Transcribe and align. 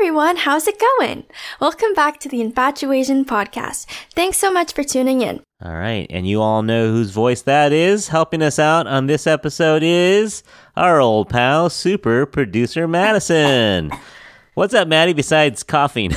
everyone, 0.00 0.36
how's 0.36 0.68
it 0.68 0.80
going? 0.98 1.24
Welcome 1.60 1.92
back 1.92 2.20
to 2.20 2.28
the 2.28 2.38
Infatuasian 2.38 3.24
podcast. 3.24 3.86
Thanks 4.14 4.36
so 4.36 4.48
much 4.48 4.72
for 4.72 4.84
tuning 4.84 5.22
in. 5.22 5.42
All 5.60 5.74
right, 5.74 6.06
and 6.08 6.24
you 6.24 6.40
all 6.40 6.62
know 6.62 6.92
whose 6.92 7.10
voice 7.10 7.42
that 7.42 7.72
is. 7.72 8.06
Helping 8.06 8.40
us 8.40 8.60
out 8.60 8.86
on 8.86 9.08
this 9.08 9.26
episode 9.26 9.82
is 9.82 10.44
our 10.76 11.00
old 11.00 11.28
pal, 11.28 11.68
super 11.68 12.26
producer 12.26 12.86
Madison. 12.86 13.90
What's 14.54 14.72
up, 14.72 14.86
Maddie, 14.86 15.14
besides 15.14 15.64
coughing? 15.64 16.12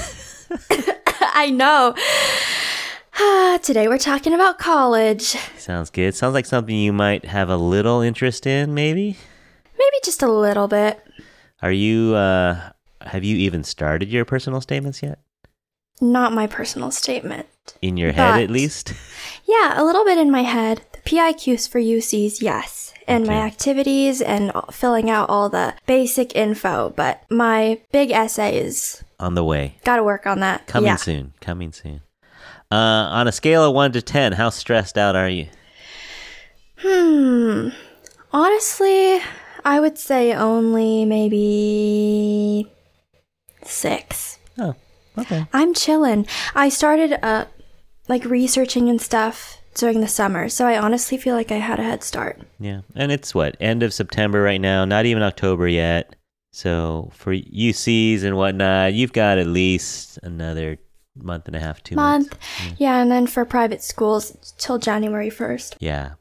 I 1.19 1.49
know. 1.49 1.95
Today 3.63 3.87
we're 3.87 3.97
talking 3.97 4.33
about 4.33 4.59
college. 4.59 5.35
Sounds 5.57 5.89
good. 5.89 6.13
Sounds 6.13 6.35
like 6.35 6.45
something 6.45 6.75
you 6.75 6.93
might 6.93 7.25
have 7.25 7.49
a 7.49 7.57
little 7.57 8.01
interest 8.01 8.45
in, 8.45 8.75
maybe? 8.75 9.17
Maybe 9.73 9.97
just 10.03 10.21
a 10.21 10.31
little 10.31 10.67
bit. 10.67 11.03
Are 11.63 11.71
you, 11.71 12.13
uh, 12.13 12.73
have 13.07 13.23
you 13.23 13.37
even 13.37 13.63
started 13.63 14.09
your 14.09 14.25
personal 14.25 14.61
statements 14.61 15.01
yet? 15.03 15.19
Not 15.99 16.33
my 16.33 16.47
personal 16.47 16.89
statement. 16.91 17.47
In 17.81 17.95
your 17.97 18.11
head, 18.11 18.33
But- 18.33 18.43
at 18.43 18.49
least? 18.49 18.93
Yeah, 19.45 19.73
a 19.81 19.83
little 19.83 20.05
bit 20.05 20.17
in 20.17 20.31
my 20.31 20.43
head. 20.43 20.81
The 20.93 20.99
PIQs 20.99 21.67
for 21.67 21.79
UCs, 21.79 22.41
yes. 22.41 22.93
And 23.07 23.27
my 23.27 23.33
activities 23.41 24.21
and 24.21 24.51
filling 24.71 25.09
out 25.09 25.29
all 25.29 25.49
the 25.49 25.73
basic 25.85 26.33
info. 26.35 26.93
But 26.95 27.23
my 27.29 27.81
big 27.91 28.11
essay 28.11 28.57
is 28.57 29.03
On 29.19 29.35
the 29.35 29.43
way. 29.43 29.75
gotta 29.83 30.03
work 30.03 30.25
on 30.25 30.39
that. 30.39 30.67
Coming 30.67 30.87
yeah. 30.87 30.95
soon. 30.95 31.33
Coming 31.41 31.73
soon. 31.73 31.99
Uh, 32.71 32.75
on 33.11 33.27
a 33.27 33.31
scale 33.33 33.65
of 33.65 33.73
1 33.75 33.91
to 33.91 34.01
10, 34.01 34.31
how 34.33 34.49
stressed 34.49 34.97
out 34.97 35.17
are 35.17 35.27
you? 35.27 35.47
Hmm. 36.77 37.69
Honestly, 38.31 39.19
I 39.65 39.79
would 39.81 39.97
say 39.97 40.33
only 40.33 41.03
maybe 41.03 42.71
six. 43.67 44.39
Oh, 44.57 44.75
okay. 45.17 45.45
I'm 45.53 45.73
chilling. 45.73 46.25
I 46.55 46.69
started 46.69 47.13
uh 47.23 47.45
like 48.07 48.25
researching 48.25 48.89
and 48.89 49.01
stuff 49.01 49.57
during 49.75 50.01
the 50.01 50.07
summer, 50.07 50.49
so 50.49 50.65
I 50.67 50.77
honestly 50.77 51.17
feel 51.17 51.35
like 51.35 51.51
I 51.51 51.55
had 51.57 51.79
a 51.79 51.83
head 51.83 52.03
start. 52.03 52.41
Yeah, 52.59 52.81
and 52.95 53.11
it's 53.11 53.33
what 53.33 53.55
end 53.59 53.83
of 53.83 53.93
September 53.93 54.41
right 54.41 54.59
now, 54.59 54.83
not 54.85 55.05
even 55.05 55.23
October 55.23 55.67
yet. 55.67 56.15
So 56.51 57.09
for 57.13 57.33
UCs 57.33 58.23
and 58.23 58.35
whatnot, 58.35 58.93
you've 58.93 59.13
got 59.13 59.37
at 59.37 59.47
least 59.47 60.19
another 60.23 60.77
month 61.15 61.47
and 61.47 61.55
a 61.55 61.59
half, 61.59 61.81
two 61.83 61.95
Month. 61.95 62.31
months. 62.31 62.75
Yeah, 62.77 63.01
and 63.01 63.09
then 63.09 63.27
for 63.27 63.45
private 63.45 63.81
schools 63.81 64.53
till 64.57 64.77
January 64.77 65.29
1st. 65.29 65.75
Yeah. 65.79 66.11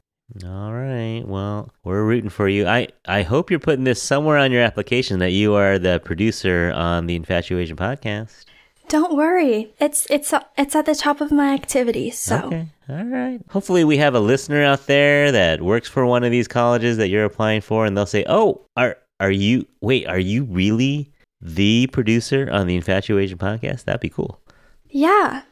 All 0.45 0.73
right. 0.73 1.23
Well, 1.27 1.71
we're 1.85 2.05
rooting 2.05 2.31
for 2.31 2.49
you. 2.49 2.67
I 2.67 2.89
I 3.07 3.23
hope 3.23 3.51
you're 3.51 3.59
putting 3.59 3.85
this 3.85 4.03
somewhere 4.03 4.39
on 4.39 4.53
your 4.53 4.63
application 4.63 5.19
that 5.19 5.31
you 5.33 5.55
are 5.55 5.79
the 5.79 6.01
producer 6.05 6.73
on 6.75 7.07
the 7.07 7.19
Infatuasian 7.19 7.75
podcast. 7.75 8.45
Don't 8.89 9.17
worry. 9.17 9.73
It's 9.81 10.07
it's 10.11 10.33
it's 10.57 10.75
at 10.77 10.87
the 10.87 10.95
top 10.95 11.21
of 11.21 11.31
my 11.33 11.53
activities. 11.55 12.19
So, 12.19 12.39
Okay. 12.47 12.67
All 12.89 13.05
right. 13.05 13.41
Hopefully, 13.51 13.85
we 13.85 13.97
have 13.99 14.15
a 14.15 14.21
listener 14.21 14.63
out 14.65 14.87
there 14.87 15.31
that 15.33 15.63
works 15.63 15.89
for 15.89 16.07
one 16.07 16.25
of 16.25 16.31
these 16.31 16.49
colleges 16.49 16.97
that 16.97 17.09
you're 17.09 17.25
applying 17.25 17.61
for, 17.61 17.85
and 17.87 17.97
they'll 17.97 18.07
say, 18.07 18.25
"Oh, 18.29 18.63
are 18.77 18.97
are 19.19 19.31
you? 19.31 19.67
Wait, 19.81 20.07
are 20.07 20.19
you 20.19 20.45
really 20.45 21.13
the 21.41 21.89
producer 21.89 22.49
on 22.53 22.67
the 22.67 22.81
Infatuasian 22.81 23.37
podcast? 23.37 23.85
That'd 23.85 24.01
be 24.01 24.09
cool." 24.09 24.41
yeah. 24.89 25.43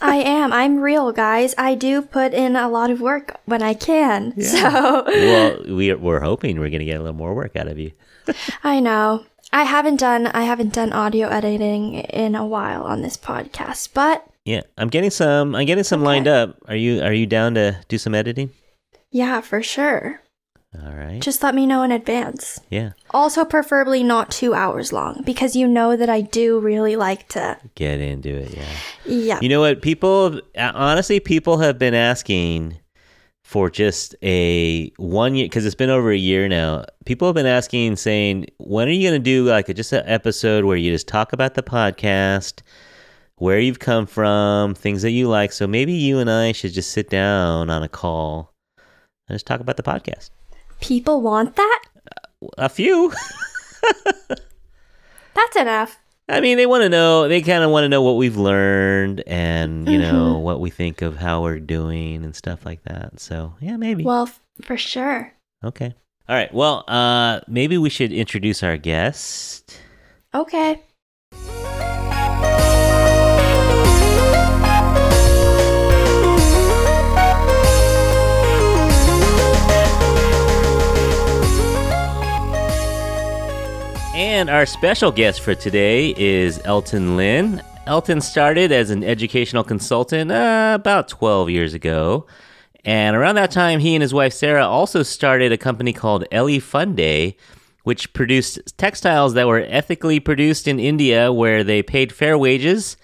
I 0.00 0.16
am. 0.16 0.52
I'm 0.52 0.78
real, 0.80 1.12
guys. 1.12 1.54
I 1.58 1.74
do 1.74 2.02
put 2.02 2.34
in 2.34 2.56
a 2.56 2.68
lot 2.68 2.90
of 2.90 3.00
work 3.00 3.36
when 3.46 3.62
I 3.62 3.74
can. 3.74 4.40
So, 4.40 5.04
Well, 5.06 5.64
we 5.68 5.92
we're 5.94 6.20
hoping 6.20 6.58
we're 6.60 6.70
gonna 6.70 6.84
get 6.84 6.96
a 7.00 7.02
little 7.02 7.16
more 7.16 7.34
work 7.34 7.56
out 7.56 7.68
of 7.68 7.78
you. 7.78 7.92
I 8.62 8.80
know. 8.80 9.24
I 9.52 9.62
haven't 9.64 9.96
done 10.00 10.26
I 10.28 10.42
haven't 10.42 10.74
done 10.74 10.92
audio 10.92 11.28
editing 11.28 11.94
in 11.94 12.34
a 12.34 12.44
while 12.46 12.82
on 12.82 13.00
this 13.02 13.16
podcast, 13.16 13.90
but 13.94 14.26
Yeah, 14.44 14.62
I'm 14.76 14.88
getting 14.88 15.10
some. 15.10 15.54
I'm 15.54 15.66
getting 15.66 15.84
some 15.84 16.02
lined 16.02 16.28
up. 16.28 16.56
Are 16.68 16.76
you 16.76 17.00
Are 17.02 17.12
you 17.12 17.26
down 17.26 17.54
to 17.54 17.80
do 17.88 17.96
some 17.98 18.14
editing? 18.14 18.50
yeah, 19.10 19.40
for 19.40 19.62
sure. 19.62 20.20
All 20.84 20.92
right. 20.94 21.20
Just 21.20 21.42
let 21.42 21.54
me 21.54 21.66
know 21.66 21.82
in 21.82 21.90
advance. 21.92 22.60
Yeah. 22.70 22.92
Also 23.10 23.44
preferably 23.44 24.02
not 24.02 24.30
2 24.30 24.54
hours 24.54 24.92
long 24.92 25.22
because 25.24 25.56
you 25.56 25.66
know 25.66 25.96
that 25.96 26.08
I 26.08 26.20
do 26.20 26.60
really 26.60 26.96
like 26.96 27.28
to 27.28 27.58
Get 27.74 28.00
into 28.00 28.30
it. 28.30 28.56
Yeah. 28.56 28.76
yeah. 29.06 29.38
You 29.40 29.48
know 29.48 29.60
what? 29.60 29.82
People, 29.82 30.40
uh, 30.56 30.72
honestly, 30.74 31.20
people 31.20 31.58
have 31.58 31.78
been 31.78 31.94
asking 31.94 32.78
for 33.48 33.70
just 33.70 34.14
a 34.22 34.90
one 34.98 35.34
year 35.34 35.46
because 35.46 35.64
it's 35.64 35.74
been 35.74 35.88
over 35.88 36.10
a 36.10 36.16
year 36.16 36.48
now. 36.48 36.84
People 37.06 37.28
have 37.28 37.34
been 37.34 37.46
asking, 37.46 37.96
saying, 37.96 38.44
"When 38.58 38.86
are 38.88 38.90
you 38.90 39.08
going 39.08 39.18
to 39.18 39.24
do 39.24 39.44
like 39.44 39.70
a, 39.70 39.74
just 39.74 39.90
an 39.94 40.02
episode 40.04 40.66
where 40.66 40.76
you 40.76 40.92
just 40.92 41.08
talk 41.08 41.32
about 41.32 41.54
the 41.54 41.62
podcast, 41.62 42.60
where 43.36 43.58
you've 43.58 43.78
come 43.78 44.04
from, 44.04 44.74
things 44.74 45.00
that 45.00 45.12
you 45.12 45.28
like?" 45.28 45.52
So 45.52 45.66
maybe 45.66 45.94
you 45.94 46.18
and 46.18 46.30
I 46.30 46.52
should 46.52 46.74
just 46.74 46.90
sit 46.90 47.08
down 47.08 47.70
on 47.70 47.82
a 47.82 47.88
call 47.88 48.52
and 49.28 49.34
just 49.34 49.46
talk 49.46 49.60
about 49.60 49.78
the 49.78 49.82
podcast. 49.82 50.28
People 50.80 51.20
want 51.20 51.56
that? 51.56 51.82
A 52.56 52.68
few. 52.68 53.12
That's 55.34 55.56
enough. 55.56 55.98
I 56.28 56.40
mean, 56.40 56.56
they 56.58 56.66
want 56.66 56.82
to 56.82 56.88
know. 56.88 57.26
They 57.26 57.40
kind 57.40 57.64
of 57.64 57.70
want 57.70 57.84
to 57.84 57.88
know 57.88 58.02
what 58.02 58.16
we've 58.16 58.36
learned 58.36 59.22
and 59.26 59.88
you 59.88 59.98
know 59.98 60.38
what 60.38 60.60
we 60.60 60.68
think 60.68 61.00
of 61.00 61.16
how 61.16 61.42
we're 61.42 61.58
doing 61.58 62.22
and 62.24 62.36
stuff 62.36 62.66
like 62.66 62.82
that. 62.84 63.18
So 63.18 63.54
yeah, 63.60 63.76
maybe. 63.76 64.04
Well, 64.04 64.24
f- 64.24 64.40
for 64.62 64.76
sure. 64.76 65.32
okay. 65.64 65.94
All 66.28 66.36
right. 66.36 66.52
Well, 66.52 66.84
uh, 66.86 67.40
maybe 67.48 67.78
we 67.78 67.88
should 67.88 68.12
introduce 68.12 68.62
our 68.62 68.76
guest. 68.76 69.80
Okay. 70.34 70.82
And 84.18 84.50
our 84.50 84.66
special 84.66 85.12
guest 85.12 85.42
for 85.42 85.54
today 85.54 86.12
is 86.16 86.60
Elton 86.64 87.16
Lin. 87.16 87.62
Elton 87.86 88.20
started 88.20 88.72
as 88.72 88.90
an 88.90 89.04
educational 89.04 89.62
consultant 89.62 90.32
uh, 90.32 90.72
about 90.74 91.06
12 91.06 91.50
years 91.50 91.72
ago. 91.72 92.26
And 92.84 93.14
around 93.14 93.36
that 93.36 93.52
time, 93.52 93.78
he 93.78 93.94
and 93.94 94.02
his 94.02 94.12
wife 94.12 94.32
Sarah 94.32 94.66
also 94.66 95.04
started 95.04 95.52
a 95.52 95.56
company 95.56 95.92
called 95.92 96.24
Ellie 96.32 96.58
Fun 96.58 96.96
Day, 96.96 97.36
which 97.84 98.12
produced 98.12 98.58
textiles 98.76 99.34
that 99.34 99.46
were 99.46 99.64
ethically 99.68 100.18
produced 100.18 100.66
in 100.66 100.80
India 100.80 101.32
where 101.32 101.62
they 101.62 101.80
paid 101.80 102.10
fair 102.12 102.36
wages 102.36 102.96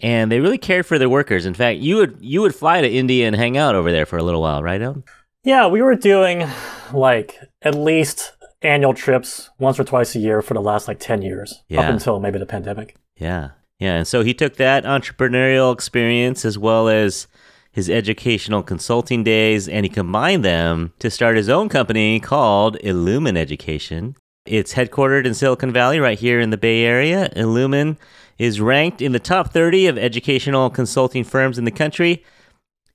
and 0.00 0.32
they 0.32 0.40
really 0.40 0.56
cared 0.56 0.86
for 0.86 0.98
their 0.98 1.10
workers. 1.10 1.44
In 1.44 1.52
fact, 1.52 1.80
you 1.80 1.96
would 1.96 2.16
you 2.18 2.40
would 2.40 2.54
fly 2.54 2.80
to 2.80 2.88
India 2.88 3.26
and 3.26 3.36
hang 3.36 3.58
out 3.58 3.74
over 3.74 3.92
there 3.92 4.06
for 4.06 4.16
a 4.16 4.22
little 4.22 4.40
while, 4.40 4.62
right, 4.62 4.80
Elton? 4.80 5.04
Yeah, 5.44 5.66
we 5.66 5.82
were 5.82 5.96
doing 5.96 6.48
like 6.94 7.38
at 7.60 7.74
least 7.74 8.32
annual 8.64 8.94
trips 8.94 9.50
once 9.58 9.78
or 9.78 9.84
twice 9.84 10.14
a 10.14 10.18
year 10.18 10.42
for 10.42 10.54
the 10.54 10.60
last 10.60 10.88
like 10.88 10.98
10 11.00 11.22
years, 11.22 11.62
Yeah. 11.68 11.80
up 11.80 11.90
until 11.90 12.20
maybe 12.20 12.38
the 12.38 12.46
pandemic. 12.46 12.96
Yeah. 13.16 13.50
Yeah. 13.78 13.96
And 13.96 14.06
so 14.06 14.22
he 14.22 14.32
took 14.34 14.56
that 14.56 14.84
entrepreneurial 14.84 15.72
experience 15.72 16.44
as 16.44 16.56
well 16.58 16.88
as 16.88 17.26
his 17.72 17.88
educational 17.88 18.62
consulting 18.62 19.24
days 19.24 19.68
and 19.68 19.84
he 19.84 19.88
combined 19.88 20.44
them 20.44 20.92
to 20.98 21.10
start 21.10 21.36
his 21.36 21.48
own 21.48 21.68
company 21.68 22.20
called 22.20 22.76
Ilumin 22.84 23.36
Education. 23.36 24.14
It's 24.44 24.74
headquartered 24.74 25.24
in 25.24 25.34
Silicon 25.34 25.72
Valley, 25.72 26.00
right 26.00 26.18
here 26.18 26.40
in 26.40 26.50
the 26.50 26.56
Bay 26.56 26.84
Area. 26.84 27.30
Ilumin 27.36 27.96
is 28.38 28.60
ranked 28.60 29.00
in 29.00 29.12
the 29.12 29.20
top 29.20 29.52
30 29.52 29.86
of 29.86 29.96
educational 29.96 30.68
consulting 30.68 31.22
firms 31.24 31.58
in 31.58 31.64
the 31.64 31.70
country. 31.70 32.24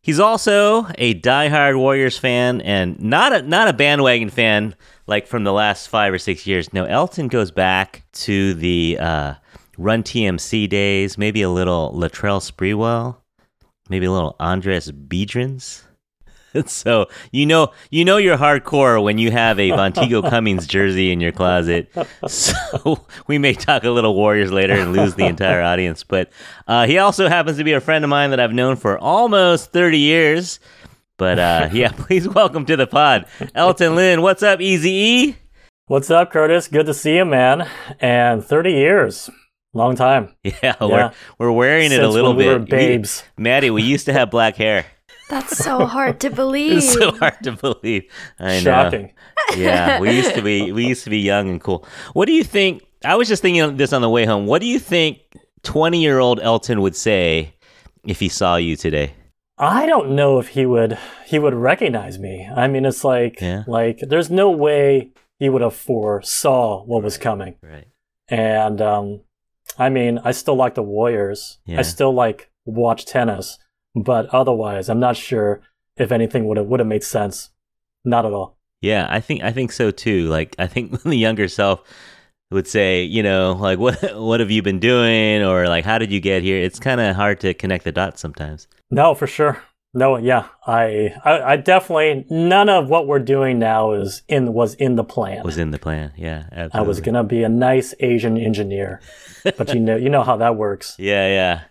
He's 0.08 0.22
also 0.22 0.88
a 0.98 1.20
diehard 1.20 1.78
Warriors 1.78 2.18
fan 2.18 2.62
and 2.62 2.98
not 2.98 3.34
a 3.34 3.42
not 3.42 3.68
a 3.68 3.74
bandwagon 3.74 4.30
fan 4.30 4.74
like 5.06 5.28
from 5.28 5.44
the 5.44 5.52
last 5.52 5.90
five 5.90 6.14
or 6.14 6.18
six 6.18 6.48
years. 6.48 6.72
No, 6.72 6.86
Elton 6.86 7.28
goes 7.28 7.52
back 7.52 8.04
to 8.14 8.54
the 8.54 8.98
uh, 9.02 9.34
Run 9.78 10.04
TMC 10.04 10.70
days, 10.70 11.18
maybe 11.18 11.42
a 11.42 11.50
little 11.50 11.92
Latrell 11.94 12.40
Sprewell, 12.40 13.18
maybe 13.90 14.06
a 14.06 14.12
little 14.14 14.38
Andris 14.40 14.90
Biedrins. 14.94 15.84
so 16.66 17.08
you 17.32 17.46
know 17.46 17.72
you 17.90 18.06
know 18.06 18.18
you're 18.18 18.38
hardcore 18.38 19.02
when 19.04 19.18
you 19.18 19.32
have 19.32 19.60
a 19.60 19.72
Montego 19.76 20.22
Cummings 20.22 20.68
jersey 20.68 21.12
in 21.12 21.20
your 21.20 21.32
closet. 21.32 21.92
So 22.28 23.06
we 23.28 23.38
may 23.38 23.54
talk 23.54 23.84
a 23.84 23.90
little 23.90 24.16
Warriors 24.16 24.52
later 24.52 24.74
and 24.74 24.94
lose 24.94 25.16
the 25.16 25.26
entire 25.26 25.62
audience. 25.62 26.04
But 26.04 26.32
uh, 26.68 26.88
he 26.88 26.98
also 26.98 27.28
happens 27.28 27.58
to 27.58 27.64
be 27.64 27.74
a 27.74 27.82
friend 27.82 28.04
of 28.04 28.10
mine 28.10 28.32
that 28.32 28.40
I've 28.40 28.54
known 28.54 28.76
for 28.76 28.98
almost 28.98 29.72
30 29.72 29.98
years. 29.98 30.60
But 31.18 31.40
uh, 31.40 31.70
yeah, 31.72 31.92
please 31.92 32.28
welcome 32.28 32.66
to 32.66 32.76
the 32.76 32.88
pod, 32.88 33.26
Elton 33.56 33.96
Lin. 33.96 34.22
What's 34.22 34.44
up, 34.44 34.62
Easy 34.62 34.92
E? 34.92 35.36
What's 35.88 36.12
up, 36.12 36.32
Curtis? 36.32 36.68
Good 36.68 36.86
to 36.88 36.94
see 36.94 37.16
you, 37.16 37.26
man. 37.26 37.68
And 38.00 38.44
30 38.44 38.72
years. 38.72 39.30
Long 39.74 39.96
time. 39.96 40.36
Yeah, 40.44 40.76
we're 40.82 41.12
we're 41.38 41.52
wearing 41.52 41.92
it 41.92 42.04
a 42.04 42.10
little 42.10 42.34
we 42.34 42.46
bit. 42.46 42.60
were 42.60 42.66
babes. 42.66 43.24
Maddie, 43.38 43.70
we 43.70 43.84
used 43.84 44.06
to 44.08 44.14
have 44.14 44.32
black 44.32 44.56
hair. 44.56 44.86
That's 45.30 45.58
so 45.58 45.86
hard 45.86 46.20
to 46.22 46.30
believe. 46.30 46.74
It's 46.78 46.94
so 46.94 47.12
hard 47.12 47.38
to 47.44 47.52
believe. 47.54 48.04
I 48.40 48.56
know. 48.56 48.60
Shocking. 48.60 49.14
yeah, 49.58 50.00
we 50.00 50.12
used 50.16 50.36
to 50.36 50.42
be 50.42 50.72
we 50.78 50.88
used 50.88 51.04
to 51.04 51.10
be 51.10 51.20
young 51.20 51.50
and 51.50 51.62
cool. 51.62 51.86
What 52.14 52.26
do 52.26 52.32
you 52.34 52.44
think? 52.44 52.84
I 53.06 53.16
was 53.16 53.28
just 53.28 53.42
thinking 53.42 53.62
of 53.62 53.78
this 53.78 53.94
on 53.94 54.02
the 54.02 54.10
way 54.10 54.26
home. 54.26 54.46
What 54.48 54.62
do 54.62 54.68
you 54.68 54.80
think 54.80 55.20
20 55.64 56.02
year 56.02 56.20
old 56.20 56.40
Elton 56.42 56.82
would 56.82 56.96
say 56.96 57.54
if 58.06 58.20
he 58.20 58.30
saw 58.30 58.56
you 58.56 58.76
today? 58.76 59.14
I 59.60 59.86
don't 59.86 60.12
know 60.16 60.40
if 60.40 60.50
he 60.50 60.66
would 60.66 60.98
he 61.26 61.40
would 61.40 61.54
recognize 61.54 62.18
me. 62.20 62.48
I 62.56 62.68
mean, 62.68 62.86
it's 62.86 63.04
like 63.04 63.42
Yeah. 63.42 63.64
like 63.68 64.00
there's 64.08 64.30
no 64.30 64.50
way 64.52 65.12
he 65.40 65.50
would 65.50 65.62
have 65.62 65.76
foresaw 65.76 66.84
what 66.86 67.04
was 67.04 67.18
coming. 67.18 67.56
Right. 67.62 67.88
And 68.30 68.82
um, 68.82 69.22
I 69.78 69.90
mean, 69.90 70.20
I 70.24 70.32
still 70.32 70.56
like 70.56 70.76
the 70.76 70.84
Warriors. 70.84 71.60
Yeah. 71.66 71.80
I 71.80 71.82
still 71.84 72.14
like 72.14 72.50
watch 72.66 73.06
tennis, 73.06 73.58
but 74.04 74.28
otherwise, 74.34 74.90
I'm 74.90 75.00
not 75.00 75.18
sure 75.18 75.62
if 75.98 76.12
anything 76.12 76.48
would 76.48 76.58
have 76.58 76.68
would 76.68 76.80
have 76.80 76.88
made 76.88 77.04
sense. 77.04 77.50
Not 78.06 78.26
at 78.26 78.34
all. 78.34 78.58
Yeah, 78.82 79.08
I 79.10 79.20
think 79.20 79.44
I 79.44 79.52
think 79.52 79.72
so 79.72 79.92
too. 79.92 80.28
Like 80.28 80.56
I 80.60 80.68
think 80.68 81.02
the 81.04 81.16
younger 81.16 81.48
self 81.48 81.82
would 82.52 82.68
say, 82.68 83.04
you 83.04 83.24
know, 83.24 83.54
like 83.60 83.80
what 83.80 84.18
what 84.18 84.40
have 84.40 84.52
you 84.52 84.62
been 84.62 84.80
doing 84.80 85.44
or 85.44 85.68
like 85.68 85.86
how 85.86 85.98
did 85.98 86.12
you 86.12 86.20
get 86.20 86.44
here? 86.44 86.58
It's 86.58 86.80
kind 86.80 87.02
of 87.02 87.16
hard 87.16 87.40
to 87.42 87.54
connect 87.54 87.84
the 87.84 87.92
dots 87.92 88.22
sometimes. 88.22 88.68
No, 88.90 89.14
for 89.14 89.28
sure. 89.28 89.62
No, 89.94 90.18
yeah, 90.18 90.48
I, 90.68 91.16
I, 91.24 91.42
I 91.42 91.56
definitely 91.56 92.26
none 92.30 92.70
of 92.70 92.88
what 92.90 93.08
we're 93.08 93.20
doing 93.20 93.58
now 93.58 93.94
is 93.94 94.22
in 94.28 94.54
was 94.54 94.76
in 94.76 94.96
the 94.96 95.04
plan. 95.04 95.44
Was 95.44 95.58
in 95.58 95.72
the 95.72 95.80
plan. 95.80 96.14
Yeah, 96.16 96.44
absolutely. 96.52 96.80
I 96.80 96.82
was 96.82 97.02
gonna 97.02 97.24
be 97.24 97.42
a 97.42 97.50
nice 97.50 97.96
Asian 98.00 98.38
engineer, 98.38 99.02
but 99.44 99.74
you 99.74 99.80
know, 99.80 99.96
you 99.96 100.10
know 100.10 100.24
how 100.24 100.38
that 100.38 100.56
works. 100.56 100.96
Yeah, 101.00 101.28
yeah. 101.28 101.62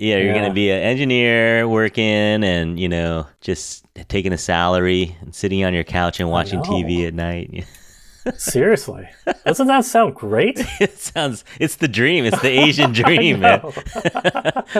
Yeah, 0.00 0.16
you're 0.16 0.28
Yeah. 0.28 0.40
gonna 0.40 0.54
be 0.54 0.70
an 0.70 0.82
engineer 0.82 1.68
working 1.68 2.42
and, 2.42 2.80
you 2.80 2.88
know, 2.88 3.26
just 3.42 3.84
taking 4.08 4.32
a 4.32 4.38
salary 4.38 5.14
and 5.20 5.34
sitting 5.34 5.62
on 5.62 5.74
your 5.74 5.84
couch 5.84 6.20
and 6.20 6.30
watching. 6.30 6.62
TV 6.62 7.06
at 7.06 7.12
night. 7.12 7.66
Seriously, 8.36 9.08
doesn't 9.44 9.66
that 9.66 9.84
sound 9.84 10.14
great? 10.14 10.58
it 10.80 10.98
sounds 10.98 11.44
it's 11.58 11.76
the 11.76 11.88
dream. 11.88 12.24
It's 12.24 12.40
the 12.40 12.48
Asian 12.50 12.92
dream, 13.02 13.40
man. 13.40 13.60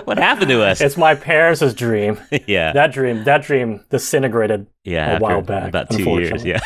what 0.05 0.19
happened 0.19 0.49
to 0.51 0.63
us? 0.63 0.81
It's 0.81 0.97
my 0.97 1.15
parents' 1.15 1.75
dream. 1.75 2.19
yeah. 2.47 2.73
That 2.73 2.93
dream, 2.93 3.25
that 3.25 3.43
dream 3.43 3.85
disintegrated 3.91 4.67
yeah, 4.85 5.17
a 5.17 5.21
while 5.21 5.43
back, 5.43 5.69
about 5.69 5.91
two 5.91 6.03
years. 6.03 6.45
Yeah. 6.45 6.61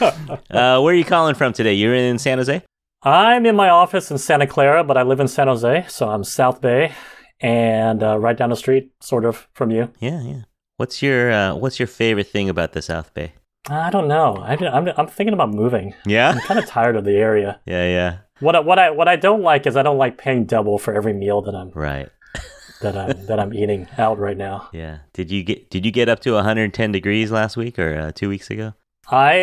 uh, 0.00 0.80
where 0.80 0.92
are 0.92 0.94
you 0.94 1.04
calling 1.04 1.34
from 1.34 1.52
today? 1.52 1.74
You're 1.74 1.94
in 1.94 2.18
San 2.18 2.38
Jose. 2.38 2.62
I'm 3.02 3.44
in 3.46 3.56
my 3.56 3.68
office 3.68 4.10
in 4.10 4.18
Santa 4.18 4.46
Clara, 4.46 4.82
but 4.84 4.96
I 4.96 5.02
live 5.02 5.20
in 5.20 5.28
San 5.28 5.46
Jose, 5.48 5.84
so 5.88 6.08
I'm 6.08 6.24
South 6.24 6.60
Bay, 6.60 6.92
and 7.40 8.02
uh, 8.02 8.18
right 8.18 8.36
down 8.36 8.50
the 8.50 8.56
street, 8.56 8.92
sort 9.00 9.24
of 9.24 9.48
from 9.52 9.70
you. 9.70 9.90
Yeah, 10.00 10.22
yeah. 10.22 10.42
What's 10.76 11.02
your 11.02 11.32
uh, 11.32 11.54
What's 11.54 11.78
your 11.78 11.86
favorite 11.86 12.28
thing 12.28 12.48
about 12.48 12.72
the 12.72 12.82
South 12.82 13.14
Bay? 13.14 13.32
I 13.68 13.90
don't 13.90 14.08
know. 14.08 14.36
I, 14.36 14.54
am 14.54 14.88
I'm 14.96 15.08
thinking 15.08 15.34
about 15.34 15.50
moving. 15.50 15.94
Yeah, 16.04 16.30
I'm 16.30 16.40
kind 16.40 16.60
of 16.60 16.66
tired 16.66 16.96
of 16.96 17.04
the 17.04 17.16
area. 17.16 17.60
yeah, 17.66 17.86
yeah. 17.86 18.18
What 18.40 18.54
I, 18.54 18.60
what 18.60 18.78
I 18.78 18.90
what 18.90 19.08
I 19.08 19.16
don't 19.16 19.42
like 19.42 19.66
is 19.66 19.76
I 19.76 19.82
don't 19.82 19.98
like 19.98 20.18
paying 20.18 20.44
double 20.44 20.78
for 20.78 20.94
every 20.94 21.12
meal 21.12 21.40
that 21.42 21.54
I'm 21.54 21.70
Right. 21.70 22.08
that 22.82 22.96
I'm 22.96 23.26
that 23.26 23.40
I'm 23.40 23.54
eating 23.54 23.88
out 23.98 24.18
right 24.18 24.36
now. 24.36 24.68
Yeah. 24.72 24.98
Did 25.12 25.30
you 25.30 25.42
get 25.42 25.70
Did 25.70 25.84
you 25.84 25.90
get 25.90 26.08
up 26.08 26.20
to 26.20 26.32
110 26.32 26.92
degrees 26.92 27.30
last 27.30 27.56
week 27.56 27.78
or 27.78 27.98
uh, 27.98 28.12
two 28.12 28.28
weeks 28.28 28.50
ago? 28.50 28.74
I 29.08 29.34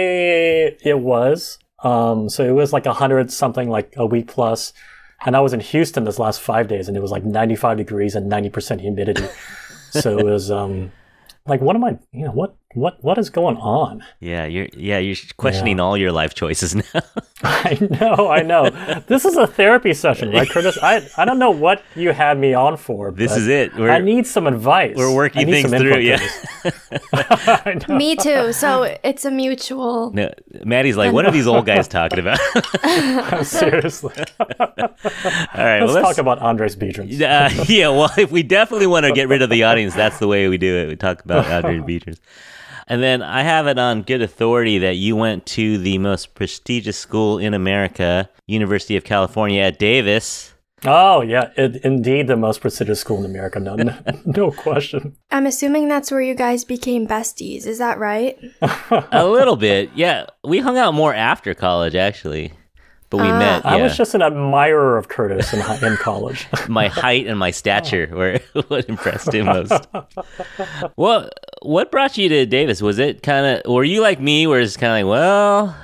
it 0.83 0.99
was 0.99 1.57
um 1.83 2.29
so 2.29 2.45
it 2.45 2.51
was 2.51 2.71
like 2.71 2.85
hundred 2.85 3.31
something 3.31 3.69
like 3.69 3.93
a 3.97 4.05
week 4.05 4.27
plus, 4.27 4.73
and 5.25 5.35
I 5.35 5.39
was 5.39 5.53
in 5.53 5.59
Houston 5.59 6.03
this 6.03 6.19
last 6.19 6.41
five 6.41 6.67
days 6.67 6.87
and 6.87 6.97
it 6.97 7.01
was 7.01 7.11
like 7.11 7.23
95 7.23 7.77
degrees 7.77 8.15
and 8.15 8.27
90 8.27 8.49
percent 8.49 8.81
humidity. 8.81 9.27
so 9.91 10.17
it 10.17 10.25
was 10.25 10.51
um 10.51 10.91
like 11.45 11.61
what 11.61 11.75
am 11.75 11.83
I 11.83 11.97
you 12.11 12.25
know 12.25 12.31
what 12.31 12.55
what 12.73 13.03
what 13.03 13.17
is 13.17 13.29
going 13.29 13.57
on? 13.57 14.03
Yeah, 14.19 14.45
you're 14.45 14.67
yeah 14.75 14.97
you're 14.97 15.15
questioning 15.37 15.79
all 15.79 15.97
your 15.97 16.11
life 16.11 16.33
choices 16.33 16.75
now. 16.93 17.01
I 17.43 17.77
know 17.99 18.29
I 18.29 18.41
know 18.41 18.69
this 19.07 19.25
is 19.25 19.35
a 19.35 19.45
therapy 19.47 19.93
session 19.93 20.31
right 20.31 20.49
Curtis 20.53 20.77
I 20.81 21.07
I 21.17 21.25
don't 21.25 21.39
know 21.39 21.51
what 21.51 21.83
you 21.95 22.11
had 22.11 22.37
me 22.39 22.53
on 22.53 22.77
for. 22.77 23.11
this 23.11 23.35
is 23.35 23.47
it. 23.47 23.75
We're 23.75 23.89
I 23.89 23.99
need 23.99 24.25
some 24.25 24.47
advice. 24.47 24.95
we're 24.95 25.13
working 25.13 25.45
things 25.47 25.69
through. 25.69 25.97
Yeah. 25.97 26.19
Curtis. 27.13 27.87
Me 27.89 28.15
too. 28.15 28.53
So 28.53 28.95
it's 29.03 29.25
a 29.25 29.31
mutual. 29.31 30.11
no, 30.11 30.31
Maddie's 30.63 30.97
like, 30.97 31.13
what 31.13 31.25
are 31.25 31.31
these 31.31 31.47
old 31.47 31.65
guys 31.65 31.87
talking 31.87 32.19
about? 32.19 32.39
Seriously. 33.45 34.13
all 34.39 34.67
right, 35.55 35.81
Let's, 35.81 35.93
well, 35.93 36.01
talk 36.01 36.17
about 36.17 36.39
Andris 36.39 36.75
Biedrins. 36.77 37.21
Uh, 37.21 37.65
yeah, 37.67 37.89
well, 37.89 38.11
if 38.17 38.31
we 38.31 38.43
definitely 38.43 38.87
want 38.87 39.05
to 39.05 39.11
get 39.11 39.27
rid 39.27 39.41
of 39.41 39.49
the 39.49 39.63
audience, 39.63 39.93
that's 39.95 40.19
the 40.19 40.27
way 40.27 40.47
we 40.47 40.57
do 40.57 40.75
it. 40.77 40.87
We 40.87 40.95
talk 40.95 41.23
about 41.23 41.45
Andris 41.45 41.83
Biedrins. 41.85 42.19
And 42.87 43.01
then 43.01 43.21
I 43.21 43.41
have 43.43 43.67
it 43.67 43.77
on 43.79 44.01
good 44.03 44.21
authority 44.21 44.77
that 44.79 44.95
you 44.95 45.15
went 45.15 45.45
to 45.47 45.77
the 45.77 45.97
most 45.97 46.35
prestigious 46.35 46.97
school 46.97 47.37
in 47.37 47.53
America, 47.53 48.29
University 48.47 48.95
of 48.97 49.03
California 49.03 49.61
at 49.61 49.79
Davis. 49.79 50.49
Oh 50.85 51.21
yeah, 51.21 51.51
it, 51.55 51.77
indeed 51.85 52.27
the 52.27 52.35
most 52.35 52.59
prestigious 52.59 52.99
school 52.99 53.17
in 53.19 53.23
America. 53.25 53.57
No, 53.57 53.75
no, 53.75 53.97
no 54.25 54.51
question. 54.51 55.15
I'm 55.31 55.45
assuming 55.45 55.87
that's 55.87 56.11
where 56.11 56.19
you 56.19 56.35
guys 56.35 56.65
became 56.65 57.07
besties. 57.07 57.65
Is 57.65 57.77
that 57.77 57.99
right? 57.99 58.37
A 59.13 59.25
little 59.25 59.55
bit, 59.55 59.91
yeah. 59.95 60.25
We 60.43 60.59
hung 60.59 60.77
out 60.77 60.93
more 60.93 61.13
after 61.13 61.53
college, 61.53 61.95
actually, 61.95 62.51
but 63.09 63.21
we 63.21 63.29
Ah. 63.29 63.39
met. 63.39 63.65
I 63.65 63.81
was 63.81 63.95
just 63.95 64.13
an 64.13 64.21
admirer 64.21 64.97
of 64.97 65.07
Curtis 65.07 65.53
in, 65.53 65.61
hi- 65.61 65.79
in 65.87 65.95
college. 65.95 66.47
my 66.67 66.89
height 66.89 67.27
and 67.27 67.39
my 67.39 67.51
stature 67.51 68.09
were 68.11 68.39
what 68.67 68.89
impressed 68.89 69.33
him 69.33 69.45
most. 69.45 69.87
well, 70.97 71.29
what 71.63 71.91
brought 71.91 72.17
you 72.17 72.29
to 72.29 72.45
Davis? 72.45 72.81
Was 72.81 72.99
it 72.99 73.23
kind 73.23 73.45
of, 73.45 73.71
were 73.71 73.83
you 73.83 74.01
like 74.01 74.19
me, 74.19 74.47
where 74.47 74.59
it's 74.59 74.77
kind 74.77 74.91
of 74.91 75.07
like, 75.07 75.11
well, 75.11 75.75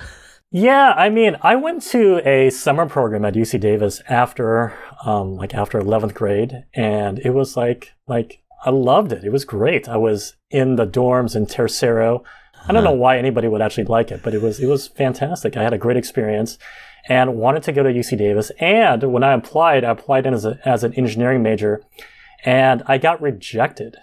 yeah, 0.51 0.93
I 0.97 1.09
mean, 1.09 1.37
I 1.41 1.55
went 1.55 1.83
to 1.91 2.27
a 2.27 2.49
summer 2.49 2.87
program 2.87 3.23
at 3.23 3.35
UC 3.35 3.59
Davis 3.59 4.01
after, 4.09 4.73
um, 5.05 5.35
like 5.35 5.53
after 5.53 5.77
eleventh 5.77 6.15
grade, 6.15 6.65
and 6.73 7.19
it 7.19 7.31
was 7.31 7.55
like, 7.55 7.93
like 8.07 8.41
I 8.65 8.71
loved 8.71 9.11
it. 9.11 9.23
It 9.23 9.31
was 9.31 9.45
great. 9.45 9.87
I 9.87 9.97
was 9.97 10.35
in 10.49 10.75
the 10.75 10.87
dorms 10.87 11.35
in 11.35 11.45
Tercero. 11.45 12.23
I 12.67 12.73
don't 12.73 12.83
know 12.83 12.91
why 12.91 13.17
anybody 13.17 13.47
would 13.47 13.61
actually 13.61 13.85
like 13.85 14.11
it, 14.11 14.21
but 14.23 14.33
it 14.33 14.41
was 14.41 14.59
it 14.59 14.65
was 14.65 14.87
fantastic. 14.87 15.55
I 15.55 15.63
had 15.63 15.73
a 15.73 15.77
great 15.77 15.97
experience, 15.97 16.57
and 17.07 17.35
wanted 17.35 17.63
to 17.63 17.71
go 17.71 17.83
to 17.83 17.93
UC 17.93 18.17
Davis. 18.17 18.51
And 18.59 19.13
when 19.13 19.23
I 19.23 19.33
applied, 19.33 19.83
I 19.83 19.91
applied 19.91 20.25
in 20.25 20.33
as 20.33 20.45
a, 20.45 20.59
as 20.65 20.83
an 20.83 20.93
engineering 20.95 21.43
major, 21.43 21.81
and 22.43 22.83
I 22.87 22.97
got 22.97 23.21
rejected. 23.21 23.97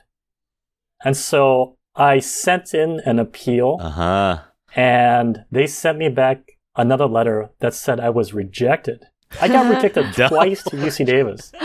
And 1.05 1.17
so 1.17 1.77
I 1.95 2.19
sent 2.19 2.75
in 2.75 3.01
an 3.05 3.19
appeal 3.19 3.79
uh 3.81 3.91
huh. 3.91 4.39
and 4.75 5.45
they 5.51 5.67
sent 5.67 5.99
me 5.99 6.09
back 6.09 6.53
another 6.77 7.07
letter 7.07 7.51
that 7.61 7.75
said 7.75 8.01
I 8.01 8.11
was 8.11 8.35
rejected. 8.35 9.05
I 9.41 9.49
got 9.49 9.75
rejected 9.75 10.13
twice 10.29 10.63
to 10.65 10.77
UC 10.77 11.07
Davis. 11.07 11.53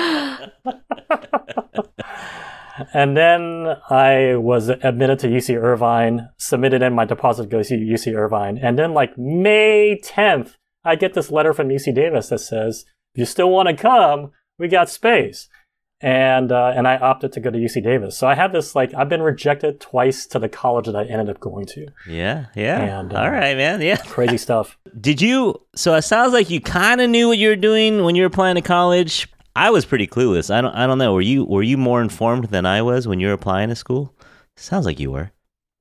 and 2.94 3.16
then 3.16 3.76
I 3.90 4.36
was 4.36 4.70
admitted 4.70 5.20
to 5.20 5.28
UC 5.28 5.62
Irvine, 5.62 6.30
submitted 6.38 6.82
in 6.82 6.94
my 6.94 7.06
deposit 7.06 7.44
to 7.44 7.50
go 7.50 7.64
to 7.64 7.78
UC 7.78 8.16
Irvine, 8.16 8.58
and 8.58 8.78
then 8.78 8.94
like 8.94 9.18
May 9.18 10.00
10th, 10.04 10.56
I 10.84 10.96
get 10.96 11.14
this 11.14 11.32
letter 11.32 11.54
from 11.54 11.70
UC 11.70 11.94
Davis 11.94 12.30
that 12.30 12.40
says, 12.40 12.86
"If 13.14 13.20
you 13.20 13.26
still 13.26 13.52
want 13.52 13.70
to 13.70 13.76
come, 13.76 14.32
we 14.58 14.68
got 14.68 14.90
space." 14.90 15.48
And 16.04 16.52
uh, 16.52 16.74
and 16.76 16.88
I 16.88 16.98
opted 16.98 17.32
to 17.34 17.40
go 17.40 17.52
to 17.52 17.58
UC 17.58 17.84
Davis. 17.84 18.18
So 18.18 18.28
I 18.28 18.34
have 18.36 18.52
this 18.52 18.76
like 18.76 18.94
I've 18.96 19.10
been 19.10 19.22
rejected 19.22 19.80
twice 19.80 20.26
to 20.28 20.40
the 20.40 20.50
college 20.50 20.88
that 20.88 20.96
I 20.96 21.04
ended 21.04 21.30
up 21.30 21.40
going 21.40 21.66
to. 21.68 21.88
Yeah, 22.08 22.48
yeah. 22.56 23.00
And, 23.00 23.14
uh, 23.14 23.20
All 23.22 23.30
right, 23.30 23.56
man. 23.56 23.82
Yeah. 23.82 23.98
Crazy 24.08 24.38
stuff. 24.38 24.78
Did 25.00 25.22
you? 25.22 25.62
So 25.76 25.94
it 25.96 26.02
sounds 26.02 26.34
like 26.34 26.50
you 26.50 26.60
kind 26.60 27.02
of 27.02 27.10
knew 27.10 27.28
what 27.28 27.38
you 27.38 27.50
were 27.50 27.56
doing 27.56 28.04
when 28.04 28.16
you 28.16 28.24
were 28.24 28.28
applying 28.28 28.56
to 28.56 28.62
college. 28.62 29.28
I 29.56 29.70
was 29.70 29.86
pretty 29.86 30.08
clueless. 30.08 30.54
I 30.54 30.62
don't. 30.62 30.74
I 30.74 30.88
don't 30.88 30.98
know. 30.98 31.14
Were 31.14 31.22
you? 31.22 31.46
Were 31.46 31.62
you 31.64 31.78
more 31.78 32.02
informed 32.02 32.46
than 32.46 32.66
I 32.66 32.82
was 32.82 33.08
when 33.08 33.20
you 33.20 33.28
were 33.28 33.34
applying 33.34 33.70
to 33.70 33.76
school? 33.76 34.16
Sounds 34.56 34.86
like 34.86 35.00
you 35.00 35.12
were. 35.12 35.32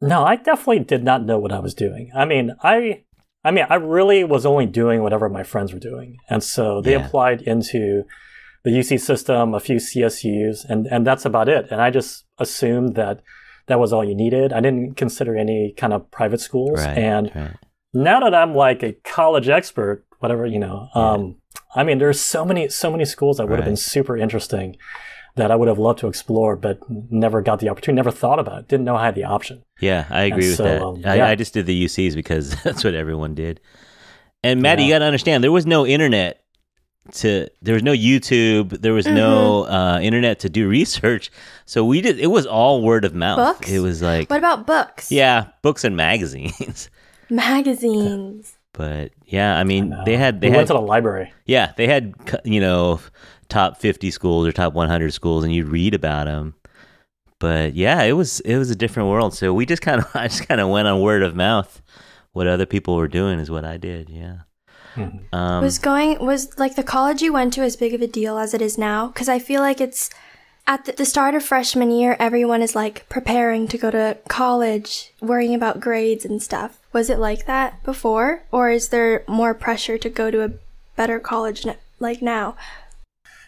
No, 0.02 0.24
I 0.24 0.36
definitely 0.36 0.80
did 0.80 1.04
not 1.04 1.24
know 1.24 1.38
what 1.38 1.52
I 1.52 1.60
was 1.60 1.72
doing. 1.74 2.10
I 2.14 2.24
mean, 2.24 2.54
I 2.62 3.04
I 3.44 3.52
mean, 3.52 3.64
I 3.70 3.76
really 3.76 4.22
was 4.24 4.44
only 4.44 4.66
doing 4.66 5.02
whatever 5.02 5.28
my 5.28 5.44
friends 5.44 5.72
were 5.72 5.78
doing. 5.78 6.18
And 6.28 6.42
so 6.42 6.82
they 6.82 6.92
Yeah. 6.92 7.06
applied 7.06 7.42
into 7.42 8.04
the 8.62 8.70
UC 8.70 9.00
system, 9.00 9.54
a 9.54 9.60
few 9.60 9.76
CSUs, 9.76 10.64
and 10.68 10.86
and 10.86 11.06
that's 11.06 11.24
about 11.24 11.48
it. 11.48 11.68
And 11.70 11.80
I 11.80 11.90
just 11.90 12.24
assumed 12.38 12.94
that 12.96 13.22
that 13.66 13.78
was 13.78 13.92
all 13.92 14.04
you 14.04 14.14
needed. 14.14 14.52
I 14.52 14.60
didn't 14.60 14.96
consider 14.96 15.36
any 15.36 15.72
kind 15.76 15.92
of 15.92 16.10
private 16.10 16.40
schools. 16.40 16.80
Right. 16.80 16.98
and 16.98 17.30
right. 17.34 17.56
now 17.94 18.20
that 18.20 18.34
I'm 18.34 18.54
like 18.54 18.82
a 18.82 18.92
college 19.04 19.48
expert, 19.48 20.04
whatever, 20.18 20.44
you 20.44 20.58
know, 20.58 20.88
um, 20.94 21.36
I 21.74 21.84
mean, 21.84 21.98
there's 21.98 22.20
so 22.20 22.44
many, 22.44 22.68
so 22.68 22.90
many 22.90 23.04
schools 23.04 23.36
that 23.36 23.48
would 23.48 23.58
have 23.58 23.64
been 23.64 23.76
super 23.76 24.16
interesting 24.16 24.76
that 25.36 25.52
I 25.52 25.56
would 25.56 25.68
have 25.68 25.78
loved 25.78 26.00
to 26.00 26.08
explore, 26.08 26.56
but 26.56 26.80
never 26.88 27.40
got 27.40 27.60
the 27.60 27.68
opportunity, 27.68 27.96
never 27.96 28.10
thought 28.10 28.40
about 28.40 28.58
it, 28.60 28.68
didn't 28.68 28.84
know 28.84 28.96
I 28.96 29.06
had 29.06 29.14
the 29.14 29.24
option. 29.24 29.62
Yeah, 29.78 30.06
I 30.10 30.22
agree 30.22 30.48
with 30.48 30.56
so, 30.56 30.64
that. 30.64 30.82
um, 30.82 31.02
I. 31.04 31.30
I 31.30 31.34
just 31.36 31.54
did 31.54 31.66
the 31.66 31.84
UCs 31.84 32.14
because 32.16 32.60
that's 32.64 32.82
what 32.82 32.94
everyone 32.94 33.34
did. 33.34 33.60
And 34.42 34.60
Maddie, 34.60 34.82
Yeah. 34.82 34.88
you 34.88 34.94
got 34.94 34.98
to 35.00 35.04
understand, 35.04 35.44
there 35.44 35.52
was 35.52 35.66
no 35.66 35.86
internet 35.86 36.39
to, 37.12 37.48
there 37.62 37.74
was 37.74 37.82
no 37.82 37.92
YouTube, 37.92 38.80
there 38.80 38.92
was 38.92 39.06
no 39.06 39.62
Mm-hmm. 39.64 39.72
uh, 39.72 39.98
internet 40.00 40.38
to 40.40 40.48
do 40.48 40.68
research. 40.78 41.30
So 41.66 41.84
we 41.84 42.00
did. 42.00 42.18
It 42.18 42.28
was 42.28 42.46
all 42.46 42.82
word 42.82 43.04
of 43.04 43.14
mouth. 43.14 43.36
Books? 43.38 43.70
It 43.70 43.80
was 43.80 44.02
like, 44.02 44.28
What 44.30 44.38
about 44.38 44.66
books? 44.66 45.10
yeah, 45.12 45.48
books 45.62 45.84
and 45.84 45.96
magazines. 45.96 46.90
Magazines. 47.30 48.56
But 48.72 49.12
yeah, 49.26 49.56
I 49.58 49.64
mean, 49.64 49.92
I 49.92 50.04
they 50.04 50.16
had 50.16 50.40
they 50.40 50.48
we 50.48 50.50
had 50.52 50.56
went 50.58 50.68
to 50.68 50.74
the 50.74 50.80
library. 50.80 51.32
yeah 51.46 51.72
they 51.76 51.86
had 51.86 52.14
you 52.44 52.60
know 52.60 53.00
top 53.48 53.78
fifty 53.78 54.10
schools 54.10 54.46
or 54.46 54.52
top 54.52 54.72
one 54.74 54.88
hundred 54.88 55.12
schools, 55.12 55.44
and 55.44 55.52
you'd 55.54 55.68
read 55.68 55.94
about 55.94 56.24
them. 56.26 56.54
But 57.38 57.74
yeah, 57.74 58.02
it 58.02 58.12
was 58.12 58.40
it 58.40 58.56
was 58.58 58.70
a 58.70 58.76
different 58.76 59.08
world. 59.08 59.34
So 59.34 59.52
we 59.54 59.64
just 59.66 59.82
kind 59.82 60.00
of 60.00 60.08
I 60.14 60.28
just 60.28 60.46
kind 60.48 60.60
of 60.60 60.68
went 60.68 60.88
on 60.88 61.00
word 61.00 61.22
of 61.22 61.34
mouth. 61.36 61.82
What 62.32 62.46
other 62.46 62.66
people 62.66 62.94
were 62.96 63.08
doing 63.08 63.38
is 63.40 63.50
what 63.50 63.64
I 63.64 63.76
did. 63.76 64.08
Yeah. 64.10 64.38
Mhm. 64.96 65.20
Um, 65.32 65.62
was 65.62 65.78
going 65.78 66.18
was 66.24 66.58
like 66.58 66.74
the 66.76 66.82
college 66.82 67.22
you 67.22 67.32
went 67.32 67.52
to 67.54 67.62
as 67.62 67.76
big 67.76 67.94
of 67.94 68.02
a 68.02 68.06
deal 68.06 68.38
as 68.38 68.54
it 68.54 68.62
is 68.62 68.76
now 68.76 69.06
because 69.08 69.28
i 69.28 69.38
feel 69.38 69.60
like 69.60 69.80
it's 69.80 70.10
at 70.66 70.84
the, 70.84 70.92
the 70.92 71.04
start 71.04 71.34
of 71.34 71.44
freshman 71.44 71.90
year 71.90 72.16
everyone 72.18 72.62
is 72.62 72.74
like 72.74 73.08
preparing 73.08 73.68
to 73.68 73.78
go 73.78 73.90
to 73.90 74.16
college 74.28 75.12
worrying 75.20 75.54
about 75.54 75.80
grades 75.80 76.24
and 76.24 76.42
stuff 76.42 76.78
was 76.92 77.08
it 77.08 77.18
like 77.18 77.46
that 77.46 77.82
before 77.84 78.42
or 78.50 78.70
is 78.70 78.88
there 78.88 79.22
more 79.28 79.54
pressure 79.54 79.96
to 79.98 80.08
go 80.10 80.30
to 80.30 80.42
a 80.42 80.50
better 80.96 81.20
college 81.20 81.64
like 82.00 82.20
now 82.20 82.56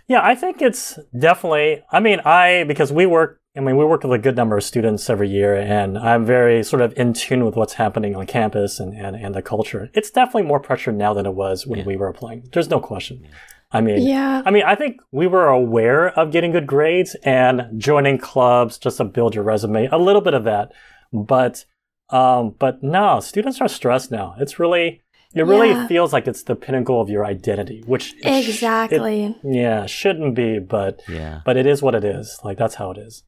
Yeah, 0.09 0.21
I 0.23 0.35
think 0.35 0.61
it's 0.61 0.99
definitely. 1.17 1.83
I 1.91 2.01
mean, 2.01 2.21
I 2.25 2.65
because 2.65 2.93
we 2.93 3.07
work. 3.07 3.41
I 3.55 3.61
mean, 3.61 3.77
we 3.77 3.85
work 3.85 4.03
with 4.03 4.13
a 4.13 4.19
good 4.19 4.35
number 4.37 4.57
of 4.57 4.65
students 4.65 5.11
every 5.11 5.29
year, 5.29 5.55
and 5.55 5.99
I'm 5.99 6.25
very 6.25 6.63
sort 6.65 6.81
of 6.81 6.95
in 6.97 7.13
tune 7.13 7.45
with 7.45 7.55
what's 7.55 7.75
happening 7.75 8.17
on 8.17 8.27
campus 8.27 8.81
and, 8.81 8.95
and, 8.95 9.15
and 9.15 9.35
the 9.35 9.43
culture. 9.43 9.91
It's 9.93 10.11
definitely 10.11 10.45
more 10.45 10.59
pressure 10.59 10.91
now 10.91 11.13
than 11.13 11.27
it 11.27 11.35
was 11.35 11.67
when 11.67 11.81
Yeah. 11.81 11.85
we 11.85 11.97
were 11.97 12.09
applying. 12.09 12.49
There's 12.53 12.71
no 12.71 12.81
question. 12.81 13.27
I 13.71 13.81
mean, 13.83 14.03
yeah 14.07 14.43
I 14.47 14.51
mean, 14.51 14.65
I 14.65 14.75
think 14.75 15.01
we 15.13 15.27
were 15.27 15.49
aware 15.49 16.09
of 16.19 16.31
getting 16.31 16.53
good 16.53 16.67
grades 16.67 17.15
and 17.25 17.79
joining 17.79 18.17
clubs 18.19 18.79
just 18.79 18.99
to 18.99 19.05
build 19.05 19.35
your 19.35 19.45
resume. 19.45 19.87
A 19.93 19.99
little 19.99 20.21
bit 20.23 20.35
of 20.35 20.45
that, 20.45 20.73
but 21.13 21.65
um, 22.11 22.55
but 22.59 22.83
no, 22.83 23.21
students 23.21 23.61
are 23.61 23.69
stressed 23.69 24.11
now. 24.11 24.35
It's 24.39 24.59
really. 24.59 25.03
It 25.35 25.47
really 25.47 25.71
Yeah. 25.71 25.87
feels 25.87 26.13
like 26.13 26.29
it's 26.29 26.43
the 26.43 26.55
pinnacle 26.55 27.01
of 27.01 27.09
your 27.09 27.25
identity, 27.25 27.83
which 27.87 28.13
it 28.17 28.23
sh- 28.23 28.27
it- 28.27 28.49
exactly 28.51 29.35
yeah, 29.43 29.87
shouldn't 29.87 30.35
be, 30.35 30.59
but 30.59 31.01
yeah. 31.09 31.41
but 31.47 31.57
it 31.57 31.65
is 31.67 31.81
what 31.81 31.95
it 31.95 32.05
is. 32.05 32.39
Like 32.45 32.59
that's 32.59 32.75
how 32.75 32.91
it 32.91 32.99
is. 32.99 33.23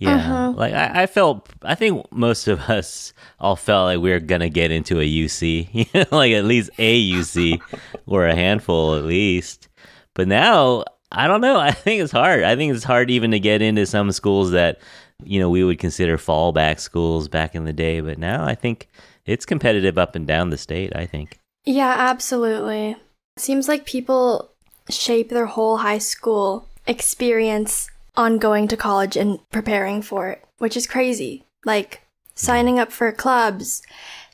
Yeah, 0.00 0.14
Uh-huh. 0.16 0.52
like 0.56 0.72
I, 0.74 1.02
I 1.02 1.06
felt. 1.06 1.48
I 1.62 1.74
think 1.74 2.06
most 2.12 2.46
of 2.46 2.60
us 2.70 3.12
all 3.40 3.56
felt 3.56 3.86
like 3.86 3.98
we 4.00 4.10
were 4.10 4.20
gonna 4.20 4.48
get 4.48 4.70
into 4.70 5.00
a 5.00 5.04
UC, 5.04 5.68
you 5.72 5.86
know, 5.94 6.04
like 6.12 6.32
at 6.32 6.44
least 6.44 6.70
a 6.78 7.10
UC 7.12 7.60
or 8.06 8.26
a 8.26 8.34
handful 8.34 8.94
at 8.94 9.04
least. 9.04 9.68
But 10.14 10.28
now 10.28 10.84
I 11.10 11.26
don't 11.26 11.40
know. 11.40 11.58
I 11.70 11.72
think 11.72 12.00
it's 12.02 12.12
hard. 12.12 12.44
I 12.44 12.54
think 12.54 12.74
it's 12.74 12.84
hard 12.84 13.10
even 13.10 13.32
to 13.32 13.40
get 13.40 13.60
into 13.62 13.86
some 13.86 14.12
schools 14.12 14.52
that 14.52 14.80
you 15.24 15.40
know 15.40 15.50
we 15.50 15.64
would 15.64 15.80
consider 15.80 16.16
fallback 16.16 16.78
schools 16.78 17.26
back 17.28 17.54
in 17.56 17.64
the 17.64 17.72
day. 17.72 18.00
But 18.00 18.18
now 18.18 18.44
I 18.44 18.54
think 18.54 18.88
it's 19.26 19.44
competitive 19.46 19.98
up 19.98 20.14
and 20.14 20.26
down 20.28 20.50
the 20.50 20.58
state. 20.58 20.94
I 20.94 21.06
think. 21.06 21.38
yeah 21.66 21.94
absolutely 21.98 22.90
it 22.90 23.40
seems 23.42 23.66
like 23.68 23.84
people 23.84 24.52
shape 24.88 25.28
their 25.30 25.46
whole 25.46 25.78
high 25.78 25.98
school 25.98 26.68
experience 26.86 27.90
on 28.18 28.36
going 28.36 28.66
to 28.68 28.76
college 28.76 29.16
and 29.16 29.38
preparing 29.50 30.02
for 30.02 30.28
it, 30.28 30.44
which 30.58 30.76
is 30.76 30.86
crazy. 30.86 31.46
Like 31.64 32.02
signing 32.34 32.78
up 32.78 32.90
for 32.92 33.10
clubs, 33.12 33.80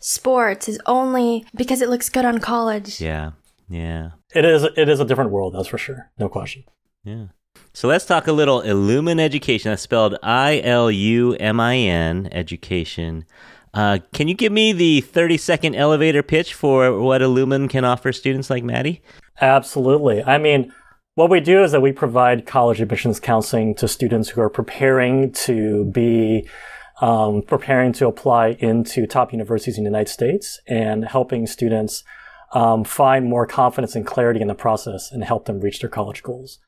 sports 0.00 0.69
is 0.69 0.81
only 0.87 1.45
because 1.55 1.83
it 1.83 1.91
looks 1.91 2.09
good 2.09 2.25
on 2.25 2.38
college. 2.38 3.00
Yeah, 3.00 3.33
yeah. 3.69 4.12
It 4.35 4.45
is 4.45 4.64
it 4.64 4.88
is 4.88 4.99
a 4.99 5.05
different 5.05 5.31
world, 5.31 5.55
that's 5.55 5.69
for 5.69 5.79
sure. 5.79 6.11
No 6.19 6.29
question. 6.29 6.64
Yeah. 7.05 7.26
So 7.73 7.87
let's 7.87 8.07
talk 8.07 8.26
a 8.26 8.33
little 8.33 8.62
Ilumin 8.62 9.21
Education. 9.21 9.71
That's 9.71 9.83
spelled 9.83 10.17
I 10.23 10.61
L 10.64 10.91
U 10.91 11.35
M 11.35 11.61
I 11.61 11.76
N 11.76 12.29
Education. 12.33 13.26
Uh, 13.75 13.99
can 14.12 14.29
you 14.29 14.35
give 14.35 14.53
me 14.53 14.73
the 14.73 15.00
30 15.00 15.37
second 15.37 15.75
elevator 15.75 16.23
pitch 16.23 16.55
for 16.55 16.99
what 17.00 17.21
Ilumin 17.21 17.69
can 17.69 17.85
offer 17.85 18.12
students 18.12 18.49
like 18.49 18.62
Maddie? 18.62 19.03
Absolutely. 19.41 20.23
I 20.23 20.38
mean, 20.38 20.73
what 21.14 21.30
we 21.30 21.40
do 21.40 21.62
is 21.62 21.73
that 21.73 21.80
we 21.80 21.92
provide 21.92 22.47
college 22.47 22.80
admissions 22.80 23.21
counseling 23.21 23.75
to 23.76 23.87
students 23.87 24.30
who 24.30 24.40
are 24.40 24.50
preparing 24.50 25.33
to 25.33 25.85
be 25.87 26.49
um, 27.00 27.42
preparing 27.42 27.92
to 27.92 28.06
apply 28.06 28.56
into 28.61 29.06
top 29.06 29.33
universities 29.33 29.78
in 29.78 29.85
the 29.85 29.90
United 29.90 30.11
States 30.11 30.61
and 30.66 31.04
helping 31.04 31.47
students 31.47 32.04
um, 32.52 32.85
find 32.85 33.26
more 33.26 33.47
confidence 33.47 33.97
and 33.97 34.06
clarity 34.06 34.40
in 34.40 34.47
the 34.47 34.54
process 34.54 35.11
and 35.11 35.25
help 35.25 35.47
them 35.47 35.61
reach 35.61 35.80
their 35.80 35.90
college 35.90 36.23
goals. 36.23 36.61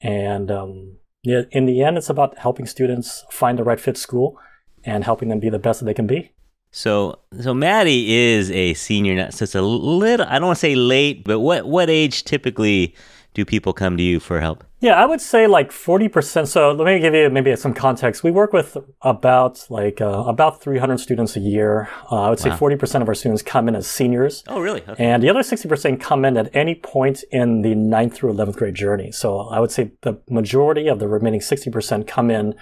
And 0.00 0.50
um, 0.50 0.96
yeah, 1.22 1.42
in 1.50 1.66
the 1.66 1.82
end, 1.82 1.98
it's 1.98 2.08
about 2.08 2.38
helping 2.38 2.64
students 2.64 3.24
find 3.30 3.58
the 3.58 3.64
right 3.64 3.78
fit 3.78 3.98
school 3.98 4.38
and 4.84 5.04
helping 5.04 5.28
them 5.28 5.38
be 5.38 5.50
the 5.50 5.58
best 5.58 5.80
that 5.80 5.86
they 5.86 5.94
can 5.94 6.06
be. 6.06 6.32
So, 6.70 7.18
so 7.40 7.52
Maddie 7.52 8.14
is 8.14 8.50
a 8.50 8.74
senior 8.74 9.14
now, 9.14 9.30
so 9.30 9.42
it's 9.42 9.54
a 9.54 9.62
little, 9.62 10.26
I 10.26 10.38
don't 10.38 10.46
want 10.46 10.56
to 10.56 10.60
say 10.60 10.74
late, 10.74 11.24
but 11.24 11.40
what, 11.40 11.66
what 11.66 11.90
age 11.90 12.24
typically 12.24 12.94
do 13.34 13.44
people 13.44 13.72
come 13.72 13.96
to 13.96 14.02
you 14.02 14.18
for 14.20 14.40
help? 14.40 14.64
Yeah, 14.80 14.94
I 14.94 15.06
would 15.06 15.20
say 15.20 15.46
like 15.46 15.70
40%. 15.70 16.46
So 16.46 16.72
let 16.72 16.84
me 16.84 17.00
give 17.00 17.14
you 17.14 17.28
maybe 17.30 17.54
some 17.56 17.74
context. 17.74 18.22
We 18.22 18.30
work 18.30 18.52
with 18.52 18.76
about 19.02 19.66
like 19.70 20.00
uh, 20.00 20.24
about 20.26 20.60
300 20.62 20.98
students 21.00 21.36
a 21.36 21.40
year. 21.40 21.88
Uh, 22.10 22.22
I 22.22 22.30
would 22.30 22.38
say 22.38 22.50
Wow. 22.50 22.58
40% 22.58 23.02
of 23.02 23.08
our 23.08 23.14
students 23.14 23.42
come 23.42 23.68
in 23.68 23.74
as 23.74 23.88
seniors. 23.88 24.44
Oh, 24.46 24.60
really? 24.60 24.82
Okay. 24.88 25.04
And 25.04 25.22
the 25.22 25.28
other 25.30 25.40
60% 25.40 26.00
come 26.00 26.24
in 26.24 26.36
at 26.36 26.54
any 26.54 26.74
point 26.76 27.24
in 27.30 27.62
the 27.62 27.74
9th 27.74 28.14
through 28.14 28.32
11th 28.34 28.56
grade 28.56 28.74
journey. 28.74 29.10
So 29.10 29.40
I 29.40 29.58
would 29.60 29.72
say 29.72 29.92
the 30.02 30.20
majority 30.30 30.86
of 30.88 31.00
the 31.00 31.08
remaining 31.08 31.40
60% 31.40 32.06
come 32.06 32.30
in 32.30 32.54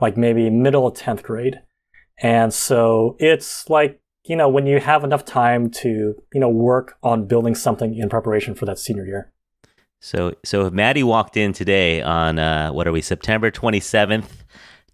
like 0.00 0.16
maybe 0.16 0.48
middle 0.50 0.86
of 0.86 0.94
10th 0.94 1.22
grade. 1.22 1.60
And 2.22 2.54
so 2.54 3.16
it's 3.18 3.68
like, 3.68 4.00
you 4.24 4.36
know, 4.36 4.48
when 4.48 4.66
you 4.66 4.80
have 4.80 5.04
enough 5.04 5.24
time 5.24 5.70
to, 5.70 6.14
you 6.32 6.40
know, 6.40 6.48
work 6.48 6.96
on 7.02 7.26
building 7.26 7.54
something 7.54 7.96
in 7.96 8.08
preparation 8.08 8.54
for 8.54 8.66
that 8.66 8.78
senior 8.78 9.04
year. 9.04 9.32
So, 10.00 10.34
so 10.44 10.66
if 10.66 10.72
Maddie 10.72 11.02
walked 11.02 11.36
in 11.36 11.52
today 11.52 12.02
on 12.02 12.38
uh, 12.38 12.70
what 12.70 12.86
are 12.86 12.92
we, 12.92 13.00
September 13.02 13.50
twenty 13.50 13.80
seventh, 13.80 14.44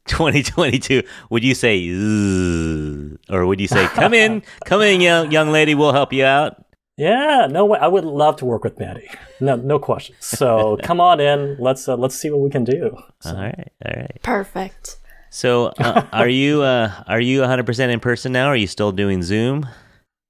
twenty 0.08 0.42
twenty 0.42 0.78
two, 0.78 1.02
would 1.30 1.44
you 1.44 1.54
say, 1.54 1.88
or 3.30 3.46
would 3.46 3.60
you 3.60 3.68
say, 3.68 3.86
"Come 3.88 4.14
in, 4.14 4.42
come 4.64 4.80
in, 4.82 5.00
young 5.00 5.30
young 5.30 5.50
lady, 5.50 5.74
we'll 5.74 5.92
help 5.92 6.12
you 6.12 6.24
out"? 6.24 6.64
Yeah, 6.96 7.48
no 7.50 7.64
way. 7.66 7.78
I 7.80 7.88
would 7.88 8.04
love 8.04 8.36
to 8.36 8.44
work 8.44 8.64
with 8.64 8.78
Maddie. 8.78 9.08
No, 9.40 9.56
no 9.56 9.78
question. 9.78 10.14
So 10.20 10.78
come 10.82 11.00
on 11.00 11.20
in. 11.20 11.56
Let's 11.58 11.88
uh, 11.88 11.96
let's 11.96 12.14
see 12.14 12.30
what 12.30 12.40
we 12.40 12.50
can 12.50 12.64
do. 12.64 12.96
So- 13.20 13.30
All 13.30 13.42
right, 13.42 13.72
all 13.84 13.92
right. 13.96 14.18
Perfect. 14.22 14.98
So, 15.30 15.68
uh, 15.78 16.06
are 16.12 16.28
you 16.28 16.62
uh, 16.62 16.92
are 17.06 17.20
you 17.20 17.40
one 17.40 17.48
hundred 17.48 17.66
percent 17.66 17.90
in 17.90 18.00
person 18.00 18.32
now? 18.32 18.46
Or 18.48 18.50
are 18.52 18.56
you 18.56 18.66
still 18.66 18.92
doing 18.92 19.22
Zoom? 19.22 19.66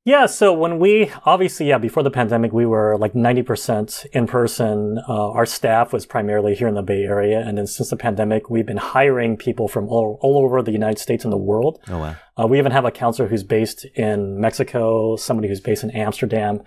Yeah. 0.04 0.26
So 0.26 0.52
when 0.52 0.80
we 0.80 1.12
obviously 1.24 1.68
yeah 1.68 1.78
before 1.78 2.02
the 2.02 2.10
pandemic 2.10 2.52
we 2.52 2.66
were 2.66 2.96
like 2.98 3.14
ninety 3.14 3.42
percent 3.42 4.04
in 4.12 4.26
person. 4.26 4.98
Uh, 5.08 5.30
our 5.30 5.46
staff 5.46 5.92
was 5.92 6.06
primarily 6.06 6.54
here 6.54 6.68
in 6.68 6.74
the 6.74 6.82
Bay 6.82 7.02
Area, 7.02 7.40
and 7.40 7.56
then 7.56 7.66
since 7.66 7.90
the 7.90 7.96
pandemic 7.96 8.50
we've 8.50 8.66
been 8.66 8.78
hiring 8.78 9.36
people 9.36 9.68
from 9.68 9.88
all, 9.88 10.18
all 10.20 10.44
over 10.44 10.60
the 10.62 10.72
United 10.72 10.98
States 10.98 11.24
and 11.24 11.32
the 11.32 11.36
world. 11.38 11.78
Oh 11.88 11.98
wow. 11.98 12.16
Uh, 12.38 12.46
we 12.46 12.58
even 12.58 12.72
have 12.72 12.84
a 12.84 12.90
counselor 12.90 13.28
who's 13.28 13.44
based 13.44 13.84
in 13.94 14.40
Mexico, 14.40 15.16
somebody 15.16 15.48
who's 15.48 15.60
based 15.60 15.84
in 15.84 15.90
Amsterdam. 15.90 16.62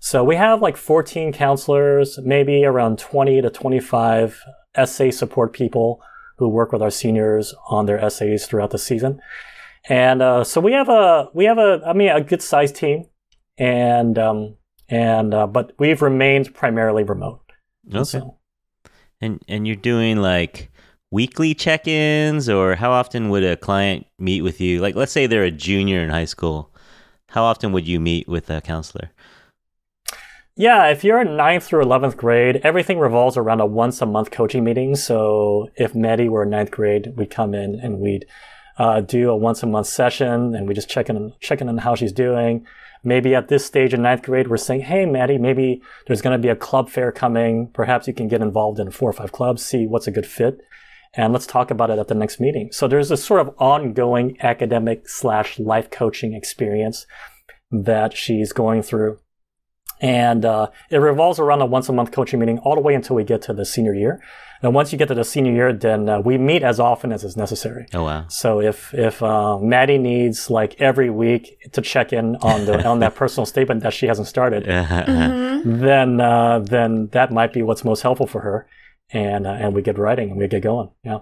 So 0.00 0.22
we 0.22 0.36
have 0.36 0.62
like 0.62 0.76
14 0.76 1.32
counselors, 1.32 2.18
maybe 2.22 2.64
around 2.64 2.98
20 3.00 3.42
to 3.42 3.50
25 3.50 4.40
essay 4.76 5.10
support 5.10 5.52
people 5.52 6.00
who 6.36 6.48
work 6.48 6.70
with 6.70 6.82
our 6.82 6.90
seniors 6.90 7.52
on 7.68 7.86
their 7.86 7.98
essays 7.98 8.46
throughout 8.46 8.70
the 8.70 8.78
season. 8.78 9.20
And 9.88 10.20
uh, 10.22 10.44
so 10.44 10.60
we 10.60 10.72
have 10.72 10.88
a 10.88 11.28
we 11.34 11.44
have 11.46 11.58
a 11.58 11.80
I 11.86 11.92
mean 11.94 12.10
a 12.10 12.20
good 12.20 12.42
sized 12.42 12.76
team, 12.76 13.04
and 13.56 14.18
um, 14.18 14.56
and 14.88 15.32
uh, 15.34 15.46
but 15.46 15.72
we've 15.78 16.02
remained 16.02 16.54
primarily 16.54 17.04
remote. 17.04 17.40
Okay. 17.92 18.04
So- 18.04 18.36
And 19.20 19.42
and 19.48 19.66
you're 19.66 19.76
doing 19.76 20.18
like 20.18 20.70
weekly 21.10 21.54
check-ins, 21.54 22.48
or 22.50 22.74
how 22.74 22.90
often 22.90 23.30
would 23.30 23.42
a 23.44 23.56
client 23.56 24.06
meet 24.18 24.42
with 24.42 24.60
you? 24.60 24.80
Like, 24.80 24.94
let's 24.94 25.10
say 25.12 25.26
they're 25.26 25.44
a 25.44 25.50
junior 25.50 26.00
in 26.00 26.10
high 26.10 26.26
school. 26.26 26.70
How 27.30 27.44
often 27.44 27.72
would 27.72 27.88
you 27.88 27.98
meet 27.98 28.28
with 28.28 28.50
a 28.50 28.60
counselor? 28.60 29.10
Yeah, 30.56 30.88
if 30.88 31.04
you're 31.04 31.20
in 31.20 31.36
ninth 31.36 31.64
through 31.64 31.84
11th 31.84 32.16
grade, 32.16 32.56
everything 32.64 32.98
revolves 32.98 33.36
around 33.36 33.60
a 33.60 33.66
once 33.66 34.02
a 34.02 34.06
month 34.06 34.30
coaching 34.32 34.64
meeting. 34.64 34.96
So 34.96 35.68
if 35.76 35.94
Maddie 35.94 36.28
were 36.28 36.42
in 36.42 36.50
ninth 36.50 36.70
grade, 36.72 37.12
we'd 37.16 37.30
come 37.30 37.54
in 37.54 37.78
and 37.80 38.00
we'd 38.00 38.26
uh, 38.78 39.00
do 39.00 39.30
a 39.30 39.36
once 39.36 39.62
a 39.62 39.66
month 39.66 39.88
session 39.88 40.54
and 40.54 40.68
we 40.68 40.74
just 40.74 40.88
check 40.88 41.08
in, 41.08 41.32
check 41.40 41.60
in 41.60 41.68
on 41.68 41.78
how 41.78 41.94
she's 41.94 42.12
doing. 42.12 42.66
Maybe 43.04 43.34
at 43.34 43.48
this 43.48 43.64
stage 43.64 43.94
in 43.94 44.02
ninth 44.02 44.22
grade, 44.22 44.48
we're 44.48 44.56
saying, 44.56 44.82
Hey, 44.82 45.06
Maddie, 45.06 45.38
maybe 45.38 45.82
there's 46.06 46.22
going 46.22 46.36
to 46.36 46.42
be 46.42 46.48
a 46.48 46.56
club 46.56 46.88
fair 46.88 47.12
coming. 47.12 47.68
Perhaps 47.72 48.06
you 48.06 48.14
can 48.14 48.28
get 48.28 48.40
involved 48.40 48.80
in 48.80 48.90
four 48.90 49.10
or 49.10 49.12
five 49.12 49.32
clubs, 49.32 49.64
see 49.64 49.86
what's 49.86 50.06
a 50.06 50.12
good 50.12 50.26
fit. 50.26 50.60
And 51.14 51.32
let's 51.32 51.46
talk 51.46 51.70
about 51.70 51.90
it 51.90 51.98
at 51.98 52.08
the 52.08 52.14
next 52.14 52.38
meeting. 52.38 52.70
So 52.70 52.86
there's 52.86 53.08
this 53.08 53.24
sort 53.24 53.40
of 53.40 53.54
ongoing 53.58 54.36
academic 54.40 55.08
slash 55.08 55.58
life 55.58 55.90
coaching 55.90 56.34
experience 56.34 57.06
that 57.70 58.16
she's 58.16 58.52
going 58.52 58.82
through. 58.82 59.18
And 60.00 60.44
uh, 60.44 60.68
it 60.90 60.98
revolves 60.98 61.38
around 61.38 61.60
a 61.60 61.66
once 61.66 61.88
a 61.88 61.92
month 61.92 62.12
coaching 62.12 62.38
meeting 62.38 62.58
all 62.60 62.74
the 62.74 62.80
way 62.80 62.94
until 62.94 63.16
we 63.16 63.24
get 63.24 63.42
to 63.42 63.52
the 63.52 63.64
senior 63.64 63.94
year. 63.94 64.22
And 64.60 64.74
once 64.74 64.90
you 64.90 64.98
get 64.98 65.08
to 65.08 65.14
the 65.14 65.24
senior 65.24 65.52
year, 65.52 65.72
then 65.72 66.08
uh, 66.08 66.20
we 66.20 66.36
meet 66.36 66.62
as 66.62 66.80
often 66.80 67.12
as 67.12 67.22
is 67.22 67.36
necessary. 67.36 67.86
Oh 67.94 68.04
wow. 68.04 68.26
So 68.28 68.60
if 68.60 68.92
if 68.92 69.22
uh, 69.22 69.58
Maddie 69.58 69.98
needs 69.98 70.50
like 70.50 70.80
every 70.80 71.10
week 71.10 71.70
to 71.72 71.80
check 71.80 72.12
in 72.12 72.36
on 72.36 72.64
the 72.66 72.84
on 72.84 72.98
that 73.00 73.14
personal 73.14 73.46
statement 73.54 73.82
that 73.82 73.92
she 73.92 74.06
hasn't 74.06 74.26
started, 74.26 74.64
then 75.64 76.20
uh, 76.20 76.58
then 76.58 77.08
that 77.08 77.32
might 77.32 77.52
be 77.52 77.62
what's 77.62 77.84
most 77.84 78.02
helpful 78.02 78.26
for 78.26 78.40
her, 78.40 78.66
and 79.10 79.46
uh, 79.46 79.50
and 79.50 79.74
we 79.74 79.82
get 79.82 79.96
writing 79.96 80.30
and 80.30 80.38
we 80.38 80.48
get 80.48 80.62
going. 80.62 80.90
Yeah. 81.04 81.20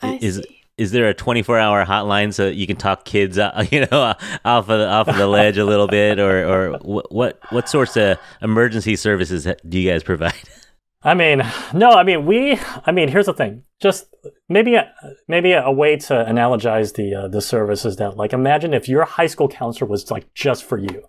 I 0.00 0.18
is 0.20 0.36
see. 0.36 0.55
Is 0.78 0.90
there 0.90 1.08
a 1.08 1.14
24 1.14 1.58
hour 1.58 1.84
hotline 1.84 2.32
so 2.32 2.48
you 2.48 2.66
can 2.66 2.76
talk 2.76 3.04
kids 3.04 3.38
uh, 3.38 3.64
you 3.70 3.86
know 3.86 4.14
off 4.44 4.68
of 4.68 4.78
the, 4.78 4.86
off 4.86 5.08
of 5.08 5.16
the 5.16 5.26
ledge 5.26 5.56
a 5.56 5.64
little 5.64 5.88
bit 5.88 6.18
or 6.18 6.44
or 6.44 6.78
wh- 6.78 7.10
what 7.10 7.40
what 7.50 7.68
sorts 7.68 7.96
of 7.96 8.18
emergency 8.42 8.96
services 8.96 9.46
do 9.68 9.78
you 9.78 9.90
guys 9.90 10.02
provide 10.02 10.34
I 11.06 11.14
mean, 11.14 11.42
no, 11.72 11.92
I 11.92 12.02
mean 12.02 12.26
we. 12.26 12.58
I 12.84 12.90
mean, 12.90 13.08
here's 13.08 13.26
the 13.26 13.32
thing. 13.32 13.62
Just 13.80 14.12
maybe 14.48 14.74
a, 14.74 14.92
maybe 15.28 15.52
a 15.52 15.70
way 15.70 15.96
to 15.96 16.14
analogize 16.14 16.94
the 16.94 17.14
uh, 17.14 17.28
the 17.28 17.40
service 17.40 17.84
is 17.84 17.96
that 17.96 18.16
like 18.16 18.32
imagine 18.32 18.74
if 18.74 18.88
your 18.88 19.04
high 19.04 19.28
school 19.28 19.48
counselor 19.48 19.88
was 19.88 20.10
like 20.10 20.34
just 20.34 20.64
for 20.64 20.78
you. 20.78 21.04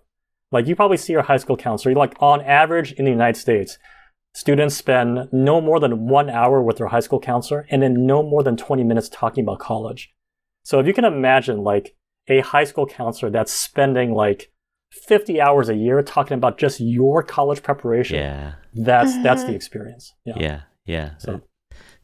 Like 0.52 0.68
you 0.68 0.76
probably 0.76 0.98
see 0.98 1.14
your 1.14 1.22
high 1.22 1.36
school 1.38 1.56
counselor. 1.56 1.96
Like 1.96 2.14
on 2.20 2.42
average 2.42 2.92
in 2.92 3.06
the 3.06 3.10
United 3.10 3.40
States, 3.40 3.76
students 4.34 4.76
spend 4.76 5.28
no 5.32 5.60
more 5.60 5.80
than 5.80 6.06
one 6.08 6.30
hour 6.30 6.62
with 6.62 6.78
their 6.78 6.88
high 6.88 7.00
school 7.00 7.20
counselor, 7.20 7.66
and 7.70 7.82
then 7.82 8.06
no 8.06 8.22
more 8.22 8.42
than 8.42 8.56
twenty 8.56 8.84
minutes 8.84 9.08
talking 9.08 9.44
about 9.44 9.58
college. 9.58 10.12
So 10.64 10.78
if 10.80 10.86
you 10.86 10.92
can 10.92 11.04
imagine 11.04 11.64
like 11.64 11.96
a 12.28 12.40
high 12.40 12.64
school 12.64 12.86
counselor 12.86 13.30
that's 13.30 13.52
spending 13.52 14.12
like 14.12 14.50
50 14.92 15.40
hours 15.40 15.68
a 15.68 15.74
year 15.74 16.02
talking 16.02 16.34
about 16.34 16.58
just 16.58 16.80
your 16.80 17.22
college 17.22 17.62
preparation 17.62 18.16
yeah 18.16 18.54
that's 18.74 19.22
that's 19.22 19.42
the 19.42 19.48
mm-hmm. 19.48 19.56
experience. 19.56 20.14
Yeah. 20.24 20.34
yeah 20.38 20.60
yeah 20.86 21.10
So- 21.18 21.42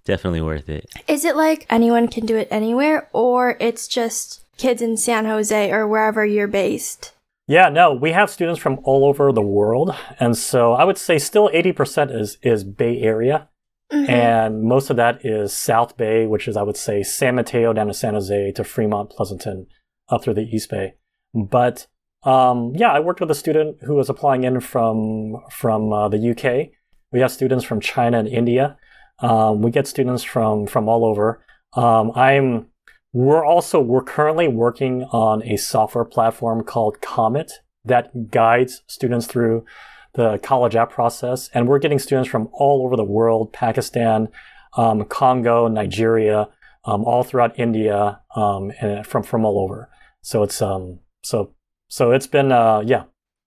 definitely 0.04 0.42
worth 0.42 0.68
it 0.68 0.86
Is 1.08 1.24
it 1.24 1.36
like 1.36 1.66
anyone 1.70 2.08
can 2.08 2.26
do 2.26 2.36
it 2.36 2.48
anywhere, 2.50 3.08
or 3.12 3.56
it's 3.58 3.88
just 3.88 4.44
kids 4.58 4.82
in 4.82 4.96
San 4.96 5.24
Jose 5.24 5.70
or 5.70 5.88
wherever 5.88 6.24
you're 6.26 6.46
based? 6.46 7.13
Yeah, 7.46 7.68
no, 7.68 7.92
we 7.92 8.12
have 8.12 8.30
students 8.30 8.58
from 8.58 8.80
all 8.84 9.04
over 9.04 9.30
the 9.30 9.42
world, 9.42 9.94
and 10.18 10.36
so 10.36 10.72
I 10.72 10.84
would 10.84 10.96
say 10.96 11.18
still 11.18 11.50
80% 11.50 12.14
is 12.18 12.38
is 12.42 12.64
Bay 12.64 13.00
Area, 13.00 13.48
and 13.90 14.62
most 14.62 14.88
of 14.88 14.96
that 14.96 15.24
is 15.24 15.52
South 15.52 15.96
Bay, 15.96 16.26
which 16.26 16.48
is 16.48 16.56
I 16.56 16.62
would 16.62 16.76
say 16.76 17.02
San 17.02 17.34
Mateo 17.34 17.74
down 17.74 17.88
to 17.88 17.94
San 17.94 18.14
Jose 18.14 18.52
to 18.52 18.64
Fremont, 18.64 19.10
Pleasanton, 19.10 19.66
up 20.08 20.24
through 20.24 20.34
the 20.34 20.42
East 20.42 20.70
Bay. 20.70 20.94
But 21.34 21.86
um, 22.22 22.72
yeah, 22.74 22.90
I 22.90 23.00
worked 23.00 23.20
with 23.20 23.30
a 23.30 23.34
student 23.34 23.76
who 23.82 23.94
was 23.94 24.08
applying 24.08 24.44
in 24.44 24.60
from 24.60 25.36
from 25.50 25.92
uh, 25.92 26.08
the 26.08 26.30
UK. 26.30 26.70
We 27.12 27.20
have 27.20 27.30
students 27.30 27.64
from 27.64 27.80
China 27.80 28.18
and 28.18 28.28
India. 28.28 28.78
Um, 29.18 29.60
we 29.60 29.70
get 29.70 29.86
students 29.86 30.22
from 30.22 30.66
from 30.66 30.88
all 30.88 31.04
over. 31.04 31.44
Um, 31.74 32.10
I'm 32.14 32.68
we're 33.14 33.46
also 33.46 33.80
we're 33.80 34.02
currently 34.02 34.48
working 34.48 35.04
on 35.04 35.40
a 35.44 35.56
software 35.56 36.04
platform 36.04 36.64
called 36.64 37.00
Comet 37.00 37.52
that 37.84 38.30
guides 38.30 38.82
students 38.88 39.26
through 39.26 39.64
the 40.14 40.38
college 40.42 40.74
app 40.74 40.90
process, 40.90 41.48
and 41.54 41.68
we're 41.68 41.78
getting 41.78 42.00
students 42.00 42.28
from 42.28 42.48
all 42.52 42.84
over 42.84 42.96
the 42.96 43.04
world: 43.04 43.52
Pakistan, 43.52 44.28
um, 44.76 45.04
Congo, 45.04 45.68
Nigeria, 45.68 46.48
um, 46.84 47.04
all 47.04 47.22
throughout 47.22 47.58
India, 47.58 48.20
um, 48.34 48.72
and 48.80 49.06
from 49.06 49.22
from 49.22 49.44
all 49.44 49.60
over. 49.60 49.88
So 50.22 50.42
it's 50.42 50.60
um 50.60 50.98
so 51.22 51.54
so 51.88 52.10
it's 52.10 52.26
been 52.26 52.50
uh 52.50 52.82
yeah, 52.84 53.04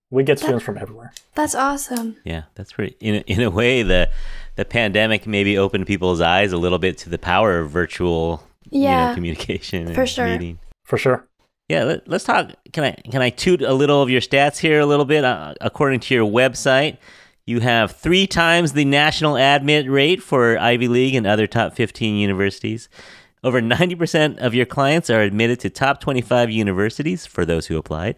we 0.10 0.24
get 0.24 0.40
students 0.40 0.64
from 0.64 0.78
everywhere. 0.78 1.12
That's 1.36 1.56
awesome. 1.56 2.16
yeah 2.24 2.44
that's 2.56 2.72
pretty 2.72 2.96
in 3.02 3.16
a, 3.16 3.20
in 3.28 3.42
a 3.42 3.50
way 3.52 3.84
the 3.84 4.10
the 4.56 4.64
pandemic 4.64 5.28
maybe 5.28 5.58
opened 5.58 5.88
people's 5.88 6.22
eyes 6.22 6.54
a 6.54 6.58
little 6.58 6.80
bit 6.80 6.98
to 7.00 7.10
the 7.10 7.20
power 7.20 7.60
of 7.60 7.70
virtual 7.70 8.47
you 8.72 8.82
know, 8.84 8.90
Yeah, 8.90 9.14
communication 9.14 9.94
for 9.94 10.06
sure. 10.06 10.28
meeting 10.28 10.60
For 10.86 10.98
sure. 10.98 11.28
Yeah, 11.70 11.84
let, 11.84 12.10
us 12.14 12.24
talk. 12.24 12.52
Can 12.72 12.86
I 12.86 12.92
can 13.12 13.22
I 13.22 13.30
toot 13.30 13.62
a 13.62 13.74
little 13.74 14.02
of 14.02 14.10
your 14.10 14.22
stats 14.22 14.58
here 14.60 14.80
a 14.80 14.86
little 14.86 15.04
bit? 15.04 15.26
Uh, 15.26 15.54
according 15.60 16.00
to 16.02 16.16
your 16.16 16.26
website, 16.26 16.98
you 17.46 17.60
have 17.60 17.92
three 17.92 18.26
times 18.26 18.72
the 18.74 18.86
national 18.86 19.38
admit 19.38 19.90
rate 19.90 20.24
for 20.24 20.58
Ivy 20.58 20.88
League 20.88 21.16
and 21.16 21.28
other 21.28 21.46
top 21.46 21.74
15 21.76 22.16
universities. 22.16 22.88
Over 23.44 23.62
90% 23.62 24.40
of 24.40 24.54
your 24.54 24.66
clients 24.66 25.10
are 25.10 25.22
admitted 25.22 25.60
to 25.62 25.70
top 25.70 26.00
25 26.02 26.50
universities 26.50 27.26
for 27.26 27.46
those 27.46 27.68
who 27.68 27.78
applied. 27.78 28.16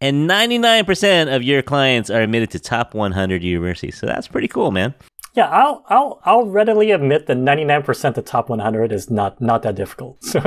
And 0.00 0.28
99% 0.28 1.34
of 1.34 1.42
your 1.42 1.62
clients 1.62 2.08
are 2.10 2.20
admitted 2.20 2.50
to 2.50 2.58
top 2.58 2.94
100 2.94 3.42
universities. 3.42 3.98
So 3.98 4.06
that's 4.06 4.28
pretty 4.28 4.48
cool, 4.48 4.70
man. 4.70 4.94
Yeah, 5.38 5.50
I'll 5.50 5.84
I'll 5.88 6.20
I'll 6.24 6.46
readily 6.46 6.90
admit 6.90 7.28
that 7.28 7.36
99% 7.36 8.14
the 8.16 8.22
top 8.22 8.48
100 8.48 8.90
is 8.90 9.08
not 9.08 9.40
not 9.40 9.62
that 9.62 9.76
difficult. 9.76 10.18
So 10.24 10.40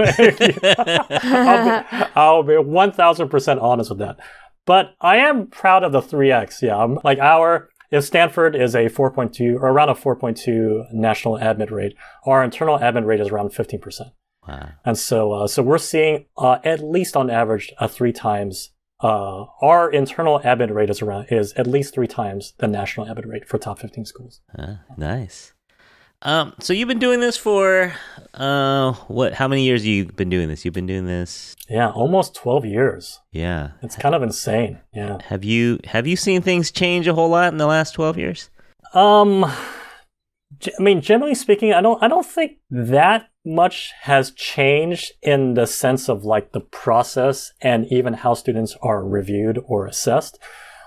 I'll 2.18 2.44
be, 2.44 2.56
I'll 2.56 2.66
be 2.66 2.72
1000% 2.72 3.62
honest 3.62 3.90
with 3.90 4.00
that. 4.00 4.20
But 4.66 4.96
I 5.00 5.16
am 5.16 5.48
proud 5.48 5.86
of 5.86 5.94
the 5.94 6.02
3x. 6.02 6.62
Yeah, 6.62 6.76
I'm, 6.76 7.00
like 7.06 7.20
our 7.20 7.70
if 7.90 8.04
Stanford 8.04 8.54
is 8.54 8.76
a 8.76 8.90
4.2 8.90 9.56
or 9.56 9.70
around 9.70 9.88
a 9.88 9.96
4.2 9.96 10.92
national 10.94 11.38
admit 11.38 11.72
rate, 11.72 11.96
our 12.26 12.44
internal 12.44 12.76
admit 12.76 13.06
rate 13.06 13.22
is 13.22 13.30
around 13.30 13.52
15%. 13.52 14.12
Wow. 14.46 14.72
And 14.84 14.98
so 14.98 15.32
uh, 15.32 15.48
so 15.48 15.64
we're 15.64 15.78
seeing 15.78 16.26
uh, 16.38 16.58
at 16.66 16.84
least 16.84 17.16
on 17.16 17.30
average 17.30 17.72
a 17.80 17.88
three 17.88 18.12
times 18.12 18.71
uh, 19.02 19.46
our 19.62 19.90
internal 19.92 20.40
admit 20.44 20.72
rate 20.74 20.90
is 20.90 21.02
around 21.02 21.28
is 21.32 21.54
at 21.54 21.68
least 21.68 21.94
three 21.94 22.08
times 22.08 22.54
the 22.60 22.68
national 22.68 23.08
admit 23.10 23.26
rate 23.28 23.48
for 23.48 23.58
top 23.58 23.80
15 23.80 24.06
schools. 24.06 24.42
Uh, 24.58 24.76
nice. 24.98 25.54
Um, 26.24 26.54
so 26.60 26.72
you've 26.74 26.88
been 26.88 27.00
doing 27.00 27.20
this 27.20 27.36
for 27.36 27.94
uh, 28.36 28.94
what? 29.08 29.34
How 29.34 29.48
many 29.48 29.64
years 29.64 29.82
have 29.82 29.88
you 29.88 30.06
been 30.06 30.30
doing 30.30 30.50
this? 30.50 30.64
You've 30.64 30.74
been 30.76 30.86
doing 30.86 31.08
this, 31.08 31.56
Yeah, 31.68 31.90
almost 31.90 32.36
12 32.36 32.64
years. 32.66 33.20
yeah. 33.32 33.72
It's 33.82 33.96
kind 33.96 34.14
of 34.14 34.22
insane. 34.22 34.80
Yeah. 34.94 35.18
Have 35.26 35.44
you 35.44 35.80
have 35.86 36.06
you 36.06 36.16
seen 36.16 36.44
things 36.44 36.70
change 36.70 37.08
a 37.08 37.16
whole 37.16 37.30
lot 37.30 37.52
in 37.52 37.58
the 37.58 37.66
last 37.66 37.94
twelve 37.94 38.20
years? 38.20 38.52
Um 38.94 39.46
I 39.46 40.82
mean, 40.84 41.02
generally 41.02 41.34
speaking, 41.34 41.74
I 41.74 41.82
don't 41.82 42.04
I 42.04 42.08
don't 42.08 42.26
think 42.26 42.58
that 42.70 43.30
much 43.46 43.92
has 44.02 44.32
changed 44.32 45.14
in 45.22 45.56
the 45.56 45.66
sense 45.66 46.08
of 46.10 46.24
like 46.24 46.52
the 46.52 46.60
process 46.60 47.54
and 47.62 47.86
even 47.92 48.14
how 48.14 48.34
students 48.34 48.76
are 48.82 49.04
reviewed 49.04 49.60
or 49.66 49.86
assessed. 49.88 50.38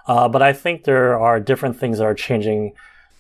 Uh, 0.07 0.29
but 0.29 0.43
I 0.43 0.53
think 0.53 0.85
there 0.85 1.19
are 1.19 1.41
different 1.41 1.79
things 1.79 1.99
that 1.99 2.05
are 2.05 2.15
changing 2.15 2.73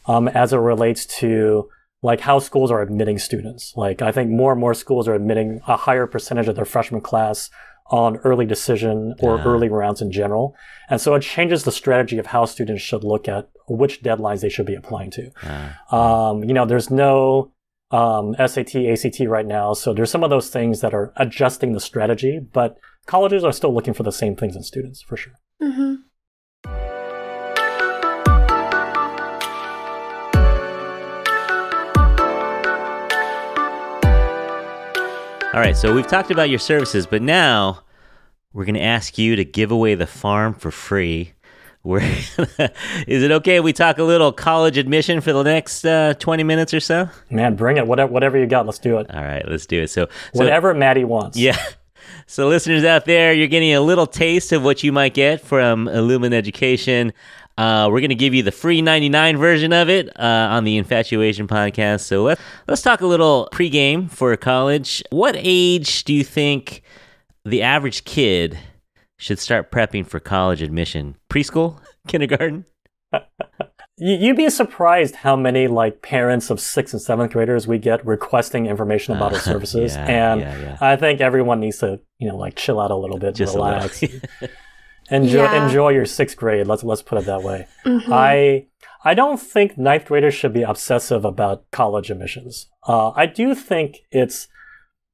um, 0.06 0.28
as 0.28 0.52
it 0.52 0.58
relates 0.58 1.06
to 1.20 1.68
like 2.02 2.20
how 2.20 2.38
schools 2.38 2.70
are 2.70 2.82
admitting 2.82 3.18
students. 3.18 3.72
Like 3.76 4.02
I 4.02 4.12
think 4.12 4.30
more 4.30 4.52
and 4.52 4.60
more 4.60 4.74
schools 4.74 5.08
are 5.08 5.14
admitting 5.14 5.60
a 5.66 5.76
higher 5.76 6.06
percentage 6.06 6.46
of 6.48 6.54
their 6.56 6.66
freshman 6.66 7.00
class 7.00 7.50
on 7.90 8.16
early 8.18 8.46
decision 8.46 9.14
or 9.20 9.38
Ah. 9.38 9.44
early 9.44 9.68
rounds 9.68 10.00
in 10.00 10.12
general. 10.12 10.54
And 10.88 11.00
so 11.00 11.14
it 11.14 11.20
changes 11.22 11.64
the 11.64 11.72
strategy 11.72 12.18
of 12.18 12.26
how 12.26 12.44
students 12.44 12.82
should 12.82 13.04
look 13.04 13.26
at 13.28 13.48
which 13.68 14.02
deadlines 14.02 14.40
they 14.42 14.48
should 14.50 14.66
be 14.66 14.74
applying 14.74 15.10
to. 15.12 15.30
Uh, 15.90 15.96
Um, 15.96 16.44
you 16.44 16.52
know, 16.54 16.66
there's 16.66 16.90
no 16.90 17.50
um, 17.94 18.34
SAT, 18.34 18.74
ACT 18.74 19.20
right 19.20 19.46
now. 19.46 19.72
So 19.72 19.94
there's 19.94 20.10
some 20.10 20.24
of 20.24 20.30
those 20.30 20.50
things 20.50 20.80
that 20.80 20.92
are 20.92 21.12
adjusting 21.16 21.72
the 21.72 21.80
strategy, 21.80 22.40
but 22.40 22.76
colleges 23.06 23.44
are 23.44 23.52
still 23.52 23.72
looking 23.72 23.94
for 23.94 24.02
the 24.02 24.10
same 24.10 24.34
things 24.34 24.56
in 24.56 24.64
students 24.64 25.00
for 25.00 25.16
sure. 25.16 25.34
hmm 25.60 25.94
all 35.54 35.60
right, 35.60 35.76
so 35.76 35.94
we've 35.94 36.08
talked 36.08 36.32
about 36.32 36.50
your 36.50 36.58
services, 36.58 37.06
but 37.06 37.22
now 37.22 37.84
we're 38.52 38.64
going 38.64 38.74
to 38.74 38.82
ask 38.82 39.18
you 39.18 39.36
to 39.36 39.44
give 39.44 39.70
away 39.70 39.94
the 39.94 40.06
farm 40.06 40.52
for 40.52 40.72
free. 40.72 41.34
We're 41.84 42.00
is 43.06 43.22
it 43.22 43.30
okay 43.30 43.56
if 43.56 43.64
we 43.64 43.74
talk 43.74 43.98
a 43.98 44.04
little 44.04 44.32
college 44.32 44.78
admission 44.78 45.20
for 45.20 45.34
the 45.34 45.42
next 45.42 45.84
uh, 45.84 46.14
20 46.14 46.42
minutes 46.42 46.72
or 46.72 46.80
so? 46.80 47.10
Man, 47.28 47.56
bring 47.56 47.76
it. 47.76 47.86
Whatever, 47.86 48.10
whatever 48.10 48.38
you 48.38 48.46
got, 48.46 48.64
let's 48.64 48.78
do 48.78 48.98
it. 48.98 49.14
All 49.14 49.22
right, 49.22 49.46
let's 49.46 49.66
do 49.66 49.82
it. 49.82 49.88
So, 49.88 50.06
so 50.06 50.38
Whatever 50.38 50.72
Maddie 50.72 51.04
wants. 51.04 51.36
Yeah. 51.36 51.62
So, 52.26 52.48
listeners 52.48 52.84
out 52.84 53.04
there, 53.04 53.34
you're 53.34 53.48
getting 53.48 53.74
a 53.74 53.80
little 53.80 54.06
taste 54.06 54.52
of 54.52 54.62
what 54.62 54.82
you 54.82 54.92
might 54.92 55.12
get 55.12 55.42
from 55.42 55.86
Ilumin 55.86 56.32
Education. 56.32 57.12
Uh, 57.58 57.88
we're 57.90 58.00
going 58.00 58.10
to 58.10 58.14
give 58.14 58.32
you 58.34 58.42
the 58.42 58.52
free 58.52 58.80
99 58.80 59.36
version 59.36 59.72
of 59.74 59.90
it 59.90 60.08
uh, 60.18 60.48
on 60.50 60.64
the 60.64 60.80
Infatuasian 60.80 61.46
podcast. 61.46 62.00
So, 62.00 62.22
let, 62.22 62.40
let's 62.66 62.80
talk 62.80 63.02
a 63.02 63.06
little 63.06 63.48
pregame 63.52 64.10
for 64.10 64.34
college. 64.36 65.02
What 65.10 65.34
age 65.38 66.04
do 66.04 66.14
you 66.14 66.24
think 66.24 66.82
the 67.44 67.62
average 67.62 68.04
kid 68.04 68.58
should 69.16 69.38
start 69.38 69.70
prepping 69.70 70.06
for 70.06 70.20
college 70.20 70.62
admission? 70.62 71.16
Preschool? 71.30 71.80
Kindergarten? 72.08 72.64
You- 73.96 74.16
You'd 74.16 74.36
be 74.36 74.50
surprised 74.50 75.14
how 75.14 75.36
many 75.36 75.68
like 75.68 76.02
parents 76.02 76.50
of 76.50 76.58
sixth 76.58 76.94
and 76.94 77.00
seventh 77.00 77.32
graders 77.32 77.68
we 77.68 77.78
get 77.78 78.04
requesting 78.04 78.66
information 78.66 79.14
about 79.14 79.32
our 79.32 79.38
services, 79.52 79.94
yeah, 79.94 80.04
and 80.06 80.40
yeah, 80.40 80.58
yeah. 80.58 80.78
I 80.80 80.96
think 80.96 81.20
everyone 81.20 81.60
needs 81.60 81.78
to 81.78 82.00
you 82.18 82.28
know 82.28 82.36
like 82.36 82.56
chill 82.56 82.80
out 82.80 82.90
a 82.90 82.96
little 82.96 83.18
bit, 83.18 83.36
Just 83.36 83.54
relax. 83.54 84.02
little. 84.02 84.18
Enjoy 85.10 85.44
Yeah. 85.44 85.64
enjoy 85.66 85.90
your 85.90 86.06
sixth 86.06 86.36
grade. 86.36 86.66
Let's 86.66 86.82
let's 86.82 87.02
put 87.02 87.18
it 87.18 87.26
that 87.26 87.44
way. 87.44 87.68
Mhm. 87.86 88.10
I 88.10 88.66
I 89.04 89.14
don't 89.14 89.40
think 89.40 89.78
ninth 89.78 90.06
graders 90.06 90.34
should 90.34 90.52
be 90.52 90.62
obsessive 90.64 91.24
about 91.24 91.62
college 91.70 92.10
admissions. 92.10 92.68
Uh, 92.88 93.10
I 93.10 93.26
do 93.26 93.54
think 93.54 93.98
it's 94.10 94.48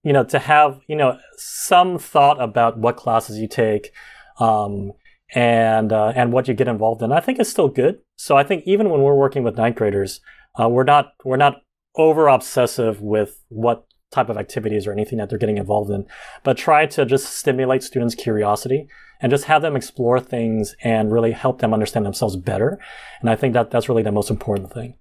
you 0.03 0.13
know 0.13 0.25
to 0.25 0.39
have 0.39 0.81
you 0.89 0.97
know 0.97 1.19
some 1.37 1.99
thought 1.99 2.41
about 2.41 2.79
what 2.79 2.97
classes 2.97 3.39
you 3.39 3.49
take, 3.49 3.91
um, 4.39 4.93
and 5.35 5.93
uh, 5.93 6.13
and 6.15 6.33
what 6.33 6.49
you 6.49 6.55
get 6.55 6.69
involved 6.69 7.03
in. 7.03 7.13
I 7.13 7.21
think 7.21 7.39
is 7.39 7.49
still 7.49 7.69
good. 7.69 7.99
So 8.17 8.37
I 8.37 8.45
think 8.45 8.65
even 8.67 8.91
when 8.91 9.03
we're 9.03 9.15
working 9.15 9.43
with 9.43 9.57
ninth 9.57 9.77
graders, 9.77 10.21
uh, 10.61 10.69
we're 10.69 10.85
not 10.85 11.13
we're 11.25 11.37
not 11.37 11.63
over 11.97 12.29
obsessive 12.29 13.01
with 13.01 13.43
what 13.49 13.87
type 14.11 14.29
of 14.29 14.37
activities 14.37 14.87
or 14.87 14.93
anything 14.93 15.19
that 15.19 15.29
they're 15.29 15.39
getting 15.39 15.59
involved 15.59 15.91
in, 15.91 16.07
but 16.43 16.57
try 16.57 16.85
to 16.85 17.05
just 17.07 17.33
stimulate 17.35 17.83
students' 17.83 18.15
curiosity 18.15 18.89
and 19.21 19.31
just 19.31 19.45
have 19.45 19.63
them 19.63 19.77
explore 19.77 20.19
things 20.19 20.75
and 20.83 21.13
really 21.13 21.33
help 21.33 21.61
them 21.61 21.73
understand 21.73 22.05
themselves 22.05 22.37
better. 22.37 22.79
And 23.21 23.31
I 23.31 23.37
think 23.37 23.55
that 23.55 23.71
that's 23.71 23.89
really 23.89 24.03
the 24.03 24.11
most 24.11 24.31
important 24.31 24.73
thing. 24.73 24.97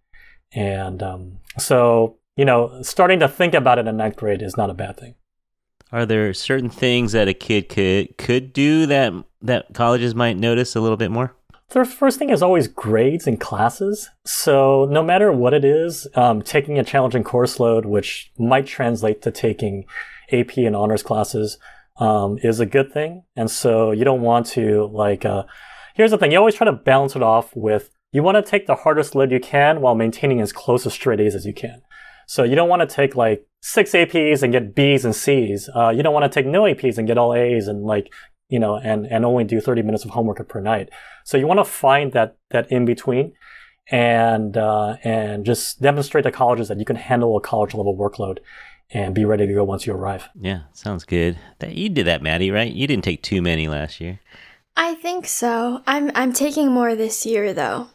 And 0.51 1.01
um, 1.01 1.39
so, 1.57 2.18
you 2.39 2.45
know, 2.45 2.81
starting 2.83 3.19
to 3.19 3.27
think 3.27 3.53
about 3.53 3.79
it 3.79 3.85
in 3.85 3.97
ninth 3.97 4.15
grade 4.15 4.41
is 4.41 4.55
not 4.55 4.69
a 4.69 4.73
bad 4.73 4.95
thing. 4.97 5.15
Are 5.91 6.05
there 6.05 6.33
certain 6.33 6.69
things 6.69 7.11
that 7.11 7.27
a 7.27 7.33
kid 7.33 7.67
could 7.67 8.17
could 8.17 8.53
do 8.53 8.85
that 8.85 9.11
that 9.41 9.73
colleges 9.73 10.15
might 10.15 10.37
notice 10.37 10.73
a 10.73 10.79
little 10.79 10.95
bit 10.95 11.11
more? 11.11 11.35
The 11.71 11.83
first 11.83 12.17
thing 12.17 12.29
is 12.29 12.41
always 12.41 12.69
grades 12.69 13.27
and 13.27 13.41
classes. 13.41 14.09
So 14.25 14.87
no 14.89 15.03
matter 15.03 15.33
what 15.33 15.53
it 15.53 15.65
is, 15.65 16.07
um, 16.15 16.41
taking 16.41 16.79
a 16.79 16.83
challenging 16.85 17.25
course 17.25 17.59
load, 17.59 17.85
which 17.85 18.31
might 18.39 18.65
translate 18.65 19.21
to 19.23 19.31
taking 19.31 19.83
AP 20.31 20.55
and 20.59 20.77
honors 20.77 21.03
classes, 21.03 21.57
um, 21.97 22.37
is 22.41 22.61
a 22.61 22.65
good 22.65 22.93
thing. 22.93 23.23
And 23.35 23.51
so 23.51 23.91
you 23.91 24.05
don't 24.05 24.21
want 24.21 24.45
to 24.47 24.85
like. 24.93 25.25
Uh, 25.25 25.43
here's 25.93 26.11
the 26.11 26.17
thing: 26.17 26.31
you 26.31 26.37
always 26.37 26.55
try 26.55 26.63
to 26.63 26.71
balance 26.71 27.17
it 27.17 27.21
off 27.21 27.53
with 27.53 27.89
you 28.13 28.23
want 28.23 28.37
to 28.37 28.49
take 28.49 28.65
the 28.65 28.75
hardest 28.75 29.13
load 29.13 29.29
you 29.29 29.41
can 29.41 29.81
while 29.81 29.93
maintaining 29.93 30.39
as 30.39 30.53
close 30.53 30.83
to 30.83 30.89
straight 30.89 31.19
A's 31.19 31.35
as 31.35 31.45
you 31.45 31.53
can. 31.53 31.81
So 32.29 32.43
you 32.43 32.55
don't 32.55 32.69
want 32.69 32.87
to 32.87 32.95
take 32.95 33.15
like 33.15 33.43
six 33.59 33.93
APs 33.93 34.43
and 34.43 34.53
get 34.53 34.75
B's 34.75 35.03
and 35.03 35.15
C's. 35.15 35.67
Uh, 35.75 35.89
you 35.89 36.03
don't 36.03 36.13
want 36.13 36.31
to 36.31 36.39
take 36.39 36.45
no 36.45 36.61
APs 36.61 36.99
and 36.99 37.07
get 37.07 37.17
all 37.17 37.33
A's 37.33 37.67
and 37.67 37.83
like 37.83 38.13
you 38.49 38.59
know 38.59 38.75
and 38.75 39.07
and 39.07 39.25
only 39.25 39.45
do 39.45 39.59
30 39.59 39.81
minutes 39.81 40.05
of 40.05 40.11
homework 40.11 40.47
per 40.47 40.61
night. 40.61 40.89
So 41.25 41.37
you 41.37 41.47
want 41.47 41.59
to 41.59 41.65
find 41.65 42.13
that 42.13 42.37
that 42.51 42.71
in 42.71 42.85
between, 42.85 43.33
and 43.89 44.55
uh, 44.55 44.97
and 45.03 45.43
just 45.43 45.81
demonstrate 45.81 46.23
to 46.23 46.31
colleges 46.31 46.67
that 46.67 46.77
you 46.77 46.85
can 46.85 46.97
handle 46.97 47.35
a 47.35 47.41
college 47.41 47.73
level 47.73 47.97
workload, 47.97 48.37
and 48.91 49.15
be 49.15 49.25
ready 49.25 49.47
to 49.47 49.53
go 49.55 49.63
once 49.63 49.87
you 49.87 49.93
arrive. 49.93 50.29
Yeah, 50.39 50.59
sounds 50.73 51.05
good. 51.05 51.35
That 51.57 51.73
you 51.73 51.89
did 51.89 52.05
that, 52.05 52.21
Maddie, 52.21 52.51
right? 52.51 52.71
You 52.71 52.85
didn't 52.85 53.05
take 53.05 53.23
too 53.23 53.41
many 53.41 53.67
last 53.67 53.99
year. 53.99 54.19
I 54.77 54.93
think 54.93 55.25
so. 55.25 55.81
I'm 55.87 56.11
I'm 56.13 56.33
taking 56.33 56.71
more 56.71 56.93
this 56.93 57.25
year 57.25 57.55
though. 57.55 57.87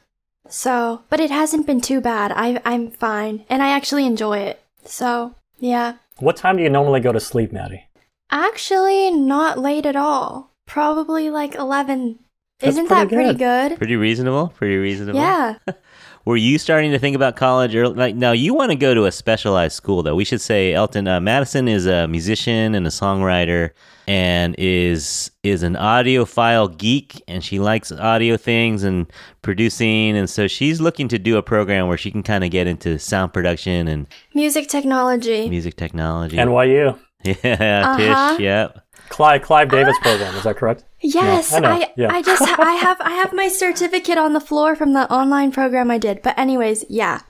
So, 0.49 1.03
but 1.09 1.21
it 1.21 1.31
hasn't 1.31 1.67
been 1.67 1.81
too 1.81 2.01
bad. 2.01 2.33
I 2.35 2.61
I'm 2.65 2.91
fine 2.91 3.45
and 3.49 3.63
I 3.63 3.71
actually 3.71 4.07
enjoy 4.07 4.39
it. 4.39 4.63
So, 4.85 5.35
yeah. 5.59 5.95
What 6.19 6.37
time 6.37 6.57
do 6.57 6.63
you 6.63 6.71
normally 6.71 7.01
go 7.01 7.13
to 7.13 7.21
sleep, 7.21 7.53
Maddie? 7.53 7.87
Actually 8.31 9.11
not 9.11 9.59
late 9.59 9.87
at 9.87 9.97
all. 9.97 10.51
Probably 10.67 11.31
like 11.31 11.55
11. 11.55 12.19
That's 12.59 12.73
Isn't 12.73 12.87
pretty 12.87 13.03
that 13.03 13.09
pretty 13.09 13.39
good. 13.39 13.71
good? 13.71 13.79
Pretty 13.79 13.97
reasonable. 13.97 14.49
Pretty 14.49 14.77
reasonable. 14.77 15.19
Yeah. 15.21 15.57
Were 16.27 16.37
you 16.39 16.59
starting 16.59 16.91
to 16.93 16.99
think 16.99 17.15
about 17.15 17.37
college 17.37 17.77
early? 17.77 17.95
Like 17.95 18.15
now, 18.15 18.33
you 18.33 18.55
want 18.55 18.71
to 18.71 18.77
go 18.77 18.95
to 18.95 19.05
a 19.05 19.13
specialized 19.13 19.75
school, 19.77 20.03
though. 20.03 20.15
We 20.15 20.25
should 20.25 20.41
say, 20.41 20.73
Elton 20.73 21.07
uh, 21.07 21.21
Madison 21.21 21.69
is 21.69 21.87
a 21.87 22.09
musician 22.09 22.75
and 22.75 22.87
a 22.87 22.91
songwriter, 22.91 23.71
and 24.09 24.55
is 24.57 25.31
is 25.43 25.63
an 25.63 25.75
audiophile 25.75 26.77
geek, 26.79 27.23
and 27.29 27.45
she 27.45 27.59
likes 27.59 27.93
audio 27.93 28.39
things 28.39 28.85
and 28.85 29.07
producing, 29.43 30.17
and 30.17 30.29
so 30.31 30.47
she's 30.49 30.81
looking 30.81 31.09
to 31.09 31.19
do 31.19 31.37
a 31.37 31.43
program 31.43 31.89
where 31.89 31.99
she 31.99 32.11
can 32.11 32.23
kind 32.23 32.43
of 32.43 32.51
get 32.51 32.67
into 32.67 32.99
sound 32.99 33.33
production 33.35 33.87
and 33.89 34.07
Music 34.35 34.69
technology. 34.69 35.49
music 35.51 35.77
technology. 35.77 36.37
NYU, 36.39 36.99
yeah, 37.25 37.97
Uh-huh. 37.97 38.31
Tisch. 38.37 38.41
Yep. 38.41 38.84
Clive 39.09 39.43
Clive 39.43 39.71
Davis 39.71 39.97
program. 40.01 40.35
Is 40.37 40.45
that 40.45 40.57
correct? 40.57 40.85
Yes, 41.07 41.53
I 41.53 41.59
know, 41.59 41.69
I 41.69 41.93
yeah. 41.97 42.11
I 42.11 42.23
just 42.23 42.41
I 42.43 42.73
have 42.81 42.99
I 43.03 43.11
have 43.13 43.35
my 43.35 43.49
certificate 43.49 44.17
on 44.17 44.33
the 44.33 44.41
floor 44.41 44.75
from 44.75 44.95
the 44.95 45.11
online 45.13 45.53
program 45.53 45.91
I 45.91 45.99
did. 45.99 46.23
But 46.23 46.39
anyways, 46.39 46.87
yeah. 46.89 47.21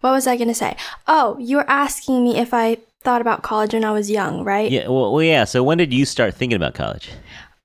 What 0.00 0.12
was 0.12 0.26
I 0.28 0.36
going 0.36 0.48
to 0.48 0.54
say? 0.54 0.76
Oh, 1.08 1.36
you 1.40 1.56
were 1.56 1.68
asking 1.68 2.22
me 2.22 2.36
if 2.38 2.54
I 2.54 2.76
thought 3.02 3.20
about 3.20 3.42
college 3.42 3.72
when 3.74 3.84
I 3.84 3.90
was 3.90 4.08
young, 4.10 4.44
right? 4.44 4.70
Yeah. 4.70 4.86
Well, 4.86 5.12
well, 5.12 5.22
yeah. 5.22 5.44
So 5.44 5.64
when 5.64 5.78
did 5.78 5.92
you 5.92 6.04
start 6.04 6.34
thinking 6.34 6.56
about 6.56 6.74
college? 6.74 7.10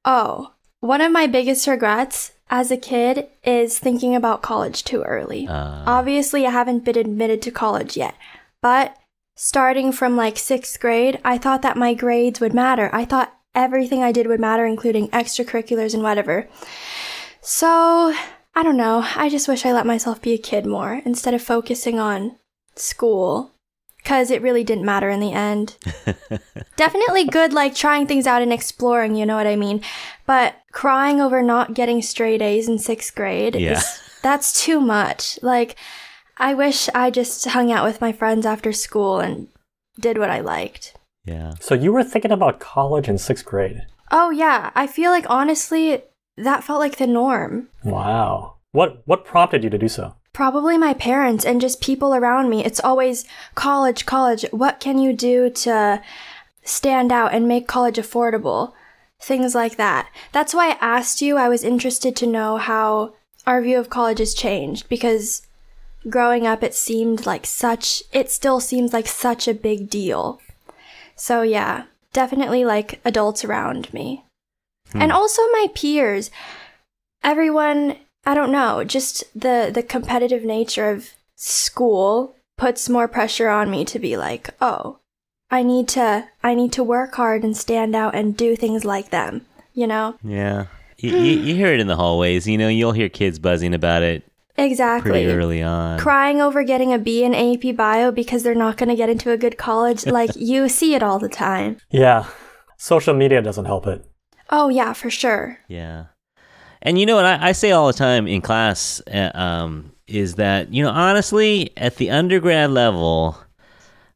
Oh, 0.06 0.54
one 0.80 1.02
of 1.02 1.12
my 1.12 1.28
biggest 1.28 1.68
regrets 1.68 2.32
as 2.50 2.72
a 2.72 2.78
kid 2.78 3.28
is 3.44 3.78
thinking 3.78 4.16
about 4.16 4.42
college 4.42 4.84
too 4.84 5.04
early. 5.04 5.48
Uh, 5.48 5.84
Obviously, 5.86 6.48
I 6.48 6.52
haven't 6.52 6.86
been 6.86 6.98
admitted 6.98 7.42
to 7.44 7.52
college 7.52 7.96
yet, 7.96 8.16
but 8.62 8.96
starting 9.36 9.92
from 9.92 10.16
like 10.18 10.38
sixth 10.38 10.80
grade, 10.80 11.20
I 11.24 11.38
thought 11.38 11.62
that 11.62 11.78
my 11.78 11.94
grades 11.94 12.40
would 12.40 12.54
matter. 12.54 12.90
I 12.92 13.06
thought 13.06 13.36
everything 13.60 14.02
I 14.02 14.12
did 14.12 14.26
would 14.28 14.40
matter, 14.40 14.66
including 14.66 15.10
extracurriculars 15.10 15.94
and 15.94 16.02
whatever. 16.02 16.48
So, 17.42 18.14
I 18.56 18.64
don't 18.64 18.78
know. 18.78 19.06
I 19.16 19.30
just 19.30 19.48
wish 19.48 19.66
I 19.66 19.74
let 19.74 19.86
myself 19.86 20.22
be 20.22 20.34
a 20.34 20.38
kid 20.38 20.66
more 20.66 21.02
instead 21.06 21.34
of 21.34 21.42
focusing 21.42 22.00
on 22.00 22.38
school. 22.76 23.52
Because 23.98 24.32
it 24.32 24.42
really 24.42 24.64
didn't 24.64 24.86
matter 24.86 25.10
in 25.10 25.20
the 25.20 25.34
end. 25.34 25.76
Definitely 26.78 27.26
good, 27.26 27.52
like 27.52 27.76
trying 27.76 28.08
things 28.08 28.26
out 28.26 28.42
and 28.42 28.54
exploring, 28.54 29.16
you 29.16 29.26
know 29.26 29.36
what 29.36 29.46
I 29.46 29.58
mean? 29.58 29.82
But 30.26 30.56
crying 30.72 31.20
over 31.20 31.42
not 31.42 31.74
getting 31.74 32.02
straight 32.02 32.42
A's 32.42 32.70
in 32.70 32.80
sixth 32.80 33.14
grade 33.14 33.56
Yeah. 33.56 33.74
is 33.74 34.00
that's 34.24 34.64
too 34.64 34.80
much. 34.80 35.38
Like, 35.44 35.76
I 36.38 36.54
wish 36.54 36.88
I 36.96 37.12
just 37.12 37.46
hung 37.48 37.74
out 37.74 37.84
with 37.86 38.00
my 38.00 38.14
friends 38.14 38.46
after 38.46 38.72
school 38.72 39.20
and 39.20 39.50
did 40.00 40.18
what 40.18 40.30
I 40.30 40.40
liked. 40.40 40.96
Yeah. 41.30 41.54
So 41.60 41.76
you 41.76 41.94
were 41.94 42.04
thinking 42.04 42.32
about 42.32 42.60
college 42.60 43.08
in 43.08 43.18
sixth 43.18 43.46
grade. 43.46 43.86
Oh, 44.12 44.32
yeah. 44.32 44.72
I 44.76 44.88
feel 44.88 45.12
like 45.12 45.26
honestly, 45.30 46.02
that 46.38 46.64
felt 46.64 46.80
like 46.80 46.98
the 46.98 47.08
norm. 47.08 47.70
Wow. 47.84 48.56
What 48.72 49.04
what 49.06 49.26
prompted 49.26 49.64
you 49.64 49.70
to 49.70 49.78
do 49.78 49.88
so? 49.88 50.16
Probably 50.34 50.78
my 50.78 50.94
parents 50.94 51.46
and 51.46 51.62
just 51.62 51.82
people 51.82 52.16
around 52.16 52.50
me. 52.50 52.64
It's 52.64 52.80
always 52.80 53.26
college, 53.56 54.06
college. 54.06 54.46
What 54.52 54.80
can 54.80 54.98
you 54.98 55.14
do 55.14 55.50
to 55.50 56.02
stand 56.64 57.12
out 57.12 57.34
and 57.34 57.48
make 57.48 57.68
college 57.68 57.98
affordable? 57.98 58.74
Things 59.20 59.54
like 59.54 59.76
that. 59.78 60.10
That's 60.32 60.54
why 60.54 60.72
I 60.72 60.78
asked 60.80 61.22
you. 61.22 61.38
I 61.38 61.50
was 61.50 61.64
interested 61.64 62.16
to 62.16 62.28
know 62.28 62.58
how 62.58 63.16
our 63.46 63.62
view 63.62 63.80
of 63.80 63.90
college 63.90 64.20
has 64.20 64.34
changed 64.34 64.88
because 64.88 65.42
growing 66.08 66.48
up 66.48 66.64
it 66.64 66.74
seemed 66.74 67.26
like 67.26 67.46
such, 67.46 68.04
it 68.14 68.32
still 68.32 68.60
seems 68.60 68.94
like 68.94 69.08
such 69.08 69.48
a 69.48 69.54
big 69.54 69.90
deal. 69.90 70.40
So 71.20 71.42
yeah, 71.42 71.84
definitely 72.14 72.64
like 72.66 73.02
adults 73.04 73.44
around 73.44 73.94
me. 73.94 74.24
Hmm. 74.92 75.02
And 75.04 75.12
also 75.12 75.42
my 75.52 75.68
peers. 75.76 76.32
Everyone, 77.24 77.98
I 78.26 78.34
don't 78.34 78.52
know, 78.52 78.84
just 78.86 79.24
the 79.40 79.70
the 79.74 79.84
competitive 79.84 80.44
nature 80.44 80.90
of 80.90 81.10
school 81.36 82.36
puts 82.58 82.90
more 82.90 83.08
pressure 83.08 83.50
on 83.50 83.70
me 83.70 83.84
to 83.86 84.00
be 84.00 84.16
like, 84.16 84.50
"Oh, 84.62 85.00
I 85.52 85.62
need 85.62 85.90
to 85.90 86.30
I 86.42 86.56
need 86.56 86.72
to 86.74 86.84
work 86.84 87.16
hard 87.16 87.44
and 87.44 87.56
stand 87.56 87.96
out 87.96 88.16
and 88.16 88.38
do 88.38 88.56
things 88.56 88.86
like 88.86 89.10
them." 89.10 89.46
You 89.74 89.88
know? 89.88 90.16
Yeah. 90.24 90.68
You, 90.98 91.16
you, 91.16 91.40
you 91.40 91.56
hear 91.56 91.74
it 91.74 91.80
in 91.80 91.88
the 91.88 91.96
hallways. 91.96 92.46
You 92.46 92.58
know, 92.58 92.68
you'll 92.68 92.92
hear 92.92 93.08
kids 93.08 93.40
buzzing 93.40 93.74
about 93.74 94.04
it 94.04 94.24
Exactly. 94.60 95.12
pretty 95.12 95.28
early 95.28 95.64
on. 95.64 96.00
Crying 96.00 96.42
over 96.42 96.64
getting 96.64 96.94
a 96.94 97.00
B 97.00 97.24
in 97.24 97.34
AP 97.34 97.76
Bio 97.76 98.12
because 98.12 98.44
they're 98.44 98.56
not 98.56 98.78
going 98.78 98.90
to 98.90 98.96
get 98.96 99.10
into 99.10 99.32
a 99.32 99.38
good 99.38 99.58
college. 99.58 100.06
Like, 100.20 100.32
you 100.36 100.68
see 100.68 100.96
it 100.96 101.04
all 101.04 101.20
the 101.20 101.30
time. 101.30 101.78
Yeah. 101.92 102.26
Social 102.78 103.14
media 103.14 103.42
doesn't 103.42 103.66
help 103.66 103.88
it. 103.88 104.04
Oh, 104.50 104.70
yeah, 104.70 104.92
for 104.94 105.10
sure. 105.10 105.60
Yeah. 105.68 106.06
And 106.82 107.00
you 107.00 107.06
know 107.06 107.16
what 107.16 107.26
I, 107.26 107.50
I 107.50 107.52
say 107.52 107.72
all 107.72 107.88
the 107.88 107.94
time 107.94 108.28
in 108.28 108.42
class 108.42 109.02
uh, 109.14 109.32
um, 109.34 109.92
is 110.08 110.36
that, 110.36 110.74
you 110.74 110.84
know, 110.84 110.90
honestly, 110.90 111.72
at 111.78 111.98
the 111.98 112.10
undergrad 112.10 112.72
level, 112.72 113.38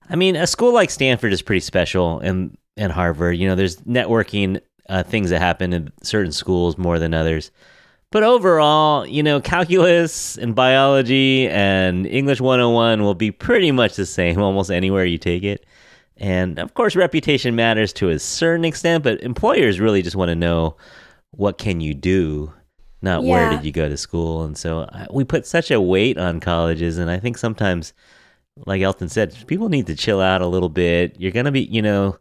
I 0.09 0.15
mean, 0.15 0.35
a 0.35 0.47
school 0.47 0.73
like 0.73 0.89
Stanford 0.89 1.31
is 1.31 1.41
pretty 1.41 1.59
special 1.61 2.19
and, 2.19 2.57
and 2.75 2.91
Harvard. 2.91 3.37
You 3.37 3.47
know, 3.47 3.55
there's 3.55 3.77
networking 3.77 4.59
uh, 4.89 5.03
things 5.03 5.29
that 5.29 5.39
happen 5.39 5.73
in 5.73 5.91
certain 6.01 6.31
schools 6.31 6.77
more 6.77 6.99
than 6.99 7.13
others. 7.13 7.51
But 8.13 8.21
overall, 8.21 9.07
you 9.07 9.23
know, 9.23 9.41
calculus 9.41 10.37
and 10.37 10.53
biology 10.53 11.49
and 11.49 12.05
English 12.05 12.39
101 12.39 13.01
will 13.01 13.15
be 13.15 13.31
pretty 13.31 13.71
much 13.71 13.95
the 13.95 14.05
same 14.05 14.39
almost 14.41 14.69
anywhere 14.69 15.03
you 15.03 15.17
take 15.17 15.41
it. 15.41 15.65
And 16.17 16.59
of 16.59 16.75
course, 16.75 16.95
reputation 16.95 17.55
matters 17.55 17.91
to 17.93 18.09
a 18.09 18.19
certain 18.19 18.65
extent, 18.65 19.03
but 19.03 19.19
employers 19.23 19.79
really 19.79 20.03
just 20.03 20.15
want 20.15 20.29
to 20.29 20.35
know 20.35 20.77
what 21.31 21.57
can 21.57 21.81
you 21.81 21.95
do, 21.95 22.53
not 23.01 23.23
where 23.23 23.49
did 23.49 23.65
you 23.65 23.71
go 23.71 23.89
to 23.89 23.97
school. 23.97 24.43
And 24.43 24.55
so 24.55 24.81
uh, 24.81 25.07
we 25.11 25.23
put 25.23 25.47
such 25.47 25.71
a 25.71 25.81
weight 25.81 26.19
on 26.19 26.39
colleges, 26.39 26.99
and 26.99 27.09
I 27.09 27.17
think 27.17 27.39
sometimes, 27.39 27.93
like 28.67 28.83
Elton 28.83 29.09
said, 29.09 29.35
people 29.47 29.69
need 29.69 29.87
to 29.87 29.95
chill 29.95 30.21
out 30.21 30.43
a 30.43 30.47
little 30.47 30.69
bit. 30.69 31.19
You're 31.19 31.31
gonna 31.31 31.51
be, 31.51 31.61
you 31.63 31.81
know, 31.81 32.19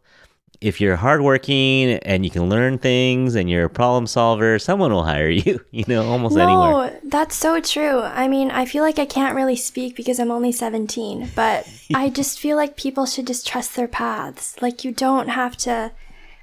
if 0.63 0.79
you're 0.79 0.95
hardworking 0.95 1.99
and 1.99 2.23
you 2.23 2.31
can 2.31 2.49
learn 2.49 2.77
things 2.77 3.35
and 3.35 3.49
you're 3.49 3.65
a 3.65 3.69
problem 3.69 4.07
solver, 4.07 4.57
someone 4.57 4.91
will 4.93 5.03
hire 5.03 5.29
you. 5.29 5.59
You 5.73 5.85
know, 5.87 6.05
almost 6.05 6.35
no, 6.35 6.43
anywhere. 6.43 6.99
that's 7.03 7.35
so 7.35 7.59
true. 7.59 7.99
I 7.99 8.27
mean, 8.27 8.51
I 8.51 8.65
feel 8.65 8.83
like 8.83 8.99
I 8.99 9.05
can't 9.05 9.35
really 9.35 9.55
speak 9.55 9.95
because 9.95 10.19
I'm 10.19 10.29
only 10.29 10.51
17, 10.51 11.31
but 11.35 11.67
I 11.95 12.09
just 12.09 12.39
feel 12.39 12.55
like 12.55 12.77
people 12.77 13.05
should 13.07 13.27
just 13.27 13.47
trust 13.47 13.75
their 13.75 13.87
paths. 13.87 14.61
Like, 14.61 14.85
you 14.85 14.91
don't 14.91 15.29
have 15.29 15.57
to 15.57 15.91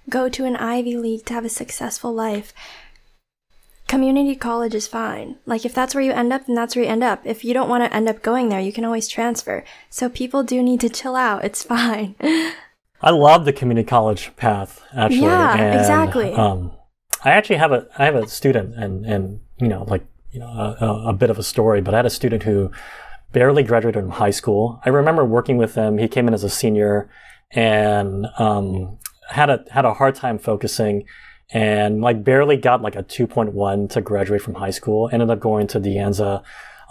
go 0.08 0.28
to 0.28 0.44
an 0.44 0.56
Ivy 0.56 0.96
League 0.96 1.24
to 1.26 1.34
have 1.34 1.44
a 1.44 1.48
successful 1.48 2.12
life. 2.12 2.52
Community 3.86 4.34
college 4.34 4.74
is 4.74 4.88
fine. 4.88 5.36
Like, 5.46 5.64
if 5.64 5.72
that's 5.72 5.94
where 5.94 6.04
you 6.04 6.12
end 6.12 6.32
up, 6.32 6.46
then 6.46 6.56
that's 6.56 6.74
where 6.74 6.84
you 6.84 6.90
end 6.90 7.04
up. 7.04 7.20
If 7.24 7.44
you 7.44 7.54
don't 7.54 7.68
want 7.68 7.84
to 7.84 7.96
end 7.96 8.08
up 8.08 8.20
going 8.20 8.48
there, 8.48 8.60
you 8.60 8.72
can 8.72 8.84
always 8.84 9.08
transfer. 9.08 9.64
So, 9.88 10.08
people 10.08 10.42
do 10.42 10.60
need 10.62 10.80
to 10.80 10.88
chill 10.88 11.14
out. 11.14 11.44
It's 11.44 11.62
fine. 11.76 12.16
I 13.02 13.10
love 13.10 13.44
the 13.44 13.52
community 13.52 13.86
college 13.86 14.34
path, 14.36 14.82
actually. 14.94 15.22
Yeah, 15.22 15.56
and, 15.56 15.80
exactly. 15.80 16.32
Um, 16.32 16.72
I 17.24 17.30
actually 17.30 17.56
have 17.56 17.72
a 17.72 17.86
I 17.98 18.04
have 18.04 18.14
a 18.14 18.28
student, 18.28 18.74
and 18.74 19.06
and 19.06 19.40
you 19.58 19.68
know, 19.68 19.84
like 19.84 20.04
you 20.30 20.40
know, 20.40 20.46
a, 20.48 21.08
a 21.08 21.12
bit 21.12 21.30
of 21.30 21.38
a 21.38 21.42
story. 21.42 21.80
But 21.80 21.94
I 21.94 21.98
had 21.98 22.06
a 22.06 22.10
student 22.10 22.42
who 22.42 22.70
barely 23.32 23.62
graduated 23.62 24.02
from 24.02 24.10
high 24.12 24.30
school. 24.30 24.80
I 24.84 24.90
remember 24.90 25.24
working 25.24 25.56
with 25.56 25.74
him. 25.74 25.98
He 25.98 26.08
came 26.08 26.28
in 26.28 26.34
as 26.34 26.44
a 26.44 26.50
senior, 26.50 27.10
and 27.52 28.26
um, 28.38 28.98
had 29.30 29.50
a 29.50 29.64
had 29.70 29.84
a 29.84 29.94
hard 29.94 30.14
time 30.14 30.38
focusing 30.38 31.04
and 31.52 32.00
like 32.00 32.22
barely 32.22 32.56
got 32.56 32.82
like 32.82 32.96
a 32.96 33.02
2.1 33.02 33.90
to 33.90 34.00
graduate 34.00 34.42
from 34.42 34.54
high 34.54 34.70
school. 34.70 35.10
Ended 35.12 35.30
up 35.30 35.40
going 35.40 35.66
to 35.68 35.80
De 35.80 35.96
Anza, 35.96 36.42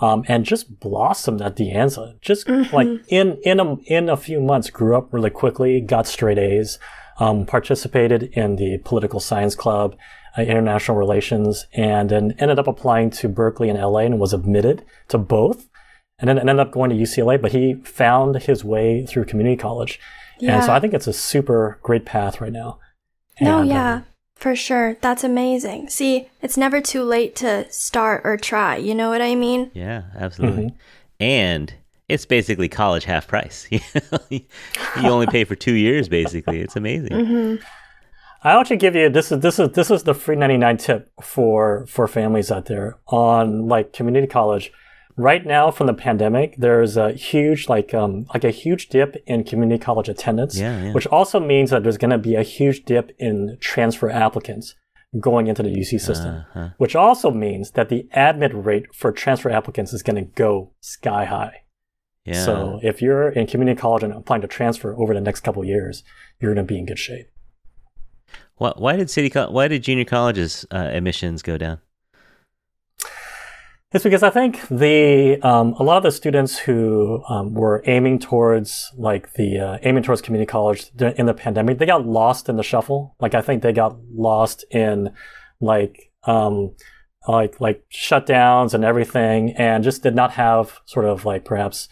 um, 0.02 0.24
and 0.28 0.46
just 0.46 0.80
blossomed 0.80 1.42
at 1.42 1.56
De 1.56 1.74
Anza. 1.74 2.20
Just 2.22 2.48
like 2.50 2.88
in 3.08 3.38
in 3.44 3.60
a 3.60 3.76
in 3.86 4.10
a 4.10 4.18
few 4.18 4.40
months, 4.40 4.70
grew 4.70 4.96
up 4.96 5.14
really 5.14 5.30
quickly, 5.30 5.82
got 5.82 6.08
straight 6.08 6.38
A's, 6.38 6.80
um, 7.20 7.46
participated 7.46 8.24
in 8.34 8.56
the 8.56 8.78
political 8.80 9.20
science 9.20 9.56
club, 9.56 9.96
uh, 10.38 10.42
international 10.42 10.98
relations, 10.98 11.68
and 11.74 12.10
then 12.10 12.36
ended 12.40 12.60
up 12.60 12.68
applying 12.68 13.10
to 13.12 13.28
Berkeley 13.28 13.70
and 13.70 13.80
LA 13.80 14.00
and 14.00 14.20
was 14.20 14.34
admitted 14.34 14.86
to 15.10 15.18
both. 15.18 15.68
And 16.22 16.28
then 16.28 16.38
ended 16.38 16.60
up 16.60 16.74
going 16.74 16.90
to 16.90 16.98
UCLA, 16.98 17.42
but 17.42 17.54
he 17.54 17.76
found 17.76 18.36
his 18.42 18.64
way 18.64 19.06
through 19.06 19.24
community 19.24 19.56
college. 19.56 20.02
And 20.42 20.64
so 20.64 20.74
I 20.74 20.80
think 20.82 20.94
it's 20.94 21.08
a 21.08 21.14
super 21.14 21.80
great 21.82 22.06
path 22.06 22.42
right 22.42 22.52
now. 22.52 22.80
No, 23.40 23.60
And, 23.60 23.62
um, 23.62 23.68
yeah, 23.68 24.02
for 24.40 24.56
sure. 24.56 24.96
That's 25.02 25.24
amazing. 25.24 25.90
See, 25.90 26.30
it's 26.42 26.58
never 26.58 26.82
too 26.82 27.04
late 27.04 27.36
to 27.38 27.70
start 27.72 28.22
or 28.24 28.38
try. 28.38 28.78
You 28.78 28.96
know 28.96 29.10
what 29.10 29.22
I 29.22 29.36
mean? 29.36 29.70
Yeah, 29.74 30.04
absolutely. 30.16 30.66
Mm-hmm. 30.66 31.24
And 31.24 31.74
it's 32.08 32.26
basically 32.26 32.70
college 32.70 33.04
half 33.04 33.28
price. 33.28 33.68
you 34.30 34.42
only 35.04 35.28
pay 35.28 35.44
for 35.44 35.56
two 35.56 35.74
years, 35.74 36.08
basically. 36.08 36.62
It's 36.62 36.76
amazing. 36.76 37.12
Mm-hmm. 37.12 37.64
I'll 38.44 38.62
actually 38.62 38.78
give 38.78 38.96
you 38.96 39.10
this 39.10 39.32
is 39.32 39.42
this 39.42 39.60
is 39.60 39.70
this 39.74 39.92
is 39.92 40.04
the 40.04 40.14
free 40.14 40.38
ninety 40.38 40.56
nine 40.56 40.78
tip 40.78 41.12
for 41.22 41.86
for 41.88 42.08
families 42.08 42.52
out 42.52 42.68
there 42.68 42.98
on 43.08 43.68
like 43.68 43.92
community 43.92 44.28
college. 44.28 44.72
Right 45.22 45.46
now, 45.46 45.70
from 45.70 45.88
the 45.88 45.94
pandemic, 45.94 46.56
there's 46.58 46.96
a 46.96 47.12
huge 47.12 47.68
like 47.68 47.94
um 47.94 48.26
like 48.34 48.46
a 48.46 48.52
huge 48.52 48.88
dip 48.88 49.12
in 49.28 49.44
community 49.44 49.78
college 49.88 50.08
attendance, 50.08 50.58
Yeah, 50.58 50.84
yeah. 50.86 50.94
which 50.94 51.08
also 51.08 51.40
means 51.42 51.70
that 51.72 51.84
there's 51.84 51.98
going 51.98 52.12
to 52.12 52.18
be 52.30 52.36
a 52.36 52.44
huge 52.58 52.86
dip 52.86 53.12
in 53.20 53.58
transfer 53.60 54.10
applicants 54.10 54.76
going 55.20 55.48
into 55.48 55.62
the 55.64 55.74
UC 55.82 56.00
system, 56.00 56.34
Uh-huh. 56.36 56.70
which 56.78 56.96
also 56.96 57.32
means 57.32 57.72
that 57.72 57.90
the 57.90 58.08
admit 58.14 58.52
rate 58.70 58.86
for 58.96 59.12
transfer 59.12 59.50
applicants 59.50 59.92
is 59.92 60.04
going 60.04 60.16
to 60.24 60.32
go 60.46 60.72
sky 60.80 61.26
high. 61.26 61.56
Yeah. 62.26 62.46
So 62.46 62.80
if 62.84 63.02
you're 63.02 63.28
in 63.30 63.46
community 63.48 63.78
college 63.80 64.04
and 64.04 64.14
applying 64.14 64.42
to 64.44 64.48
transfer 64.48 64.96
over 65.02 65.14
the 65.14 65.22
next 65.28 65.40
couple 65.42 65.62
of 65.64 65.68
years, 65.68 66.04
you're 66.40 66.54
going 66.54 66.66
to 66.68 66.74
be 66.74 66.80
in 66.80 66.86
good 66.86 67.00
shape. 67.00 67.28
why, 68.56 68.72
why 68.78 68.96
did 68.96 69.10
city 69.10 69.30
co- 69.30 69.52
why 69.52 69.68
did 69.68 69.84
junior 69.84 70.06
colleges 70.06 70.66
uh, 70.72 70.78
admissions 70.98 71.42
go 71.42 71.58
down? 71.58 71.80
It's 73.92 74.04
because 74.04 74.22
I 74.22 74.30
think 74.30 74.68
the 74.68 75.40
um, 75.42 75.74
a 75.80 75.84
lot 75.84 75.98
of 75.98 76.04
the 76.04 76.12
students 76.12 76.60
who 76.60 77.24
um, 77.28 77.56
were 77.56 77.82
aiming 77.88 78.20
towards 78.20 78.92
like 78.96 79.34
the 79.34 79.60
uh, 79.60 79.78
aiming 79.82 80.04
towards 80.04 80.22
community 80.22 80.48
college 80.48 80.92
in 81.00 81.26
the 81.26 81.34
pandemic, 81.34 81.80
they 81.80 81.88
got 81.88 82.06
lost 82.06 82.50
in 82.50 82.58
the 82.58 82.64
shuffle. 82.64 83.16
Like 83.20 83.34
I 83.34 83.42
think 83.42 83.64
they 83.64 83.74
got 83.74 83.98
lost 84.14 84.64
in 84.70 85.12
like 85.60 86.12
um, 86.26 86.76
like 87.28 87.60
like 87.60 87.84
shutdowns 87.92 88.76
and 88.76 88.86
everything, 88.86 89.54
and 89.54 89.84
just 89.84 90.04
did 90.04 90.14
not 90.14 90.34
have 90.34 90.82
sort 90.86 91.06
of 91.06 91.26
like 91.26 91.44
perhaps 91.44 91.90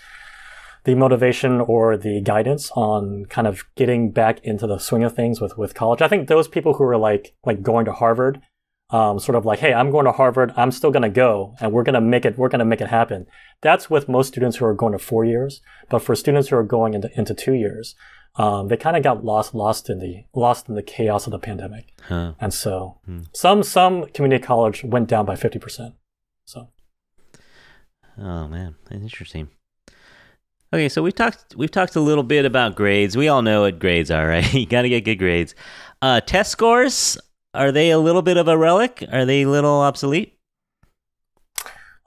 the 0.84 0.94
motivation 0.94 1.60
or 1.62 1.98
the 1.98 2.22
guidance 2.22 2.70
on 2.76 3.26
kind 3.26 3.48
of 3.48 3.64
getting 3.76 4.12
back 4.12 4.40
into 4.44 4.68
the 4.68 4.78
swing 4.78 5.04
of 5.04 5.16
things 5.16 5.42
with 5.42 5.58
with 5.58 5.74
college. 5.74 6.04
I 6.04 6.08
think 6.08 6.28
those 6.28 6.48
people 6.48 6.76
who 6.76 6.84
were 6.84 6.96
like 6.96 7.34
like 7.44 7.64
going 7.64 7.86
to 7.86 7.92
Harvard 7.92 8.40
um, 8.90 9.20
sort 9.20 9.36
of 9.36 9.46
like, 9.46 9.60
hey, 9.60 9.74
I'm 9.74 9.92
going 9.92 10.06
to 10.06 10.12
Harvard, 10.12 10.54
I'm 10.56 10.72
still 10.72 10.92
going 10.92 11.04
to 11.04 11.10
go, 11.10 11.56
and 11.60 11.72
we're 11.72 11.84
going 11.84 11.96
to 11.96 12.02
make 12.02 12.26
it, 12.26 12.38
we're 12.38 12.50
going 12.50 12.60
to 12.60 12.66
make 12.66 12.82
it 12.82 12.88
happen. 12.88 13.26
That's 13.62 13.90
with 13.90 14.08
most 14.08 14.28
students 14.30 14.58
who 14.58 14.66
are 14.66 14.74
going 14.74 14.94
to 14.94 15.00
four 15.00 15.26
years, 15.26 15.62
but 15.90 16.00
for 16.00 16.16
students 16.16 16.50
who 16.50 16.56
are 16.56 16.64
going 16.64 16.94
into, 16.94 17.10
into 17.18 17.34
two 17.34 17.54
years, 17.54 17.96
um, 18.36 18.68
they 18.68 18.78
kind 18.78 18.96
of 18.96 19.04
got 19.04 19.26
lost, 19.26 19.54
lost 19.56 19.90
in 19.90 20.00
the, 20.00 20.26
lost 20.34 20.70
in 20.70 20.76
the 20.76 20.84
chaos 20.84 21.26
of 21.26 21.32
the 21.32 21.40
pandemic. 21.40 21.94
Huh. 22.08 22.34
And 22.40 22.54
so 22.54 23.00
some, 23.34 23.64
some 23.64 24.06
community 24.08 24.44
college 24.44 24.84
went 24.84 25.10
down 25.10 25.26
by 25.26 25.36
50%. 25.36 25.94
So 26.46 26.70
Oh 28.20 28.48
man, 28.48 28.76
that's 28.90 29.02
interesting. 29.02 29.50
Okay, 30.74 30.90
so 30.90 31.02
we've 31.02 31.16
talked 31.16 31.56
we've 31.56 31.72
talked 31.72 31.96
a 31.96 32.02
little 32.02 32.24
bit 32.24 32.46
about 32.46 32.76
grades. 32.76 33.16
We 33.16 33.28
all 33.28 33.42
know 33.42 33.62
what 33.62 33.80
grades 33.80 34.12
are, 34.12 34.28
right? 34.28 34.54
you 34.54 34.66
got 34.66 34.82
to 34.82 34.90
get 34.90 35.06
good 35.06 35.18
grades. 35.18 35.56
Uh, 36.02 36.20
test 36.22 36.52
scores 36.52 37.18
are 37.58 37.72
they 37.72 37.92
a 37.92 38.00
little 38.00 38.22
bit 38.22 38.38
of 38.38 38.48
a 38.48 38.58
relic? 38.58 39.04
Are 39.12 39.26
they 39.26 39.42
a 39.42 39.50
little 39.50 39.82
obsolete? 39.82 40.38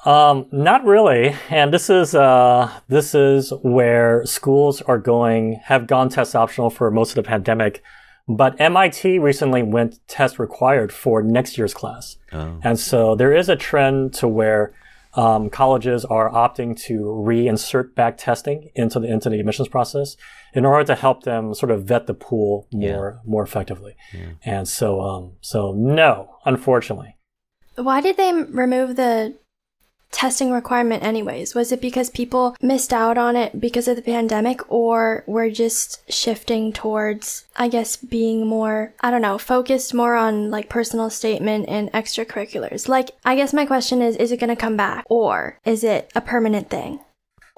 Um, 0.04 0.46
not 0.50 0.84
really. 0.84 1.36
And 1.50 1.74
this 1.74 1.90
is 1.90 2.14
uh, 2.14 2.70
this 2.88 3.14
is 3.14 3.52
where 3.62 4.24
schools 4.24 4.80
are 4.82 4.98
going 4.98 5.60
have 5.64 5.86
gone 5.86 6.08
test 6.08 6.34
optional 6.34 6.70
for 6.70 6.90
most 6.90 7.10
of 7.10 7.16
the 7.16 7.28
pandemic. 7.28 7.82
But 8.26 8.58
MIT 8.60 9.18
recently 9.18 9.62
went 9.62 9.98
test 10.06 10.38
required 10.38 10.92
for 10.92 11.22
next 11.22 11.58
year's 11.58 11.74
class. 11.74 12.16
Oh, 12.32 12.60
And 12.62 12.78
so 12.78 13.16
there 13.16 13.34
is 13.34 13.48
a 13.48 13.56
trend 13.56 14.14
to 14.14 14.28
where 14.28 14.72
um, 15.14 15.50
colleges 15.50 16.04
are 16.04 16.30
opting 16.30 16.78
to 16.82 17.00
reinsert 17.00 17.94
back 17.94 18.16
testing 18.16 18.70
into 18.74 19.00
the 19.00 19.08
into 19.08 19.28
the 19.28 19.40
admissions 19.40 19.68
process 19.68 20.16
in 20.54 20.64
order 20.64 20.84
to 20.84 20.94
help 20.94 21.24
them 21.24 21.54
sort 21.54 21.70
of 21.72 21.84
vet 21.84 22.06
the 22.06 22.14
pool 22.14 22.68
more 22.72 23.20
more 23.24 23.42
effectively. 23.42 23.96
And 24.44 24.68
so 24.68 25.00
um, 25.00 25.32
so 25.40 25.72
no, 25.76 26.36
unfortunately. 26.44 27.16
Why 27.76 28.00
did 28.00 28.16
they 28.16 28.32
remove 28.32 28.96
the 28.96 29.38
testing 30.10 30.50
requirement 30.50 31.02
anyways? 31.02 31.54
Was 31.54 31.72
it 31.72 31.80
because 31.80 32.10
people 32.10 32.56
missed 32.60 32.92
out 32.92 33.18
on 33.18 33.36
it 33.36 33.60
because 33.60 33.88
of 33.88 33.96
the 33.96 34.02
pandemic 34.02 34.60
or 34.70 35.24
were 35.26 35.50
just 35.50 36.00
shifting 36.10 36.72
towards, 36.72 37.46
I 37.56 37.68
guess, 37.68 37.96
being 37.96 38.46
more, 38.46 38.92
I 39.00 39.10
don't 39.10 39.22
know, 39.22 39.38
focused 39.38 39.94
more 39.94 40.14
on 40.14 40.50
like 40.50 40.68
personal 40.68 41.10
statement 41.10 41.68
and 41.68 41.90
extracurriculars? 41.92 42.88
Like, 42.88 43.10
I 43.24 43.36
guess 43.36 43.52
my 43.52 43.66
question 43.66 44.02
is, 44.02 44.16
is 44.16 44.32
it 44.32 44.40
going 44.40 44.48
to 44.48 44.56
come 44.56 44.76
back 44.76 45.04
or 45.08 45.58
is 45.64 45.84
it 45.84 46.10
a 46.14 46.20
permanent 46.20 46.70
thing? 46.70 47.00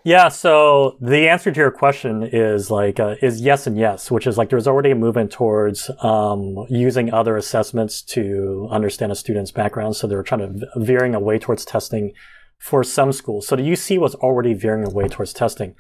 Yeah, 0.04 0.30
so 0.30 0.96
the 1.00 1.28
answer 1.28 1.52
to 1.52 1.60
your 1.60 1.70
question 1.70 2.24
is 2.24 2.72
like 2.72 2.98
uh, 2.98 3.14
is 3.22 3.40
yes 3.40 3.68
and 3.68 3.78
yes, 3.78 4.10
which 4.10 4.26
is 4.26 4.36
like 4.36 4.50
there's 4.50 4.66
already 4.66 4.90
a 4.90 4.96
movement 4.96 5.30
towards 5.30 5.90
um, 6.00 6.66
using 6.68 7.12
other 7.12 7.36
assessments 7.36 8.02
to 8.02 8.66
understand 8.70 9.12
a 9.12 9.14
student's 9.14 9.52
background. 9.52 9.94
So 9.94 10.08
they're 10.08 10.24
trying 10.24 10.58
to 10.58 10.66
veering 10.76 11.14
away 11.14 11.38
towards 11.38 11.64
testing 11.64 12.14
for 12.62 12.85
some 12.85 13.12
schools. 13.12 13.46
So 13.46 13.57
the 13.57 13.62
UC 13.62 13.98
was 13.98 14.14
already 14.16 14.55
veering 14.55 14.87
away 14.87 15.09
towards 15.09 15.33
testing, 15.33 15.75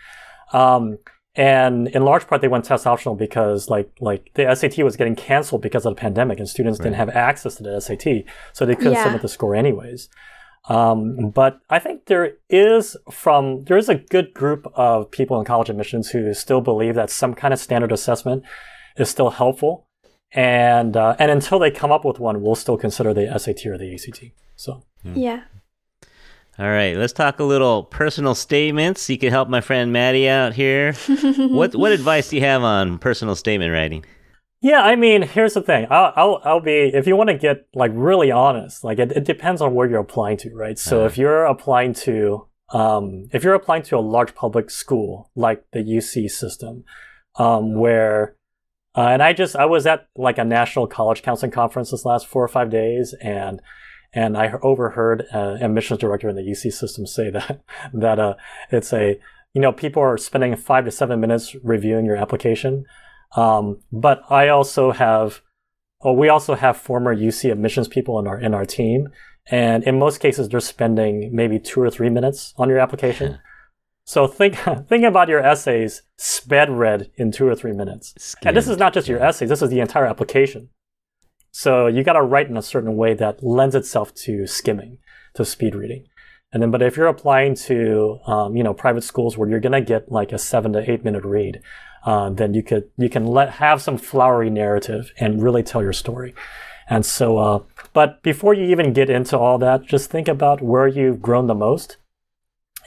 um, 0.52 0.98
and 1.34 1.88
in 1.88 2.04
large 2.04 2.26
part 2.26 2.40
they 2.42 2.48
went 2.48 2.64
test 2.64 2.86
optional 2.86 3.14
because 3.14 3.70
like 3.70 3.90
like 4.00 4.30
the 4.34 4.52
SAT 4.54 4.78
was 4.84 4.96
getting 4.96 5.14
canceled 5.16 5.62
because 5.62 5.86
of 5.86 5.94
the 5.94 6.00
pandemic, 6.00 6.38
and 6.38 6.48
students 6.48 6.78
didn't 6.78 6.94
have 6.96 7.08
access 7.10 7.54
to 7.56 7.62
the 7.62 7.80
SAT, 7.80 8.24
so 8.52 8.66
they 8.66 8.74
couldn't 8.74 8.94
Yeah. 8.94 9.04
submit 9.04 9.22
the 9.22 9.28
score 9.28 9.54
anyways. 9.54 10.08
Um, 10.68 11.30
but 11.30 11.58
I 11.70 11.78
think 11.80 12.06
there 12.06 12.34
is 12.48 12.96
from 13.10 13.64
there 13.64 13.76
is 13.78 13.88
a 13.88 13.96
good 13.96 14.32
group 14.34 14.66
of 14.74 15.10
people 15.10 15.38
in 15.40 15.44
college 15.44 15.68
admissions 15.70 16.10
who 16.10 16.32
still 16.34 16.60
believe 16.60 16.94
that 16.94 17.10
some 17.10 17.34
kind 17.34 17.52
of 17.54 17.58
standard 17.60 17.90
assessment 17.92 18.44
is 18.96 19.08
still 19.08 19.30
helpful, 19.30 19.86
and 20.32 20.96
uh, 20.96 21.16
and 21.18 21.30
until 21.30 21.58
they 21.58 21.70
come 21.70 21.90
up 21.90 22.04
with 22.04 22.18
one, 22.20 22.42
we'll 22.42 22.54
still 22.54 22.76
consider 22.76 23.12
the 23.12 23.26
SAT 23.38 23.66
or 23.66 23.78
the 23.78 23.92
ACT. 23.94 24.32
So 24.56 24.84
Yeah. 25.02 25.42
All 26.58 26.68
right. 26.68 26.96
Let's 26.96 27.12
talk 27.12 27.40
a 27.40 27.44
little 27.44 27.84
personal 27.84 28.34
statements. 28.34 29.08
You 29.08 29.18
can 29.18 29.30
help 29.30 29.48
my 29.48 29.60
friend 29.60 29.92
Maddie 29.92 30.28
out 30.28 30.54
here. 30.54 30.92
what 31.36 31.74
what 31.74 31.92
advice 31.92 32.28
do 32.28 32.36
you 32.36 32.42
have 32.42 32.62
on 32.62 32.98
personal 32.98 33.34
statement 33.36 33.72
writing? 33.72 34.04
yeah, 34.64 34.82
I 34.82 34.94
mean, 34.94 35.22
here's 35.22 35.54
the 35.54 35.62
thing. 35.62 35.86
I'll 35.90 36.12
I'll, 36.14 36.40
I'll 36.44 36.60
be 36.60 36.90
if 36.94 37.06
you 37.06 37.16
want 37.16 37.28
to 37.30 37.38
get 37.38 37.66
like 37.74 37.90
really 37.94 38.30
honest, 38.30 38.84
like 38.84 38.98
it, 38.98 39.12
it 39.12 39.24
depends 39.24 39.60
on 39.60 39.74
where 39.74 39.88
you're 39.90 40.00
applying 40.00 40.36
to, 40.38 40.54
right? 40.54 40.78
So 40.78 40.98
Uh-huh. 40.98 41.06
if 41.06 41.18
you're 41.18 41.44
applying 41.46 41.94
to 42.06 42.46
um, 42.72 43.28
if 43.32 43.44
you're 43.44 43.54
applying 43.54 43.82
to 43.84 43.98
a 43.98 44.00
large 44.00 44.34
public 44.34 44.70
school 44.70 45.30
like 45.34 45.64
the 45.72 45.80
UC 45.80 46.30
system, 46.30 46.84
um, 47.36 47.74
where 47.78 48.36
Uh, 48.94 49.08
and 49.08 49.22
I 49.22 49.32
just 49.32 49.56
I 49.56 49.64
was 49.64 49.86
at 49.86 50.08
like 50.16 50.38
a 50.38 50.44
national 50.44 50.86
college 50.86 51.22
counseling 51.22 51.50
conference 51.50 51.90
this 51.90 52.04
last 52.04 52.26
four 52.26 52.44
or 52.44 52.48
five 52.48 52.68
days, 52.70 53.14
and 53.22 53.60
and 54.12 54.36
I 54.36 54.52
overheard 54.62 55.24
uh, 55.32 55.56
admissions 55.60 56.00
director 56.00 56.28
in 56.28 56.36
the 56.36 56.42
UC 56.42 56.72
system 56.72 57.06
say 57.06 57.30
that 57.30 57.62
that 57.92 58.18
uh, 58.18 58.34
it's 58.70 58.92
a 58.92 59.18
you 59.54 59.60
know 59.60 59.72
people 59.72 60.02
are 60.02 60.16
spending 60.16 60.54
five 60.56 60.84
to 60.84 60.90
seven 60.90 61.20
minutes 61.20 61.54
reviewing 61.62 62.06
your 62.06 62.16
application, 62.16 62.84
um, 63.36 63.80
but 63.90 64.22
I 64.30 64.48
also 64.48 64.92
have, 64.92 65.40
we 66.04 66.28
also 66.28 66.54
have 66.54 66.76
former 66.76 67.14
UC 67.14 67.50
admissions 67.50 67.88
people 67.88 68.18
in 68.18 68.26
our 68.26 68.38
in 68.38 68.54
our 68.54 68.64
team, 68.64 69.08
and 69.50 69.84
in 69.84 69.98
most 69.98 70.18
cases 70.18 70.48
they're 70.48 70.60
spending 70.60 71.34
maybe 71.34 71.58
two 71.58 71.80
or 71.80 71.90
three 71.90 72.10
minutes 72.10 72.54
on 72.56 72.68
your 72.68 72.78
application. 72.78 73.38
So 74.04 74.26
think 74.26 74.56
think 74.88 75.04
about 75.04 75.28
your 75.28 75.40
essays 75.40 76.02
sped 76.16 76.70
read 76.70 77.10
in 77.16 77.32
two 77.32 77.46
or 77.46 77.54
three 77.54 77.72
minutes. 77.72 78.14
And 78.48 78.56
this 78.56 78.68
is 78.68 78.78
not 78.78 78.94
just 78.94 79.08
your 79.08 79.22
essays, 79.22 79.48
this 79.48 79.62
is 79.62 79.70
the 79.70 79.80
entire 79.80 80.06
application. 80.06 80.68
So 81.52 81.86
you 81.86 82.02
got 82.02 82.14
to 82.14 82.22
write 82.22 82.48
in 82.48 82.56
a 82.56 82.62
certain 82.62 82.96
way 82.96 83.14
that 83.14 83.44
lends 83.44 83.74
itself 83.74 84.14
to 84.14 84.46
skimming, 84.46 84.98
to 85.34 85.44
speed 85.44 85.74
reading. 85.74 86.06
And 86.52 86.62
then, 86.62 86.70
but 86.70 86.82
if 86.82 86.96
you're 86.96 87.06
applying 87.06 87.54
to, 87.66 88.18
um, 88.26 88.56
you 88.56 88.62
know, 88.62 88.74
private 88.74 89.04
schools 89.04 89.36
where 89.36 89.48
you're 89.48 89.60
to 89.60 89.80
get 89.80 90.10
like 90.10 90.32
a 90.32 90.38
seven 90.38 90.72
to 90.72 90.90
eight 90.90 91.04
minute 91.04 91.24
read, 91.24 91.62
uh, 92.04 92.30
then 92.30 92.52
you 92.54 92.62
could, 92.62 92.90
you 92.96 93.08
can 93.08 93.26
let, 93.26 93.50
have 93.50 93.80
some 93.80 93.96
flowery 93.96 94.50
narrative 94.50 95.12
and 95.18 95.42
really 95.42 95.62
tell 95.62 95.82
your 95.82 95.92
story. 95.92 96.34
And 96.88 97.06
so, 97.06 97.38
uh, 97.38 97.62
but 97.92 98.22
before 98.22 98.54
you 98.54 98.64
even 98.64 98.92
get 98.92 99.08
into 99.08 99.38
all 99.38 99.58
that, 99.58 99.86
just 99.86 100.10
think 100.10 100.28
about 100.28 100.60
where 100.60 100.88
you've 100.88 101.22
grown 101.22 101.46
the 101.46 101.54
most 101.54 101.96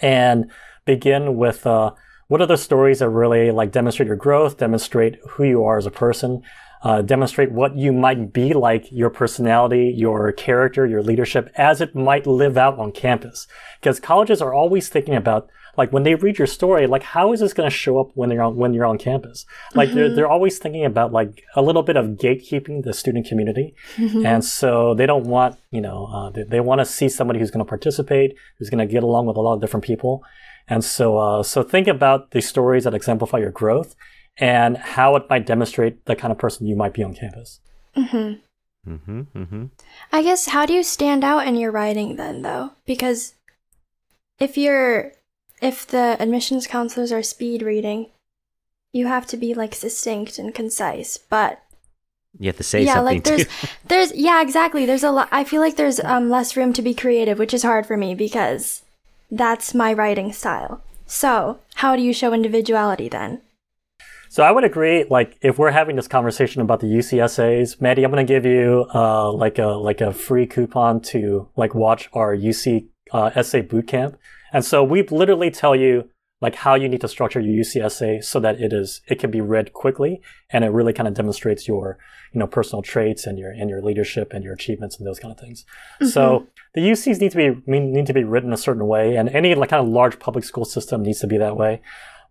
and 0.01 0.51
begin 0.86 1.38
with, 1.38 1.65
uh, 1.65 1.91
what 2.28 2.41
are 2.41 2.47
the 2.47 2.58
stories 2.58 2.99
that 2.99 3.10
really 3.10 3.51
like 3.51 3.71
demonstrate 3.71 4.08
your 4.08 4.15
growth, 4.15 4.58
demonstrate 4.58 5.19
who 5.30 5.43
you 5.43 5.63
are 5.63 5.78
as 5.78 5.86
a 5.86 5.91
person, 5.91 6.41
uh, 6.83 7.01
demonstrate 7.01 7.51
what 7.51 7.75
you 7.75 7.91
might 7.91 8.31
be 8.31 8.53
like, 8.53 8.91
your 8.91 9.09
personality, 9.09 9.93
your 9.95 10.31
character, 10.31 10.85
your 10.85 11.01
leadership, 11.01 11.49
as 11.55 11.81
it 11.81 11.95
might 11.95 12.27
live 12.27 12.57
out 12.57 12.77
on 12.77 12.91
campus. 12.91 13.47
Because 13.79 13.99
colleges 13.99 14.41
are 14.41 14.53
always 14.53 14.89
thinking 14.89 15.15
about, 15.15 15.49
like, 15.77 15.91
when 15.91 16.03
they 16.03 16.15
read 16.15 16.38
your 16.38 16.47
story, 16.47 16.88
like, 16.88 17.03
how 17.03 17.33
is 17.33 17.39
this 17.39 17.53
going 17.53 17.69
to 17.69 17.75
show 17.75 17.99
up 17.99 18.11
when 18.13 18.31
you're 18.31 18.43
on, 18.43 18.55
when 18.55 18.73
you're 18.73 18.85
on 18.85 18.97
campus? 18.97 19.45
Like, 19.73 19.89
mm-hmm. 19.89 19.97
they're, 19.97 20.15
they're 20.15 20.27
always 20.27 20.57
thinking 20.57 20.85
about, 20.85 21.11
like, 21.11 21.43
a 21.55 21.61
little 21.61 21.83
bit 21.83 21.97
of 21.97 22.11
gatekeeping 22.11 22.83
the 22.83 22.93
student 22.93 23.27
community. 23.27 23.75
Mm-hmm. 23.95 24.25
And 24.25 24.45
so 24.45 24.93
they 24.93 25.05
don't 25.05 25.25
want, 25.25 25.57
you 25.71 25.81
know, 25.81 26.05
uh, 26.05 26.29
they, 26.29 26.43
they 26.43 26.59
want 26.59 26.79
to 26.79 26.85
see 26.85 27.09
somebody 27.09 27.39
who's 27.39 27.51
going 27.51 27.65
to 27.65 27.69
participate, 27.69 28.35
who's 28.57 28.69
going 28.69 28.88
to 28.88 28.91
get 28.91 29.03
along 29.03 29.25
with 29.25 29.38
a 29.38 29.41
lot 29.41 29.55
of 29.55 29.61
different 29.61 29.83
people. 29.83 30.23
And 30.67 30.83
so, 30.83 31.17
uh, 31.17 31.43
so 31.43 31.61
think 31.61 31.88
about 31.88 32.31
the 32.31 32.41
stories 32.41 32.85
that 32.85 32.93
exemplify 32.93 33.39
your 33.39 33.51
growth 33.51 33.95
and 34.37 34.77
how 34.77 35.15
it 35.15 35.29
might 35.29 35.45
demonstrate 35.45 36.05
the 36.05 36.15
kind 36.15 36.31
of 36.31 36.37
person 36.37 36.67
you 36.67 36.75
might 36.75 36.93
be 36.93 37.03
on 37.03 37.13
campus. 37.13 37.59
Mm-hmm. 37.95 38.41
Mm-hmm, 38.91 39.21
mm-hmm. 39.35 39.65
I 40.11 40.23
guess 40.23 40.47
how 40.47 40.65
do 40.65 40.73
you 40.73 40.83
stand 40.83 41.23
out 41.23 41.47
in 41.47 41.55
your 41.55 41.71
writing 41.71 42.17
then, 42.17 42.41
though? 42.41 42.71
Because 42.85 43.33
if 44.39 44.57
you're 44.57 45.13
if 45.61 45.87
the 45.87 46.17
admissions 46.19 46.67
counselors 46.67 47.11
are 47.11 47.23
speed 47.23 47.61
reading, 47.61 48.07
you 48.91 49.07
have 49.07 49.25
to 49.27 49.37
be 49.37 49.53
like 49.53 49.73
succinct 49.73 50.37
and 50.37 50.53
concise. 50.53 51.17
But 51.17 51.61
you 52.37 52.47
have 52.47 52.57
to 52.57 52.63
say 52.63 52.83
yeah, 52.83 52.95
something 52.95 53.15
like 53.15 53.23
there's 53.23 53.45
too. 53.45 53.67
there's 53.87 54.13
yeah, 54.13 54.41
exactly. 54.41 54.85
There's 54.85 55.03
a 55.03 55.11
lot. 55.11 55.29
I 55.31 55.43
feel 55.43 55.61
like 55.61 55.77
there's 55.77 55.99
um 56.01 56.29
less 56.29 56.55
room 56.55 56.73
to 56.73 56.81
be 56.81 56.93
creative, 56.93 57.39
which 57.39 57.53
is 57.53 57.63
hard 57.63 57.85
for 57.85 57.97
me 57.97 58.13
because 58.13 58.83
that's 59.31 59.73
my 59.73 59.93
writing 59.93 60.31
style. 60.31 60.83
So 61.07 61.59
how 61.75 61.95
do 61.95 62.01
you 62.01 62.13
show 62.13 62.33
individuality 62.33 63.09
then? 63.09 63.41
So 64.29 64.43
I 64.43 64.51
would 64.51 64.63
agree. 64.63 65.05
Like, 65.09 65.38
if 65.41 65.57
we're 65.57 65.71
having 65.71 65.95
this 65.95 66.07
conversation 66.07 66.61
about 66.61 66.79
the 66.79 66.88
UC 66.88 67.21
essays, 67.21 67.79
Maddie, 67.79 68.03
I'm 68.03 68.11
going 68.11 68.25
to 68.25 68.33
give 68.33 68.45
you 68.45 68.85
uh, 68.93 69.31
like 69.31 69.59
a 69.59 69.67
like 69.67 70.01
a 70.01 70.11
free 70.13 70.45
coupon 70.45 71.01
to 71.01 71.49
like 71.55 71.75
watch 71.75 72.09
our 72.13 72.35
UC 72.35 72.88
uh, 73.11 73.31
essay 73.35 73.61
bootcamp. 73.61 74.15
And 74.53 74.63
so 74.63 74.83
we 74.83 75.03
literally 75.03 75.51
tell 75.51 75.75
you 75.75 76.09
like 76.41 76.55
how 76.55 76.75
you 76.75 76.88
need 76.89 77.01
to 77.01 77.07
structure 77.07 77.39
your 77.39 77.63
UC 77.63 77.83
essay 77.83 78.21
so 78.21 78.39
that 78.39 78.59
it 78.59 78.73
is 78.73 79.01
it 79.07 79.19
can 79.19 79.31
be 79.31 79.41
read 79.41 79.73
quickly 79.73 80.21
and 80.49 80.63
it 80.63 80.69
really 80.69 80.93
kind 80.93 81.07
of 81.07 81.13
demonstrates 81.13 81.67
your 81.67 81.97
you 82.33 82.39
know 82.39 82.47
personal 82.47 82.81
traits 82.81 83.25
and 83.25 83.39
your 83.39 83.51
and 83.51 83.69
your 83.69 83.81
leadership 83.81 84.33
and 84.33 84.43
your 84.43 84.53
achievements 84.53 84.97
and 84.97 85.07
those 85.07 85.19
kind 85.19 85.31
of 85.31 85.39
things. 85.39 85.65
Mm-hmm. 85.95 86.07
So 86.07 86.47
the 86.73 86.81
UCs 86.81 87.19
need 87.21 87.31
to 87.31 87.38
be 87.38 87.71
need 87.71 88.05
to 88.07 88.13
be 88.13 88.23
written 88.23 88.51
a 88.51 88.57
certain 88.57 88.85
way, 88.85 89.15
and 89.15 89.29
any 89.29 89.55
like 89.55 89.69
kind 89.69 89.81
of 89.81 89.91
large 89.91 90.19
public 90.19 90.43
school 90.43 90.65
system 90.65 91.01
needs 91.01 91.19
to 91.19 91.27
be 91.27 91.38
that 91.38 91.55
way. 91.55 91.81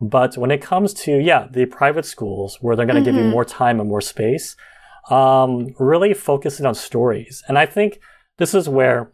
But 0.00 0.36
when 0.36 0.50
it 0.50 0.60
comes 0.60 0.92
to, 0.94 1.18
yeah, 1.18 1.46
the 1.50 1.66
private 1.66 2.04
schools 2.04 2.58
where 2.60 2.76
they're 2.76 2.86
going 2.86 2.96
to 2.96 3.00
mm-hmm. 3.00 3.04
give 3.04 3.14
you 3.16 3.22
mm-hmm. 3.22 3.30
more 3.30 3.44
time 3.44 3.80
and 3.80 3.88
more 3.88 4.00
space, 4.00 4.56
um, 5.10 5.74
really 5.78 6.14
focusing 6.14 6.66
on 6.66 6.74
stories. 6.74 7.42
And 7.48 7.58
I 7.58 7.66
think 7.66 8.00
this 8.38 8.54
is 8.54 8.68
where 8.68 9.12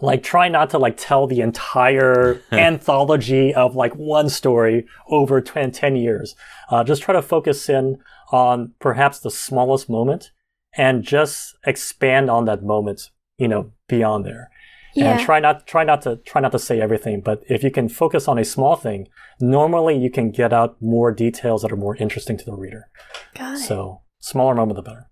like 0.00 0.22
try 0.22 0.48
not 0.48 0.70
to 0.70 0.78
like 0.78 0.96
tell 0.96 1.26
the 1.26 1.40
entire 1.40 2.40
anthology 2.52 3.54
of 3.54 3.76
like 3.76 3.92
one 3.94 4.28
story 4.28 4.86
over 5.08 5.40
10, 5.40 5.70
10 5.70 5.96
years. 5.96 6.34
Uh, 6.70 6.82
just 6.82 7.02
try 7.02 7.14
to 7.14 7.22
focus 7.22 7.68
in 7.68 7.98
on 8.32 8.72
perhaps 8.80 9.20
the 9.20 9.30
smallest 9.30 9.88
moment 9.88 10.32
and 10.76 11.04
just 11.04 11.56
expand 11.66 12.30
on 12.30 12.46
that 12.46 12.62
moment, 12.62 13.10
you 13.38 13.46
know, 13.46 13.70
beyond 13.88 14.24
there 14.24 14.50
yeah. 14.94 15.12
and 15.12 15.20
try 15.20 15.40
not 15.40 15.66
try 15.66 15.84
not 15.84 16.02
to 16.02 16.16
try 16.16 16.40
not 16.40 16.52
to 16.52 16.58
say 16.58 16.80
everything 16.80 17.20
but 17.20 17.42
if 17.48 17.62
you 17.62 17.70
can 17.70 17.88
focus 17.88 18.28
on 18.28 18.38
a 18.38 18.44
small 18.44 18.76
thing 18.76 19.06
normally 19.40 19.96
you 19.96 20.10
can 20.10 20.30
get 20.30 20.52
out 20.52 20.76
more 20.80 21.12
details 21.12 21.62
that 21.62 21.72
are 21.72 21.76
more 21.76 21.96
interesting 21.96 22.36
to 22.36 22.44
the 22.44 22.54
reader 22.54 22.88
Got 23.34 23.54
it. 23.54 23.58
so 23.58 24.02
smaller 24.20 24.54
moment 24.54 24.76
the 24.76 24.82
better 24.82 25.08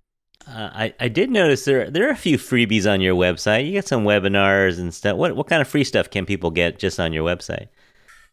uh, 0.46 0.70
I, 0.72 0.94
I 0.98 1.08
did 1.08 1.30
notice 1.30 1.64
there 1.64 1.90
there 1.90 2.08
are 2.08 2.12
a 2.12 2.16
few 2.16 2.38
freebies 2.38 2.90
on 2.90 3.02
your 3.02 3.14
website. 3.14 3.66
You 3.66 3.72
get 3.72 3.86
some 3.86 4.04
webinars 4.04 4.78
and 4.78 4.92
stuff. 4.92 5.16
What 5.16 5.36
what 5.36 5.46
kind 5.48 5.60
of 5.60 5.68
free 5.68 5.84
stuff 5.84 6.08
can 6.08 6.24
people 6.24 6.50
get 6.50 6.78
just 6.78 6.98
on 6.98 7.12
your 7.12 7.24
website? 7.24 7.68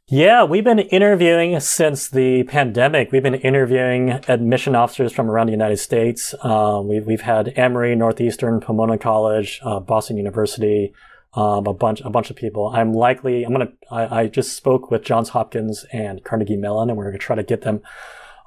Yeah, 0.09 0.45
we've 0.45 0.63
been 0.63 0.79
interviewing 0.79 1.59
since 1.59 2.07
the 2.07 2.43
pandemic. 2.43 3.11
We've 3.11 3.21
been 3.21 3.35
interviewing 3.35 4.11
admission 4.29 4.73
officers 4.73 5.11
from 5.11 5.29
around 5.29 5.47
the 5.47 5.51
United 5.51 5.77
States. 5.77 6.33
Um, 6.45 6.87
we've, 6.87 7.05
we've 7.05 7.21
had 7.21 7.51
Emory, 7.57 7.93
Northeastern, 7.93 8.61
Pomona 8.61 8.97
College, 8.97 9.59
uh, 9.65 9.81
Boston 9.81 10.15
University, 10.15 10.93
um, 11.37 11.67
a 11.67 11.73
bunch 11.73 12.01
a 12.01 12.09
bunch 12.09 12.31
of 12.31 12.35
people. 12.35 12.69
I'm 12.73 12.93
likely 12.93 13.43
I'm 13.43 13.51
gonna 13.51 13.71
I, 13.91 14.21
I, 14.21 14.27
just 14.27 14.57
spoke 14.57 14.89
with 14.89 15.03
Johns 15.03 15.29
Hopkins 15.29 15.85
and 15.93 16.23
Carnegie 16.23 16.57
Mellon, 16.57 16.89
and 16.89 16.97
we're 16.97 17.05
gonna 17.05 17.19
try 17.19 17.35
to 17.35 17.43
get 17.43 17.61
them 17.61 17.81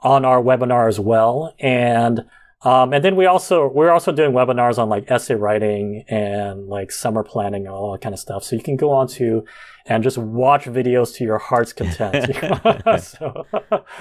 on 0.02 0.24
our 0.24 0.42
webinar 0.42 0.88
as 0.88 0.98
well. 0.98 1.54
And 1.60 2.24
um, 2.62 2.92
and 2.92 3.04
then 3.04 3.14
we 3.14 3.26
also 3.26 3.68
we're 3.68 3.92
also 3.92 4.10
doing 4.10 4.32
webinars 4.32 4.76
on 4.76 4.88
like 4.88 5.08
essay 5.08 5.36
writing 5.36 6.04
and 6.08 6.66
like 6.66 6.90
summer 6.90 7.22
planning 7.22 7.64
and 7.66 7.72
all 7.72 7.92
that 7.92 8.00
kind 8.00 8.12
of 8.12 8.18
stuff. 8.18 8.42
So 8.42 8.56
you 8.56 8.62
can 8.62 8.76
go 8.76 8.90
on 8.90 9.06
to 9.08 9.44
and 9.86 10.02
just 10.02 10.18
watch 10.18 10.64
videos 10.64 11.14
to 11.14 11.24
your 11.24 11.38
heart's 11.38 11.72
content. 11.72 12.34
so, 13.02 13.46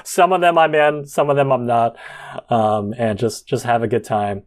some 0.04 0.34
of 0.34 0.42
them 0.42 0.58
I'm 0.58 0.74
in, 0.74 1.06
some 1.06 1.30
of 1.30 1.36
them 1.36 1.52
I'm 1.52 1.68
not, 1.68 1.96
um, 2.50 2.96
and 2.98 3.20
just 3.20 3.48
just 3.48 3.66
have 3.66 3.84
a 3.84 3.88
good 3.88 4.04
time. 4.04 4.44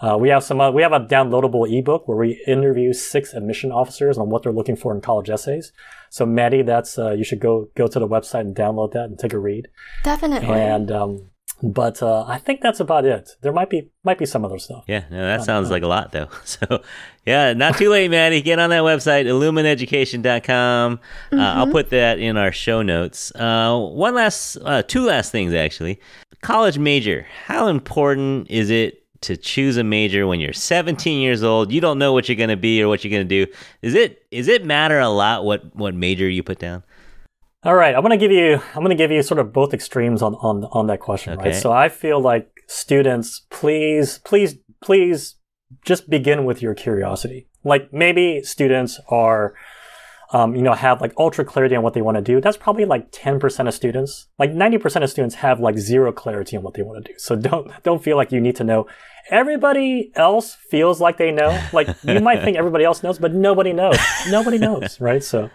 Uh, 0.00 0.16
we 0.18 0.28
have 0.28 0.44
some. 0.44 0.60
Uh, 0.60 0.70
we 0.70 0.82
have 0.82 0.92
a 0.92 1.00
downloadable 1.00 1.66
ebook 1.66 2.06
where 2.06 2.18
we 2.18 2.42
interview 2.46 2.92
six 2.92 3.32
admission 3.32 3.72
officers 3.72 4.18
on 4.18 4.28
what 4.28 4.42
they're 4.42 4.52
looking 4.52 4.76
for 4.76 4.94
in 4.94 5.00
college 5.00 5.30
essays. 5.30 5.72
So, 6.10 6.26
Maddie, 6.26 6.62
that's 6.62 6.98
uh, 6.98 7.12
you 7.12 7.24
should 7.24 7.40
go 7.40 7.68
go 7.74 7.86
to 7.86 7.98
the 7.98 8.08
website 8.08 8.40
and 8.40 8.54
download 8.54 8.92
that 8.92 9.04
and 9.04 9.18
take 9.18 9.32
a 9.32 9.38
read. 9.38 9.68
Definitely. 10.04 10.48
And 10.48 10.90
um, 10.90 11.30
but 11.62 12.02
uh, 12.02 12.24
I 12.26 12.36
think 12.38 12.60
that's 12.60 12.80
about 12.80 13.06
it. 13.06 13.30
There 13.40 13.52
might 13.52 13.70
be 13.70 13.90
might 14.04 14.18
be 14.18 14.26
some 14.26 14.44
other 14.44 14.58
stuff. 14.58 14.84
Yeah, 14.86 15.04
no, 15.10 15.24
that 15.24 15.42
sounds 15.42 15.70
like 15.70 15.82
a 15.82 15.88
lot 15.88 16.12
though. 16.12 16.28
So, 16.44 16.82
yeah, 17.24 17.54
not 17.54 17.76
too 17.76 17.90
late, 17.90 18.10
Maddie. 18.10 18.40
Get 18.40 18.58
on 18.58 18.70
that 18.70 18.82
website, 18.82 19.24
ilumineducation.com. 19.24 20.98
Mm-hmm. 20.98 21.38
Uh, 21.38 21.42
I'll 21.42 21.64
mm-hmm. 21.64 21.72
put 21.72 21.90
that 21.90 22.18
in 22.18 22.36
our 22.36 22.52
show 22.52 22.82
notes. 22.82 23.34
Uh, 23.34 23.78
one 23.78 24.14
last, 24.14 24.58
uh, 24.64 24.82
two 24.82 25.06
last 25.06 25.32
things 25.32 25.54
actually. 25.54 25.98
College 26.42 26.78
major. 26.78 27.26
How 27.46 27.66
important 27.66 28.50
is 28.50 28.70
it 28.70 29.05
to 29.26 29.36
choose 29.36 29.76
a 29.76 29.84
major 29.84 30.26
when 30.26 30.40
you're 30.40 30.52
17 30.52 31.20
years 31.20 31.42
old 31.42 31.72
you 31.72 31.80
don't 31.80 31.98
know 31.98 32.12
what 32.12 32.28
you're 32.28 32.36
going 32.36 32.48
to 32.48 32.56
be 32.56 32.82
or 32.82 32.88
what 32.88 33.02
you're 33.02 33.10
going 33.10 33.26
to 33.26 33.46
do 33.46 33.50
is 33.82 33.94
it 33.94 34.24
is 34.30 34.48
it 34.48 34.64
matter 34.64 34.98
a 34.98 35.08
lot 35.08 35.44
what 35.44 35.74
what 35.74 35.94
major 35.94 36.28
you 36.28 36.42
put 36.42 36.58
down 36.58 36.82
all 37.64 37.74
right 37.74 37.94
i'm 37.94 38.02
going 38.02 38.10
to 38.10 38.16
give 38.16 38.30
you 38.30 38.60
i'm 38.74 38.82
going 38.82 38.90
to 38.90 38.96
give 38.96 39.10
you 39.10 39.22
sort 39.22 39.40
of 39.40 39.52
both 39.52 39.74
extremes 39.74 40.22
on 40.22 40.34
on 40.36 40.64
on 40.72 40.86
that 40.86 41.00
question 41.00 41.32
okay. 41.32 41.50
right 41.50 41.54
so 41.56 41.72
i 41.72 41.88
feel 41.88 42.20
like 42.20 42.48
students 42.68 43.42
please 43.50 44.18
please 44.18 44.56
please 44.80 45.36
just 45.84 46.08
begin 46.08 46.44
with 46.44 46.62
your 46.62 46.74
curiosity 46.74 47.48
like 47.64 47.92
maybe 47.92 48.42
students 48.42 49.00
are 49.08 49.54
um, 50.30 50.54
you 50.56 50.62
know, 50.62 50.72
have 50.72 51.00
like 51.00 51.12
ultra 51.18 51.44
clarity 51.44 51.76
on 51.76 51.82
what 51.82 51.94
they 51.94 52.02
want 52.02 52.16
to 52.16 52.22
do. 52.22 52.40
That's 52.40 52.56
probably 52.56 52.84
like 52.84 53.12
10% 53.12 53.68
of 53.68 53.74
students. 53.74 54.26
Like 54.38 54.50
90% 54.50 55.02
of 55.02 55.10
students 55.10 55.36
have 55.36 55.60
like 55.60 55.78
zero 55.78 56.12
clarity 56.12 56.56
on 56.56 56.62
what 56.62 56.74
they 56.74 56.82
want 56.82 57.04
to 57.04 57.12
do. 57.12 57.18
So 57.18 57.36
don't, 57.36 57.70
don't 57.82 58.02
feel 58.02 58.16
like 58.16 58.32
you 58.32 58.40
need 58.40 58.56
to 58.56 58.64
know. 58.64 58.86
Everybody 59.30 60.12
else 60.14 60.54
feels 60.54 61.00
like 61.00 61.16
they 61.16 61.32
know. 61.32 61.60
Like 61.72 61.88
you 62.04 62.20
might 62.20 62.42
think 62.42 62.56
everybody 62.56 62.84
else 62.84 63.02
knows, 63.02 63.18
but 63.18 63.34
nobody 63.34 63.72
knows. 63.72 63.98
Nobody 64.28 64.58
knows, 64.58 65.00
right? 65.00 65.22
So, 65.22 65.50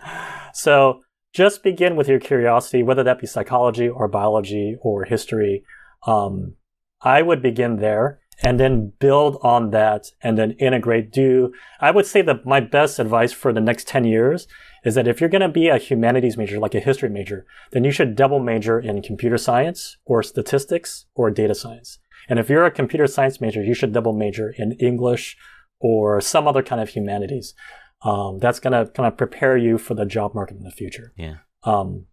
so 0.53 1.01
just 1.34 1.63
begin 1.63 1.95
with 1.95 2.07
your 2.07 2.19
curiosity, 2.19 2.84
whether 2.84 3.03
that 3.03 3.19
be 3.19 3.28
psychology 3.28 3.88
or 3.88 4.07
biology 4.07 4.76
or 4.82 5.05
history. 5.05 5.63
Um, 6.05 6.55
I 7.01 7.22
would 7.22 7.41
begin 7.41 7.78
there 7.78 8.19
and 8.43 8.59
then 8.59 8.93
build 8.99 9.38
on 9.41 9.69
that 9.72 10.07
and 10.22 10.38
then 10.38 10.51
integrate. 10.51 11.11
Do 11.11 11.53
I 11.80 11.91
would 11.91 12.05
say 12.05 12.22
that 12.24 12.45
my 12.45 12.59
best 12.59 12.99
advice 12.99 13.32
for 13.32 13.53
the 13.53 13.61
next 13.61 13.88
10 13.88 14.03
years 14.03 14.47
is 14.84 14.95
that 14.95 15.07
if 15.07 15.22
you're 15.22 15.30
going 15.30 15.41
to 15.41 15.49
be 15.49 15.67
a 15.67 15.78
humanities 15.78 16.38
major, 16.38 16.59
like 16.59 16.76
a 16.76 16.80
history 16.80 17.09
major, 17.09 17.45
then 17.72 17.84
you 17.84 17.91
should 17.91 18.15
double 18.15 18.39
major 18.39 18.80
in 18.80 19.01
computer 19.01 19.38
science 19.38 19.97
or 20.05 20.24
statistics 20.24 21.05
or 21.13 21.30
data 21.30 21.53
science. 21.53 21.99
And 22.30 22.39
if 22.39 22.49
you're 22.49 22.65
a 22.65 22.72
computer 22.72 23.07
science 23.07 23.41
major, 23.41 23.63
you 23.63 23.74
should 23.74 23.93
double 23.93 24.13
major 24.13 24.53
in 24.57 24.74
English 24.74 25.38
or 25.80 26.22
some 26.22 26.47
other 26.47 26.63
kind 26.63 26.82
of 26.82 26.89
humanities. 26.89 27.53
Um, 28.03 28.39
that's 28.39 28.59
going 28.59 28.74
to 28.74 28.91
kind 28.91 29.07
of 29.07 29.17
prepare 29.17 29.57
you 29.57 29.78
for 29.78 29.93
the 29.93 30.05
job 30.05 30.34
market 30.34 30.57
in 30.57 30.63
the 30.63 30.72
future. 30.72 31.13
Yeah. 31.17 31.36
Um, 31.63 32.05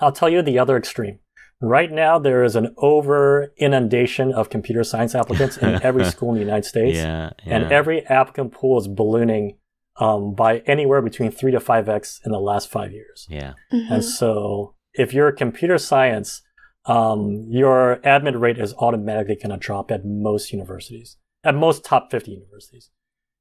I'll 0.00 0.12
tell 0.12 0.28
you 0.28 0.42
the 0.42 0.58
other 0.58 0.76
extreme. 0.76 1.18
Right 1.60 1.90
now, 1.90 2.18
there 2.18 2.44
is 2.44 2.54
an 2.54 2.74
over 2.78 3.52
inundation 3.56 4.32
of 4.32 4.48
computer 4.48 4.84
science 4.84 5.14
applicants 5.14 5.56
in 5.56 5.82
every 5.82 6.04
school 6.12 6.28
in 6.30 6.34
the 6.36 6.40
United 6.40 6.64
States. 6.66 6.96
Yeah. 6.96 7.30
yeah. 7.44 7.56
And 7.56 7.72
every 7.72 8.06
applicant 8.06 8.52
pool 8.52 8.78
is 8.78 8.86
ballooning 8.86 9.56
um, 9.98 10.34
by 10.34 10.58
anywhere 10.66 11.02
between 11.02 11.30
three 11.32 11.50
to 11.50 11.58
five 11.58 11.88
X 11.88 12.20
in 12.24 12.30
the 12.30 12.38
last 12.38 12.70
five 12.70 12.92
years. 12.92 13.26
yeah. 13.28 13.54
Mhm. 13.72 13.90
And 13.90 14.04
so 14.04 14.74
if 14.94 15.12
you're 15.12 15.26
a 15.28 15.34
computer 15.34 15.78
science, 15.78 16.42
um, 16.88 17.46
your 17.48 18.00
admit 18.02 18.36
rate 18.38 18.58
is 18.58 18.74
automatically 18.74 19.36
going 19.36 19.50
to 19.50 19.58
drop 19.58 19.90
at 19.90 20.04
most 20.04 20.52
universities, 20.52 21.18
at 21.44 21.54
most 21.54 21.84
top 21.84 22.10
50 22.10 22.30
universities. 22.30 22.90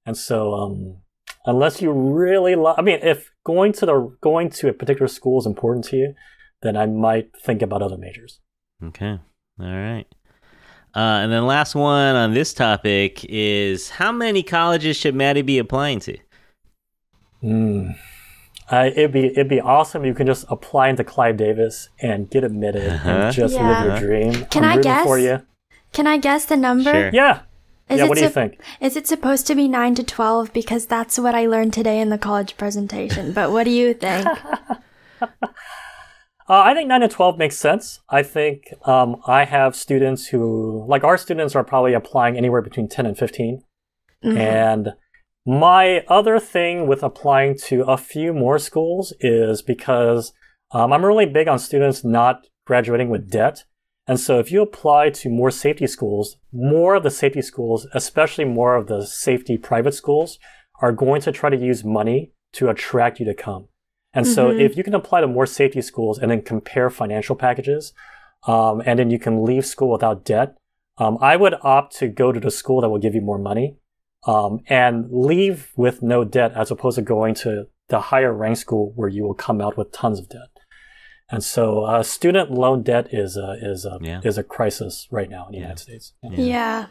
And 0.05 0.17
so, 0.17 0.53
um, 0.53 0.97
unless 1.45 1.81
you 1.81 1.91
really 1.91 2.55
love, 2.55 2.75
I 2.77 2.81
mean, 2.81 2.99
if 3.01 3.31
going 3.45 3.71
to 3.73 3.85
the, 3.85 4.17
going 4.21 4.49
to 4.51 4.69
a 4.69 4.73
particular 4.73 5.07
school 5.07 5.39
is 5.39 5.45
important 5.45 5.85
to 5.85 5.95
you, 5.95 6.13
then 6.61 6.75
I 6.75 6.85
might 6.85 7.29
think 7.41 7.61
about 7.61 7.81
other 7.81 7.97
majors. 7.97 8.41
Okay. 8.83 9.19
All 9.59 9.65
right. 9.65 10.05
Uh, 10.95 11.21
and 11.21 11.31
then 11.31 11.45
last 11.45 11.75
one 11.75 12.15
on 12.15 12.33
this 12.33 12.53
topic 12.53 13.23
is 13.29 13.89
how 13.91 14.11
many 14.11 14.43
colleges 14.43 14.97
should 14.97 15.15
Maddie 15.15 15.41
be 15.41 15.57
applying 15.57 15.99
to? 16.01 16.17
Mm. 17.43 17.95
Uh, 18.69 18.89
it'd 18.95 19.11
be 19.13 19.27
it'd 19.27 19.47
be 19.47 19.61
awesome 19.61 20.03
you 20.05 20.13
can 20.13 20.27
just 20.27 20.45
apply 20.49 20.89
into 20.89 21.03
Clive 21.03 21.37
Davis 21.37 21.89
and 22.01 22.29
get 22.29 22.43
admitted 22.43 22.91
Uh-huh. 22.91 23.09
and 23.09 23.33
just 23.35 23.53
Yeah. 23.55 23.69
live 23.83 24.01
your 24.01 24.09
dream. 24.09 24.45
Can 24.51 24.63
I'm 24.65 24.79
I 24.79 24.81
guess? 24.81 25.05
for 25.05 25.17
you? 25.17 25.41
Can 25.93 26.05
I 26.07 26.17
guess 26.17 26.45
the 26.45 26.57
number? 26.57 26.91
Sure. 26.91 27.09
Yeah. 27.13 27.41
Is 27.89 27.99
yeah. 27.99 28.05
it 28.05 28.09
What 28.09 28.15
do 28.17 28.21
you 28.23 28.27
sup- 28.27 28.33
think? 28.33 28.59
Is 28.81 28.97
it 28.97 29.07
supposed 29.07 29.47
to 29.47 29.55
be 29.55 29.69
9 29.69 29.95
to 29.95 30.03
12? 30.03 30.51
Because 30.51 30.85
that's 30.87 31.17
what 31.17 31.33
I 31.33 31.45
learned 31.47 31.71
today 31.71 32.01
in 32.01 32.09
the 32.09 32.17
college 32.17 32.57
presentation. 32.57 33.31
But 33.31 33.51
what 33.53 33.63
do 33.63 33.71
you 33.71 33.93
think? 33.93 34.27
Uh, 36.49 36.61
I 36.63 36.73
think 36.73 36.87
9 36.87 37.01
to 37.01 37.09
12 37.09 37.37
makes 37.37 37.57
sense. 37.57 37.99
I 38.09 38.23
think 38.23 38.73
um, 38.85 39.17
I 39.27 39.43
have 39.43 39.75
students 39.75 40.27
who, 40.27 40.85
like 40.87 41.03
our 41.03 41.17
students, 41.17 41.55
are 41.57 41.63
probably 41.65 41.93
applying 41.93 42.37
anywhere 42.37 42.61
between 42.61 42.87
10 42.87 43.05
and 43.05 43.17
15. 43.17 43.63
Mhm. 44.23 44.37
And 44.37 44.93
my 45.47 46.03
other 46.09 46.39
thing 46.39 46.87
with 46.87 47.01
applying 47.01 47.57
to 47.57 47.83
a 47.83 47.95
few 47.95 48.33
more 48.33 48.59
schools 48.59 49.13
is 49.21 49.61
because 49.61 50.33
um, 50.71 50.91
I'm 50.91 51.05
really 51.05 51.25
big 51.25 51.47
on 51.47 51.57
students 51.57 52.03
not 52.03 52.45
graduating 52.65 53.07
with 53.09 53.31
debt. 53.31 53.63
And 54.07 54.19
so 54.19 54.39
if 54.39 54.51
you 54.51 54.61
apply 54.61 55.11
to 55.11 55.29
more 55.29 55.49
safety 55.49 55.87
schools, 55.87 56.35
more 56.51 56.95
of 56.95 57.03
the 57.03 57.09
safety 57.09 57.41
schools, 57.41 57.87
especially 57.93 58.43
more 58.43 58.75
of 58.75 58.87
the 58.87 59.05
safety 59.05 59.57
private 59.57 59.93
schools, 59.93 60.37
are 60.81 60.91
going 60.91 61.21
to 61.21 61.31
try 61.31 61.49
to 61.49 61.57
use 61.57 61.81
money 61.81 62.33
to 62.53 62.67
attract 62.67 63.21
you 63.21 63.25
to 63.25 63.33
come. 63.33 63.69
And 64.13 64.27
so 64.27 64.51
Mhm. 64.51 64.59
if 64.59 64.75
you 64.75 64.83
can 64.83 64.95
apply 64.95 65.21
to 65.21 65.27
more 65.27 65.45
safety 65.45 65.81
schools 65.81 66.19
and 66.19 66.29
then 66.29 66.41
compare 66.41 66.89
financial 66.89 67.37
packages, 67.37 67.93
um, 68.47 68.81
and 68.85 68.99
then 68.99 69.09
you 69.11 69.19
can 69.19 69.45
leave 69.45 69.65
school 69.65 69.91
without 69.91 70.25
debt, 70.25 70.57
um, 70.97 71.17
I 71.21 71.37
would 71.37 71.55
opt 71.61 71.95
to 71.97 72.09
go 72.09 72.33
to 72.33 72.39
the 72.39 72.51
school 72.51 72.81
that 72.81 72.89
will 72.89 72.99
give 72.99 73.15
you 73.15 73.21
more 73.21 73.39
money 73.39 73.77
um, 74.25 74.61
and 74.67 75.07
leave 75.11 75.71
with 75.75 76.01
no 76.01 76.23
debt 76.23 76.51
as 76.55 76.71
opposed 76.71 76.95
to 76.95 77.01
going 77.01 77.35
to 77.35 77.67
the 77.89 77.99
higher 78.01 78.33
rank 78.33 78.57
school 78.57 78.91
where 78.95 79.09
you 79.09 79.23
will 79.23 79.33
come 79.33 79.61
out 79.61 79.77
with 79.77 79.91
tons 79.91 80.19
of 80.19 80.27
debt. 80.29 80.49
And 81.29 81.43
so, 81.43 81.83
uh, 81.83 82.03
student 82.03 82.51
loan 82.51 82.83
debt 82.83 83.13
is 83.13 83.35
a, 83.37 83.57
is 83.61 83.85
a, 83.85 83.97
Yeah. 84.01 84.21
is 84.23 84.37
a 84.37 84.43
crisis 84.43 85.07
right 85.11 85.29
now 85.29 85.45
in 85.47 85.51
the 85.51 85.57
Yeah. 85.57 85.63
United 85.63 85.79
States. 85.81 86.13
Yeah. 86.23 86.31
yeah. 86.39 86.85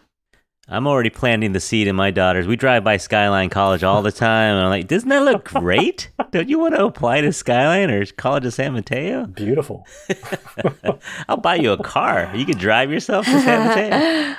I'm 0.69 0.89
already 0.89 1.11
planting 1.11 1.53
the 1.53 1.61
seed 1.61 1.87
in 1.87 1.95
my 1.95 2.11
daughters. 2.11 2.47
We 2.49 2.57
drive 2.57 2.83
by 2.83 2.97
Skyline 2.97 3.51
College 3.51 3.85
all 3.85 4.03
the 4.03 4.11
time, 4.11 4.57
and 4.57 4.65
I'm 4.65 4.69
like, 4.71 4.89
doesn't 4.89 5.09
that 5.09 5.23
look 5.23 5.45
great? 5.45 6.11
Don't 6.33 6.49
you 6.49 6.59
want 6.59 6.75
to 6.75 6.85
apply 6.87 7.21
to 7.21 7.33
Skyline 7.33 7.89
or 7.89 8.05
College 8.07 8.47
of 8.47 8.53
San 8.53 8.73
Mateo? 8.73 9.27
Beautiful. 9.27 9.87
I'll 11.29 11.37
buy 11.37 11.55
you 11.57 11.71
a 11.73 11.83
car. 11.83 12.33
You 12.35 12.45
can 12.45 12.59
drive 12.59 12.91
yourself 12.91 13.27
to 13.27 13.41
San 13.41 13.67
Mateo. 13.69 14.37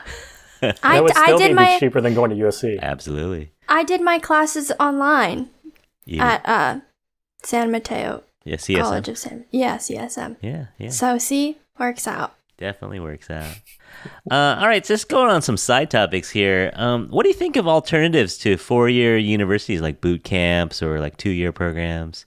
I, 0.61 0.71
that 0.81 1.03
would 1.03 1.17
I 1.17 1.23
still 1.25 1.37
did 1.37 1.49
be 1.49 1.53
my 1.53 1.79
cheaper 1.79 2.01
than 2.01 2.13
going 2.13 2.31
to 2.31 2.35
USC. 2.35 2.79
Absolutely. 2.81 3.51
I 3.69 3.83
did 3.83 4.01
my 4.01 4.19
classes 4.19 4.71
online 4.79 5.49
You, 6.05 6.21
at 6.21 6.47
uh, 6.47 6.79
San 7.43 7.71
Mateo 7.71 8.23
yeah, 8.47 8.55
CSM. 8.55 8.81
College 8.81 9.09
of 9.09 9.17
San. 9.17 9.45
Yeah, 9.51 9.77
CSM. 9.77 10.37
Yeah, 10.41 10.67
yeah. 10.77 10.89
So 10.89 11.17
see, 11.17 11.57
works 11.77 12.07
out. 12.07 12.33
Definitely 12.57 13.01
works 13.01 13.29
out. 13.29 13.53
Uh, 14.31 14.57
all 14.59 14.67
right, 14.67 14.83
just 14.83 15.09
going 15.09 15.29
on 15.29 15.41
some 15.41 15.57
side 15.57 15.91
topics 15.91 16.29
here. 16.29 16.71
Um, 16.75 17.07
what 17.09 17.23
do 17.23 17.29
you 17.29 17.35
think 17.35 17.55
of 17.55 17.67
alternatives 17.67 18.37
to 18.39 18.57
four-year 18.57 19.17
universities 19.17 19.81
like 19.81 20.01
boot 20.01 20.23
camps 20.23 20.81
or 20.81 20.99
like 20.99 21.17
two-year 21.17 21.51
programs? 21.51 22.25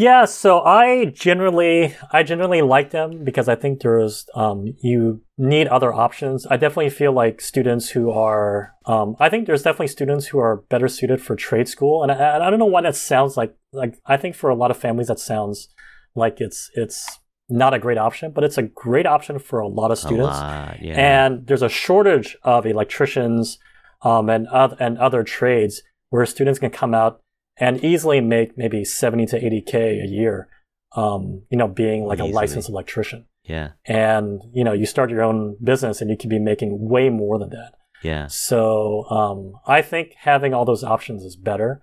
Yeah, 0.00 0.24
so 0.24 0.60
I 0.60 1.04
generally 1.12 1.94
I 2.10 2.22
generally 2.22 2.62
like 2.62 2.88
them 2.88 3.22
because 3.22 3.50
I 3.50 3.54
think 3.54 3.82
there's 3.82 4.24
um, 4.34 4.74
you 4.80 5.20
need 5.36 5.66
other 5.66 5.92
options. 5.92 6.46
I 6.46 6.56
definitely 6.56 6.88
feel 6.88 7.12
like 7.12 7.42
students 7.42 7.90
who 7.90 8.10
are 8.10 8.72
um, 8.86 9.14
I 9.20 9.28
think 9.28 9.46
there's 9.46 9.62
definitely 9.62 9.88
students 9.88 10.28
who 10.28 10.38
are 10.38 10.62
better 10.70 10.88
suited 10.88 11.20
for 11.20 11.36
trade 11.36 11.68
school, 11.68 12.02
and 12.02 12.10
I, 12.10 12.46
I 12.46 12.48
don't 12.48 12.58
know 12.58 12.64
why 12.64 12.80
that 12.80 12.96
sounds 12.96 13.36
like 13.36 13.54
like 13.74 13.98
I 14.06 14.16
think 14.16 14.36
for 14.36 14.48
a 14.48 14.54
lot 14.54 14.70
of 14.70 14.78
families 14.78 15.08
that 15.08 15.18
sounds 15.18 15.68
like 16.14 16.40
it's 16.40 16.70
it's 16.76 17.18
not 17.50 17.74
a 17.74 17.78
great 17.78 17.98
option, 17.98 18.32
but 18.32 18.42
it's 18.42 18.56
a 18.56 18.62
great 18.62 19.04
option 19.04 19.38
for 19.38 19.60
a 19.60 19.68
lot 19.68 19.90
of 19.90 19.98
students. 19.98 20.38
Lot, 20.38 20.78
yeah. 20.80 21.24
And 21.24 21.46
there's 21.46 21.62
a 21.62 21.68
shortage 21.68 22.38
of 22.42 22.64
electricians 22.64 23.58
um, 24.00 24.30
and, 24.30 24.48
oth- 24.50 24.80
and 24.80 24.96
other 24.96 25.24
trades 25.24 25.82
where 26.08 26.24
students 26.24 26.58
can 26.58 26.70
come 26.70 26.94
out 26.94 27.20
and 27.60 27.84
easily 27.84 28.20
make 28.20 28.56
maybe 28.56 28.84
70 28.84 29.26
to 29.26 29.40
80K 29.40 30.02
a 30.02 30.06
year, 30.08 30.48
um, 30.96 31.42
you 31.50 31.58
know, 31.58 31.68
being 31.68 32.04
like 32.04 32.18
Easily. 32.18 32.30
a 32.32 32.34
licensed 32.34 32.68
electrician. 32.68 33.26
yeah, 33.44 33.70
And, 33.86 34.42
you 34.52 34.64
know, 34.64 34.72
you 34.72 34.86
start 34.86 35.10
your 35.10 35.22
own 35.22 35.56
business 35.62 36.00
and 36.00 36.10
you 36.10 36.16
can 36.16 36.28
be 36.30 36.38
making 36.38 36.88
way 36.88 37.08
more 37.10 37.38
than 37.38 37.50
that. 37.50 37.72
yeah, 38.02 38.26
So 38.28 39.04
um, 39.10 39.54
I 39.66 39.82
think 39.82 40.14
having 40.16 40.54
all 40.54 40.64
those 40.64 40.82
options 40.82 41.22
is 41.24 41.36
better. 41.36 41.82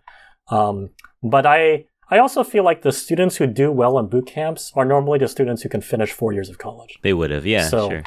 Um, 0.50 0.90
but 1.24 1.46
I 1.46 1.86
I 2.10 2.20
also 2.20 2.42
feel 2.44 2.64
like 2.64 2.82
the 2.84 2.92
students 2.94 3.36
who 3.36 3.48
do 3.48 3.70
well 3.72 4.00
in 4.00 4.08
boot 4.08 4.28
camps 4.28 4.72
are 4.76 4.86
normally 4.86 5.20
the 5.20 5.28
students 5.28 5.62
who 5.64 5.70
can 5.70 5.82
finish 5.82 6.12
four 6.14 6.32
years 6.32 6.50
of 6.50 6.58
college. 6.58 6.98
they 7.04 7.14
would 7.14 7.32
have. 7.32 7.46
Yeah, 7.46 7.68
So- 7.68 7.90
sure. 7.90 8.04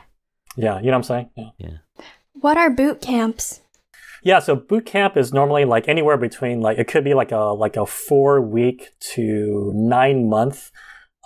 Yeah, 0.57 0.79
you 0.81 0.87
know 0.87 0.93
what 0.99 1.11
I'm 1.11 1.29
saying? 1.37 1.53
Yeah. 1.59 1.79
What 2.33 2.57
are 2.57 2.71
boot 2.71 3.01
camps? 3.01 3.60
Yeah, 4.23 4.39
so 4.41 4.55
boot 4.57 4.85
camp 4.87 5.17
is 5.17 5.33
normally 5.33 5.65
like 5.65 5.89
anywhere 5.89 6.17
between 6.17 6.61
like 6.61 6.79
it 6.79 6.89
could 6.89 7.05
be 7.05 7.15
like 7.15 7.33
a 7.33 7.39
like 7.65 7.77
a 7.77 7.87
four 7.87 8.41
week 8.41 8.91
to 9.15 9.73
nine 9.75 10.29
month 10.29 10.71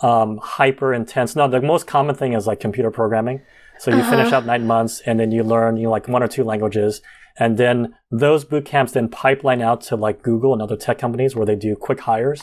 um, 0.03 0.39
hyper 0.43 0.93
intense. 0.95 1.35
No, 1.37 1.49
the 1.49 1.61
most 1.61 1.87
common 1.87 2.15
thing 2.15 2.33
is 2.35 2.47
like 2.47 2.61
computer 2.61 2.91
programming. 2.91 3.43
So 3.79 3.91
you 3.91 4.03
finish 4.05 4.29
Uh-huh. 4.29 4.37
out 4.37 4.47
nine 4.47 4.67
months 4.67 5.01
and 5.07 5.19
then 5.19 5.33
you 5.33 5.43
learn 5.43 5.77
you 5.77 5.85
know, 5.85 5.91
like 5.91 6.07
one 6.09 6.23
or 6.23 6.29
two 6.29 6.45
languages, 6.45 7.03
and 7.39 7.57
then 7.59 7.95
those 8.11 8.45
boot 8.45 8.65
camps 8.65 8.93
then 8.93 9.09
pipeline 9.09 9.61
out 9.63 9.81
to 9.83 9.97
like 9.97 10.23
Google 10.23 10.53
and 10.53 10.63
other 10.63 10.77
tech 10.77 10.99
companies 10.99 11.35
where 11.35 11.47
they 11.47 11.57
do 11.57 11.75
quick 11.75 12.01
hires, 12.01 12.43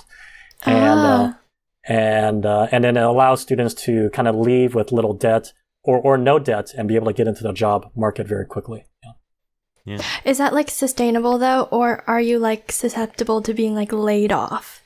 and 0.65 0.99
uh, 0.99 1.33
Ah. 1.33 1.39
and 1.87 2.45
uh, 2.45 2.67
and 2.71 2.83
then 2.83 2.97
it 2.97 3.03
allows 3.03 3.41
students 3.41 3.73
to 3.85 4.09
kind 4.11 4.27
of 4.27 4.35
leave 4.35 4.75
with 4.75 4.91
little 4.91 5.13
debt 5.13 5.53
or 5.83 5.97
or 5.99 6.17
no 6.17 6.39
debt 6.39 6.73
and 6.77 6.87
be 6.89 6.95
able 6.95 7.07
to 7.07 7.13
get 7.13 7.27
into 7.27 7.43
the 7.43 7.53
job 7.53 7.89
market 7.95 8.27
very 8.27 8.45
quickly. 8.45 8.85
Yeah. 9.03 9.11
Is 10.25 10.37
that 10.37 10.53
like 10.53 10.69
sustainable 10.69 11.37
though, 11.37 11.63
or 11.71 12.03
are 12.07 12.21
you 12.21 12.39
like 12.39 12.71
susceptible 12.71 13.41
to 13.41 13.53
being 13.53 13.75
like 13.75 13.91
laid 13.91 14.31
off? 14.31 14.81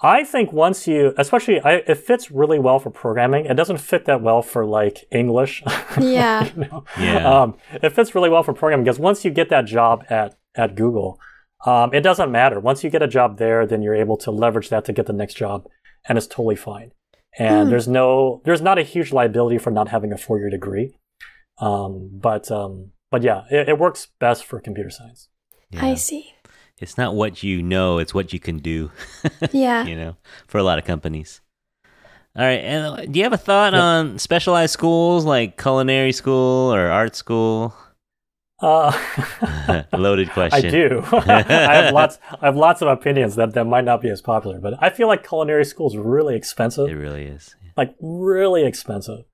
I 0.00 0.22
think 0.22 0.52
once 0.52 0.86
you, 0.86 1.12
especially, 1.18 1.60
I, 1.60 1.82
it 1.88 1.96
fits 1.98 2.30
really 2.30 2.60
well 2.60 2.78
for 2.78 2.88
programming. 2.90 3.46
It 3.46 3.54
doesn't 3.54 3.78
fit 3.78 4.04
that 4.04 4.22
well 4.22 4.42
for 4.42 4.64
like 4.64 5.04
English. 5.10 5.62
Yeah. 6.00 6.44
you 6.56 6.60
know? 6.64 6.84
Yeah. 7.00 7.28
Um, 7.42 7.56
it 7.82 7.90
fits 7.90 8.14
really 8.14 8.30
well 8.30 8.44
for 8.44 8.52
programming 8.52 8.84
because 8.84 9.00
once 9.00 9.24
you 9.24 9.32
get 9.32 9.48
that 9.48 9.64
job 9.64 10.04
at 10.08 10.36
at 10.54 10.76
Google, 10.76 11.18
um, 11.66 11.92
it 11.92 12.02
doesn't 12.02 12.30
matter. 12.30 12.60
Once 12.60 12.84
you 12.84 12.90
get 12.90 13.02
a 13.02 13.08
job 13.08 13.38
there, 13.38 13.66
then 13.66 13.82
you're 13.82 13.94
able 13.96 14.16
to 14.18 14.30
leverage 14.30 14.68
that 14.68 14.84
to 14.84 14.92
get 14.92 15.06
the 15.06 15.12
next 15.12 15.34
job, 15.34 15.66
and 16.08 16.16
it's 16.16 16.26
totally 16.28 16.54
fine. 16.56 16.92
And 17.38 17.64
Hmm. 17.64 17.70
there's 17.70 17.88
no, 17.88 18.40
there's 18.44 18.62
not 18.62 18.78
a 18.78 18.82
huge 18.82 19.12
liability 19.12 19.58
for 19.58 19.70
not 19.70 19.88
having 19.88 20.12
a 20.12 20.18
four 20.18 20.38
year 20.38 20.50
degree. 20.50 20.96
Um, 21.60 22.10
but 22.12 22.50
um, 22.52 22.92
but 23.10 23.22
yeah, 23.22 23.44
it, 23.50 23.68
it 23.70 23.78
works 23.78 24.08
best 24.18 24.44
for 24.44 24.60
computer 24.60 24.90
science. 24.90 25.28
yeah. 25.70 25.84
I 25.84 25.94
see. 25.94 26.34
It's 26.80 26.96
not 26.96 27.14
what 27.16 27.42
you 27.42 27.60
know; 27.62 27.98
it's 27.98 28.14
what 28.14 28.32
you 28.32 28.38
can 28.38 28.58
do. 28.58 28.90
Yeah. 29.52 29.84
you 29.84 29.96
know, 29.96 30.16
for 30.46 30.58
a 30.58 30.62
lot 30.62 30.78
of 30.78 30.84
companies. 30.84 31.40
All 32.36 32.44
right. 32.44 32.62
And 32.62 32.86
uh, 32.86 33.04
do 33.06 33.18
you 33.18 33.24
have 33.24 33.32
a 33.32 33.36
thought 33.36 33.74
on 33.74 34.18
specialized 34.20 34.72
schools 34.72 35.24
like 35.24 35.60
culinary 35.60 36.12
school 36.12 36.72
or 36.72 36.86
art 36.88 37.16
school? 37.16 37.74
Uh, 38.62 38.92
Loaded 39.92 40.30
question. 40.30 40.66
I 40.66 40.70
do. 40.70 41.02
I 41.12 41.42
have 41.42 41.92
lots. 41.94 42.18
I 42.40 42.46
have 42.46 42.56
lots 42.56 42.80
of 42.82 42.88
opinions 42.88 43.34
that 43.36 43.54
that 43.54 43.64
might 43.64 43.84
not 43.84 44.00
be 44.00 44.08
as 44.10 44.20
popular, 44.20 44.60
but 44.60 44.74
I 44.80 44.90
feel 44.90 45.08
like 45.08 45.26
culinary 45.26 45.64
school 45.64 45.88
is 45.88 45.96
really 45.96 46.36
expensive. 46.36 46.88
It 46.88 46.94
really 46.94 47.24
is. 47.24 47.56
like 47.76 47.94
really 48.00 48.64
expensive. 48.64 49.24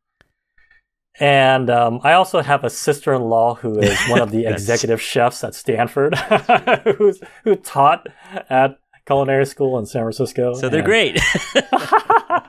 And 1.20 1.70
um, 1.70 2.00
I 2.02 2.14
also 2.14 2.42
have 2.42 2.64
a 2.64 2.70
sister-in-law 2.70 3.56
who 3.56 3.78
is 3.80 3.98
one 4.08 4.20
of 4.20 4.30
the 4.30 4.46
executive 4.46 5.00
chefs 5.00 5.44
at 5.44 5.54
Stanford, 5.54 6.16
who's 6.98 7.20
who 7.44 7.56
taught 7.56 8.08
at 8.50 8.78
culinary 9.06 9.46
school 9.46 9.78
in 9.78 9.86
San 9.86 10.02
Francisco. 10.02 10.54
So 10.54 10.68
they're 10.68 10.80
and 10.80 10.86
great. 10.86 11.20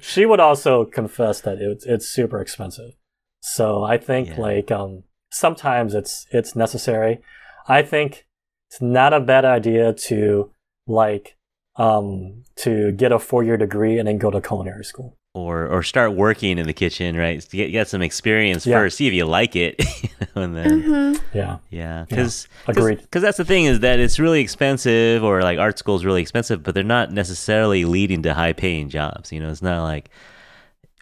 she 0.00 0.26
would 0.26 0.40
also 0.40 0.84
confess 0.84 1.40
that 1.42 1.58
it's 1.60 1.86
it's 1.86 2.08
super 2.08 2.40
expensive. 2.40 2.92
So 3.40 3.84
I 3.84 3.98
think 3.98 4.30
Yeah. 4.30 4.40
like 4.40 4.70
um, 4.70 5.04
sometimes 5.30 5.94
it's 5.94 6.26
it's 6.32 6.56
necessary. 6.56 7.20
I 7.68 7.82
think 7.82 8.26
it's 8.70 8.80
not 8.80 9.12
a 9.12 9.20
bad 9.20 9.44
idea 9.44 9.92
to 9.92 10.50
like 10.86 11.36
um, 11.76 12.44
to 12.56 12.92
get 12.92 13.12
a 13.12 13.18
four-year 13.18 13.56
degree 13.56 13.98
and 13.98 14.08
then 14.08 14.18
go 14.18 14.30
to 14.30 14.40
culinary 14.40 14.84
school. 14.84 15.16
Or 15.36 15.66
or 15.66 15.82
start 15.82 16.12
working 16.14 16.56
in 16.58 16.66
the 16.66 16.72
kitchen, 16.72 17.14
right? 17.14 17.46
Get, 17.50 17.68
get 17.70 17.88
some 17.88 18.00
experience 18.00 18.66
Yeah. 18.66 18.76
first, 18.78 18.96
see 18.96 19.06
if 19.06 19.12
you 19.12 19.26
like 19.26 19.54
it, 19.54 19.74
you 20.02 20.08
know, 20.34 20.42
and 20.42 20.56
then 20.56 20.82
hmm 20.82 21.14
Yeah. 21.36 21.58
yeah, 21.70 22.04
because 22.08 22.48
Agreed. 22.66 23.02
Because 23.02 23.20
that's 23.22 23.36
the 23.36 23.44
thing 23.44 23.66
is 23.66 23.80
that 23.80 23.98
it's 24.00 24.18
really 24.18 24.40
expensive, 24.40 25.22
or 25.22 25.42
like 25.42 25.58
art 25.58 25.78
school 25.78 25.94
is 25.96 26.04
really 26.06 26.22
expensive, 26.22 26.62
but 26.62 26.74
they're 26.74 26.82
not 26.98 27.12
necessarily 27.12 27.84
leading 27.84 28.22
to 28.22 28.32
high 28.32 28.54
paying 28.54 28.88
jobs. 28.88 29.30
You 29.30 29.40
know, 29.40 29.50
it's 29.50 29.60
not 29.62 29.82
like 29.82 30.08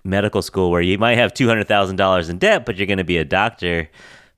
medical 0.05 0.43
school 0.43 0.71
where 0.73 0.83
you 0.83 0.99
might 0.99 1.17
have 1.17 1.33
two 1.33 1.47
hundred 1.47 1.69
thousand 1.69 1.97
dollars 1.97 2.29
in 2.29 2.39
debt, 2.39 2.67
but 2.67 2.77
you're 2.77 2.87
going 2.89 2.99
to 2.99 3.05
be 3.05 3.19
a 3.19 3.25
doctor. 3.25 3.89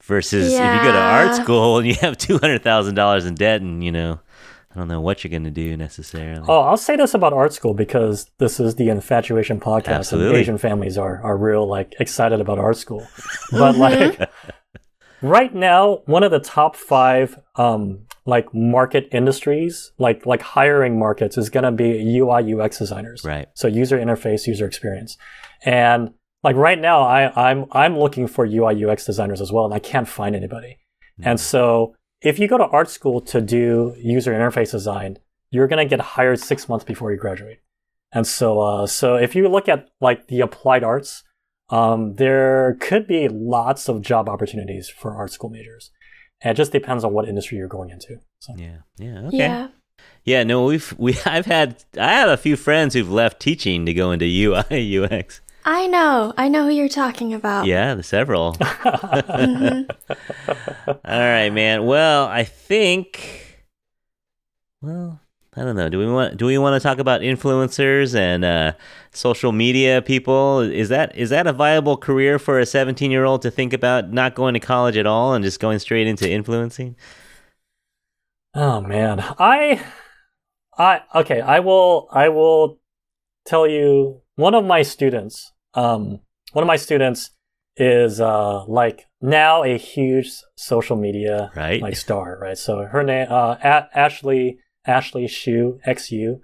Versus 0.03 0.61
if 0.61 0.73
you 0.73 0.79
go 0.79 0.93
to 0.93 1.01
art 1.03 1.35
school 1.35 1.79
and 1.79 1.89
you 1.89 1.95
have 1.95 2.17
two 2.17 2.39
hundred 2.39 2.63
thousand 2.63 2.95
dollars 2.95 3.25
in 3.27 3.35
debt, 3.35 3.61
and 3.63 3.83
you 3.83 3.91
know, 3.91 4.21
I 4.77 4.81
don't 4.81 4.89
know 4.89 5.01
what 5.01 5.25
you're 5.25 5.31
going 5.31 5.45
to 5.45 5.51
do 5.51 5.75
necessarily. 5.75 6.45
Oh, 6.47 6.61
I'll 6.61 6.77
say 6.77 6.97
this 6.97 7.15
about 7.15 7.33
art 7.33 7.55
school 7.55 7.73
because 7.73 8.31
this 8.37 8.61
is 8.61 8.75
the 8.75 8.89
Infatuasian 8.89 9.59
podcast, 9.59 9.87
Absolutely. 9.89 10.35
and 10.35 10.37
Asian 10.37 10.59
families 10.59 10.99
are 10.99 11.23
are 11.23 11.39
real 11.39 11.67
like 11.67 11.95
excited 11.99 12.43
about 12.43 12.59
art 12.59 12.77
school. 12.77 13.07
But 13.53 13.77
like 13.77 14.29
right 15.23 15.55
now, 15.55 16.03
one 16.05 16.23
of 16.23 16.31
the 16.31 16.41
top 16.41 16.77
five 16.77 17.41
um 17.55 18.01
like 18.27 18.53
market 18.53 19.09
industries, 19.13 19.93
like 19.99 20.27
like 20.27 20.43
hiring 20.43 20.99
markets, 20.99 21.39
is 21.39 21.49
gonna 21.49 21.73
be 21.73 22.19
UI 22.19 22.53
UX 22.53 22.79
designers. 22.79 23.25
Right. 23.25 23.49
So 23.55 23.69
user 23.69 23.99
interface, 23.99 24.47
user 24.47 24.67
experience, 24.67 25.17
and 25.65 26.13
like 26.43 26.57
right 26.57 26.79
now, 26.79 27.01
I 27.01 27.51
I'm 27.51 27.65
I'm 27.73 27.99
looking 27.99 28.27
for 28.27 28.45
UI 28.45 28.85
UX 28.85 29.07
designers 29.07 29.41
as 29.41 29.51
well, 29.51 29.65
and 29.65 29.73
I 29.73 29.79
can't 29.79 30.07
find 30.07 30.37
anybody. 30.37 30.77
And 31.23 31.41
so 31.41 31.96
if 32.23 32.39
you 32.39 32.49
go 32.49 32.59
to 32.59 32.67
art 32.67 32.91
school 32.91 33.21
to 33.21 33.41
do 33.41 33.95
user 33.99 34.33
interface 34.33 34.73
design, 34.73 35.19
you're 35.51 35.69
going 35.69 35.87
to 35.87 35.89
get 35.89 36.05
hired 36.05 36.41
six 36.41 36.69
months 36.69 36.85
before 36.85 37.13
you 37.13 37.19
graduate. 37.19 37.61
And 38.13 38.27
so, 38.27 38.61
uh, 38.61 38.87
so 38.87 39.17
if 39.17 39.35
you 39.35 39.49
look 39.49 39.69
at 39.69 39.89
like 40.01 40.29
the 40.29 40.41
applied 40.41 40.85
arts, 40.85 41.23
um, 41.71 42.15
there 42.15 42.77
could 42.81 43.07
be 43.07 43.29
lots 43.29 43.89
of 43.89 44.03
job 44.03 44.29
opportunities 44.29 44.89
for 44.89 45.15
art 45.15 45.33
school 45.33 45.51
majors. 45.51 45.91
And 46.41 46.53
it 46.53 46.57
just 46.57 46.73
depends 46.73 47.05
on 47.05 47.13
what 47.13 47.29
industry 47.29 47.59
you're 47.59 47.69
going 47.69 47.91
into. 47.91 48.21
So, 48.41 48.55
Yeah. 48.57 48.79
Yeah. 48.99 49.27
Okay. 49.27 49.37
Yeah. 49.39 49.69
Yeah, 50.25 50.43
no, 50.43 50.65
we've 50.65 50.95
we 50.99 51.17
I've 51.25 51.47
had 51.47 51.85
I 51.99 52.13
have 52.13 52.29
a 52.29 52.37
few 52.37 52.57
friends 52.57 52.95
who've 52.95 53.11
left 53.11 53.41
teaching 53.41 53.87
to 53.87 53.95
go 53.95 54.11
into 54.13 54.27
UI 54.27 54.99
UX. 54.99 55.41
I 55.69 55.89
know. 55.89 56.33
I 56.37 56.49
know 56.49 56.65
who 56.65 56.71
you're 56.71 56.89
talking 56.89 57.35
about. 57.35 57.67
Yeah, 57.67 57.95
the 57.95 58.03
several. 58.03 58.55
Mhm. 58.87 59.91
All 60.89 60.97
right, 61.05 61.51
man. 61.51 61.85
Well, 61.85 62.27
I 62.27 62.45
think 62.45 63.59
well, 64.81 65.21
I 65.57 65.63
don't 65.63 65.75
know. 65.75 65.89
Do 65.89 65.99
we 65.99 66.07
want 66.07 66.37
do 66.37 66.47
we 66.47 66.57
want 66.59 66.81
to 66.81 66.87
talk 66.87 66.99
about 66.99 67.21
influencers 67.23 68.15
and 68.15 68.45
uh, 68.45 68.73
social 69.11 69.51
media 69.53 70.03
people? 70.03 70.61
Is 70.61 70.89
that 70.91 71.17
is 71.17 71.31
that 71.31 71.47
a 71.47 71.53
viable 71.53 71.97
career 71.97 72.39
for 72.39 72.61
a 72.61 72.65
17-year-old 72.65 73.43
to 73.43 73.51
think 73.51 73.73
about 73.73 74.13
not 74.13 74.35
going 74.37 74.55
to 74.55 74.61
college 74.61 74.97
at 74.97 75.07
all 75.07 75.35
and 75.35 75.45
just 75.45 75.59
going 75.59 75.79
straight 75.81 76.07
into 76.07 76.31
influencing? 76.31 76.95
oh 78.55 78.81
man, 78.81 79.21
I, 79.39 79.85
I, 80.79 81.03
okay, 81.15 81.41
I 81.43 81.61
will, 81.61 82.09
I 82.11 82.29
will 82.31 82.81
tell 83.45 83.67
you 83.67 84.23
one 84.37 84.55
of 84.55 84.65
my 84.65 84.81
students, 84.83 85.53
um, 85.77 86.21
one 86.53 86.63
of 86.63 86.67
my 86.67 86.77
students 86.77 87.31
is, 87.77 88.21
uh, 88.21 88.65
like 88.67 89.07
now 89.21 89.63
a 89.63 89.77
huge 89.77 90.31
social 90.57 90.97
media 90.97 91.51
Right? 91.55 91.81
like 91.83 91.97
star, 91.97 92.39
right? 92.41 92.57
So 92.57 92.85
her 92.85 93.03
name, 93.03 93.27
uh, 93.31 93.57
at 93.63 93.91
Ashley, 93.95 94.59
Ashley 94.87 95.29
Shu, 95.29 95.79
XU, 95.87 96.41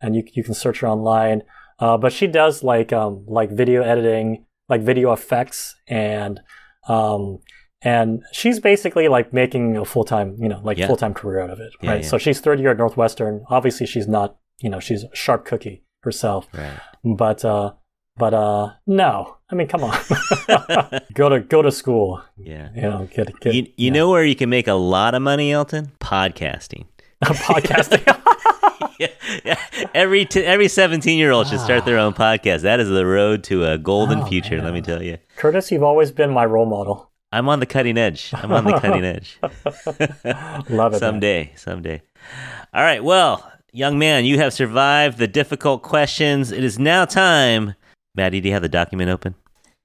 and 0.00 0.14
you, 0.14 0.22
you 0.34 0.44
can 0.44 0.54
search 0.54 0.80
her 0.80 0.88
online. 0.88 1.42
Uh, 1.78 1.96
but 1.96 2.12
she 2.12 2.26
does 2.26 2.62
like, 2.62 2.92
um, 2.92 3.24
like 3.26 3.50
video 3.50 3.82
editing, 3.82 4.44
like 4.68 4.82
video 4.82 5.12
effects 5.12 5.74
and, 5.88 6.40
um, 6.88 7.38
and 7.82 8.22
she's 8.32 8.60
basically 8.60 9.08
like 9.08 9.32
making 9.32 9.76
a 9.76 9.84
full-time, 9.84 10.36
you 10.38 10.48
know, 10.48 10.60
like 10.62 10.78
Yeah. 10.78 10.86
full-time 10.86 11.14
career 11.14 11.40
out 11.40 11.50
of 11.50 11.60
it, 11.60 11.72
Yeah, 11.82 11.90
right? 11.90 12.02
yeah. 12.02 12.08
So 12.08 12.18
she's 12.18 12.40
third 12.40 12.60
year 12.60 12.70
at 12.70 12.78
Northwestern. 12.78 13.44
Obviously 13.48 13.86
she's 13.86 14.06
not, 14.08 14.36
you 14.60 14.68
know, 14.70 14.80
she's 14.80 15.04
a 15.04 15.14
sharp 15.14 15.44
cookie 15.46 15.84
herself, 16.02 16.46
Right. 16.52 16.78
but, 17.16 17.44
uh, 17.44 17.72
but, 18.16 18.34
uh, 18.34 18.72
no, 18.86 19.36
I 19.50 19.54
mean, 19.54 19.68
come 19.68 19.82
on, 19.84 19.96
go 21.14 21.28
to, 21.28 21.40
go 21.40 21.62
to 21.62 21.70
school, 21.72 22.22
Yeah. 22.36 22.68
you 22.74 22.82
know, 22.82 23.08
get, 23.12 23.38
get, 23.40 23.54
You, 23.54 23.62
you 23.62 23.72
yeah. 23.76 23.92
know 23.92 24.10
where 24.10 24.24
you 24.24 24.34
can 24.36 24.48
make 24.50 24.68
a 24.68 24.74
lot 24.74 25.14
of 25.14 25.22
money, 25.22 25.52
Elton? 25.52 25.92
Podcasting. 26.00 26.86
podcasting. 27.24 28.02
yeah, 28.98 29.08
yeah. 29.44 29.58
Every 29.94 30.24
t- 30.26 30.44
every 30.44 30.68
17 30.68 31.16
year 31.18 31.30
old 31.30 31.46
should 31.48 31.60
start 31.60 31.84
their 31.84 31.98
own 31.98 32.12
podcast. 32.12 32.62
That 32.62 32.80
is 32.80 32.88
the 32.88 33.06
road 33.06 33.42
to 33.44 33.64
a 33.64 33.78
golden 33.78 34.20
Oh, 34.20 34.26
future, 34.26 34.60
let 34.60 34.74
me 34.74 34.80
tell 34.82 35.02
you. 35.02 35.18
Curtis, 35.36 35.70
you've 35.72 35.82
always 35.82 36.10
been 36.10 36.30
my 36.30 36.44
role 36.44 36.66
model. 36.66 37.10
I'm 37.32 37.48
on 37.48 37.60
the 37.60 37.66
cutting 37.66 37.96
edge. 37.98 38.30
I'm 38.34 38.52
on 38.52 38.64
the 38.64 38.78
cutting 38.78 39.04
edge. 39.04 39.38
Love 39.42 40.92
it. 40.92 40.92
man. 40.92 41.00
someday, 41.00 41.52
someday. 41.56 42.02
All 42.72 42.82
right. 42.82 43.02
Well, 43.02 43.50
young 43.72 43.98
man, 43.98 44.24
you 44.24 44.38
have 44.38 44.52
survived 44.52 45.18
the 45.18 45.26
difficult 45.26 45.82
questions. 45.82 46.52
It 46.52 46.62
is 46.62 46.78
now 46.78 47.04
time. 47.06 47.74
Maddie, 48.14 48.40
do 48.40 48.48
you 48.48 48.54
have 48.54 48.62
the 48.62 48.68
document 48.68 49.10
open? 49.10 49.34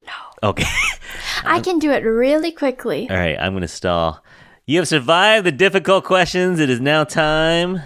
No. 0.06 0.50
Okay. 0.50 0.66
I 1.44 1.60
can 1.62 1.80
do 1.80 1.92
it 1.92 2.04
really 2.04 2.52
quickly. 2.52 3.10
All 3.10 3.18
right. 3.18 3.38
I'm 3.40 3.54
going 3.54 3.62
to 3.62 3.68
stall. 3.68 4.24
You 4.66 4.78
have 4.78 4.88
survived 4.88 5.46
the 5.46 5.52
difficult 5.52 6.04
questions. 6.04 6.60
It 6.60 6.70
is 6.70 6.80
now 6.80 7.04
time. 7.04 7.82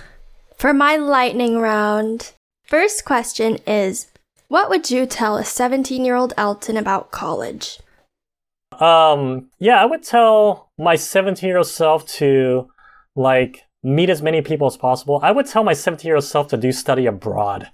For 0.58 0.74
my 0.74 0.98
lightning 0.98 1.58
round, 1.58 2.34
first 2.64 3.06
question 3.06 3.58
is 3.66 4.08
What 4.50 4.70
would 4.70 4.92
you 4.92 5.06
tell 5.06 5.38
a 5.38 5.46
17 5.46 6.04
year 6.04 6.16
old 6.16 6.34
Elton 6.36 6.76
about 6.76 7.12
college? 7.12 7.80
Um, 8.80 9.50
yeah, 9.60 9.82
I 9.82 9.86
would 9.86 10.04
tell 10.04 10.72
my 10.78 10.96
17 10.96 11.48
year 11.48 11.58
old 11.58 11.68
self 11.68 12.06
to 12.16 12.68
like 13.16 13.62
meet 13.84 14.10
as 14.10 14.22
many 14.22 14.42
people 14.42 14.68
as 14.68 14.76
possible. 14.76 15.20
I 15.24 15.32
would 15.32 15.46
tell 15.46 15.64
my 15.64 15.74
17 15.74 16.08
year 16.08 16.16
old 16.16 16.26
self 16.26 16.48
to 16.50 16.58
do 16.58 16.72
study 16.72 17.06
abroad. 17.06 17.70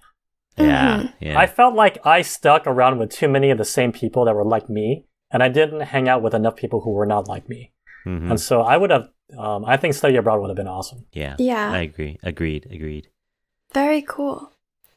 Yeah. 0.59 0.97
Mhm. 0.97 1.13
Yeah. 1.19 1.39
I 1.39 1.47
felt 1.47 1.75
like 1.75 1.97
I 2.05 2.21
stuck 2.21 2.67
around 2.67 2.97
with 2.99 3.11
too 3.11 3.27
many 3.27 3.49
of 3.51 3.57
the 3.57 3.65
same 3.65 3.91
people 3.91 4.25
that 4.25 4.35
were 4.35 4.45
like 4.45 4.69
me, 4.69 5.05
and 5.31 5.41
I 5.43 5.49
didn't 5.49 5.81
hang 5.81 6.07
out 6.09 6.21
with 6.21 6.33
enough 6.33 6.55
people 6.55 6.81
who 6.81 6.91
were 6.91 7.05
not 7.05 7.27
like 7.27 7.47
me. 7.49 7.71
Mhm. 8.05 8.31
And 8.31 8.39
so 8.39 8.61
I 8.61 8.77
would 8.77 8.89
have, 8.91 9.09
um, 9.37 9.65
I 9.65 9.77
think 9.77 9.93
study 9.93 10.15
abroad 10.15 10.39
would 10.41 10.49
have 10.49 10.57
been 10.57 10.67
awesome. 10.67 11.05
Yeah. 11.13 11.35
Yeah. 11.37 11.71
I 11.71 11.79
agree. 11.79 12.17
Agreed. 12.23 12.67
Agreed. 12.71 13.07
Very 13.73 14.01
cool. 14.01 14.51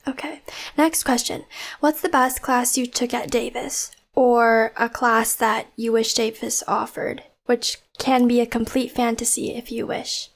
Okay. 0.07 0.41
Next 0.77 1.05
question 1.05 1.45
What's 1.81 2.01
the 2.01 2.09
best 2.09 2.43
class 2.43 2.77
you 2.79 2.87
took 2.87 3.15
at 3.15 3.31
Davis? 3.31 3.91
Or 4.15 4.73
a 4.77 4.89
class 4.89 5.35
that 5.37 5.67
you 5.77 5.93
wish 5.93 6.13
Davis 6.15 6.63
offered, 6.69 7.23
which 7.47 7.79
can 7.99 8.29
be 8.29 8.41
a 8.41 8.47
complete 8.47 8.91
fantasy 8.91 9.55
if 9.55 9.73
you 9.73 9.87
wish. 9.87 10.29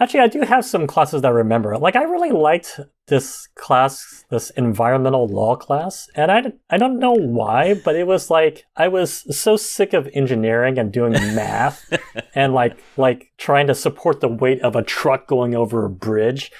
Actually, 0.00 0.20
I 0.20 0.26
do 0.26 0.40
have 0.42 0.64
some 0.64 0.86
classes 0.86 1.22
that 1.22 1.28
I 1.28 1.30
remember. 1.30 1.78
Like, 1.78 1.96
I 1.96 2.02
really 2.02 2.32
liked 2.32 2.80
this 3.08 3.48
class, 3.56 4.24
this 4.30 4.50
environmental 4.50 5.26
law 5.26 5.56
class. 5.56 6.08
And 6.14 6.30
I, 6.30 6.52
I 6.70 6.78
don't 6.78 6.98
know 6.98 7.14
why, 7.14 7.74
but 7.74 7.96
it 7.96 8.06
was 8.06 8.30
like, 8.30 8.64
I 8.76 8.88
was 8.88 9.36
so 9.36 9.56
sick 9.56 9.92
of 9.92 10.08
engineering 10.14 10.78
and 10.78 10.92
doing 10.92 11.12
math 11.34 11.92
and 12.34 12.54
like, 12.54 12.78
like 12.96 13.32
trying 13.38 13.66
to 13.66 13.74
support 13.74 14.20
the 14.20 14.28
weight 14.28 14.62
of 14.62 14.76
a 14.76 14.82
truck 14.82 15.26
going 15.26 15.54
over 15.54 15.84
a 15.84 15.90
bridge. 15.90 16.52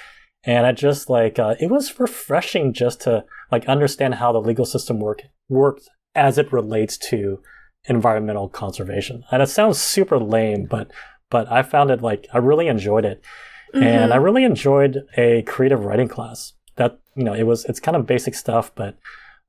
And 0.43 0.65
I 0.65 0.73
just 0.73 1.09
like, 1.09 1.39
uh, 1.39 1.55
it 1.59 1.71
was 1.71 1.99
refreshing 1.99 2.73
just 2.73 3.01
to 3.01 3.23
like 3.51 3.65
understand 3.67 4.15
how 4.15 4.33
the 4.33 4.41
legal 4.41 4.65
system 4.65 4.99
work, 4.99 5.21
worked 5.47 5.89
as 6.13 6.37
it 6.37 6.51
relates 6.51 6.97
to 6.97 7.41
environmental 7.85 8.49
conservation. 8.49 9.23
And 9.31 9.41
it 9.41 9.47
sounds 9.47 9.79
super 9.79 10.19
lame, 10.19 10.65
but 10.65 10.91
but 11.29 11.51
I 11.51 11.63
found 11.63 11.89
it 11.89 12.01
like 12.01 12.27
I 12.33 12.37
really 12.37 12.67
enjoyed 12.67 13.05
it. 13.05 13.23
And 13.73 14.13
I 14.13 14.17
really 14.17 14.43
enjoyed 14.43 15.07
a 15.17 15.41
creative 15.43 15.83
writing 15.85 16.07
class. 16.07 16.53
that 16.75 16.99
you 17.15 17.23
know 17.23 17.33
it 17.33 17.43
was 17.43 17.65
it's 17.65 17.79
kind 17.79 17.95
of 17.97 18.05
basic 18.05 18.35
stuff, 18.35 18.71
but 18.75 18.97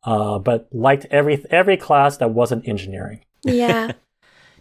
uh, 0.05 0.39
but 0.39 0.69
liked 0.73 1.07
every 1.11 1.45
every 1.51 1.77
class 1.77 2.17
that 2.19 2.31
wasn't 2.31 2.67
engineering. 2.69 3.21
Yeah. 3.43 3.93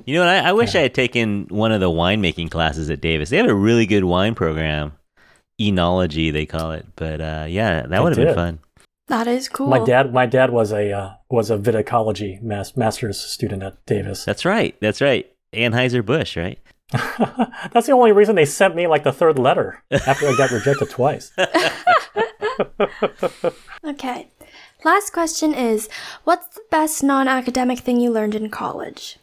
You 0.05 0.15
know 0.15 0.21
what? 0.21 0.29
I, 0.29 0.49
I 0.49 0.53
wish 0.53 0.73
I 0.73 0.79
had 0.79 0.95
taken 0.95 1.45
one 1.49 1.71
of 1.71 1.79
the 1.79 1.89
winemaking 1.89 2.49
classes 2.49 2.89
at 2.89 2.99
Davis. 2.99 3.29
They 3.29 3.37
have 3.37 3.47
a 3.47 3.53
really 3.53 3.85
good 3.85 4.03
wine 4.03 4.33
program, 4.33 4.93
enology 5.61 6.33
they 6.33 6.47
call 6.47 6.71
it. 6.71 6.85
But 6.95 7.21
uh, 7.21 7.45
yeah, 7.47 7.85
that 7.85 8.03
would 8.03 8.17
have 8.17 8.25
been 8.25 8.33
fun. 8.35 8.59
that 9.07 9.27
is 9.27 9.47
cool. 9.47 9.67
My 9.67 9.77
dad 9.85 10.11
my 10.11 10.25
dad 10.25 10.49
was 10.49 10.71
a 10.71 10.91
uh, 10.91 11.13
was 11.29 11.51
a 11.51 11.57
viticology 11.57 12.41
mas- 12.41 12.75
master's 12.75 13.19
student 13.19 13.61
at 13.61 13.85
Davis. 13.85 14.25
That's 14.25 14.45
right. 14.45 14.75
That's 14.81 14.99
right. 14.99 15.29
Anheuser 15.53 16.03
Busch, 16.03 16.35
right? 16.35 16.57
That's 17.73 17.87
the 17.87 17.93
only 17.93 18.11
reason 18.11 18.35
they 18.35 18.45
sent 18.45 18.75
me 18.75 18.87
like 18.87 19.03
the 19.03 19.11
third 19.11 19.39
letter 19.39 19.83
after 19.91 20.27
I 20.27 20.35
got 20.37 20.51
rejected 20.51 20.89
twice. 20.89 21.31
Okay. 23.85 24.29
Last 24.85 25.11
question 25.11 25.53
is 25.53 25.89
What's 26.23 26.47
the 26.55 26.61
best 26.71 27.03
non 27.03 27.27
academic 27.27 27.79
thing 27.79 27.99
you 27.99 28.11
learned 28.11 28.35
in 28.35 28.49
college? 28.49 29.17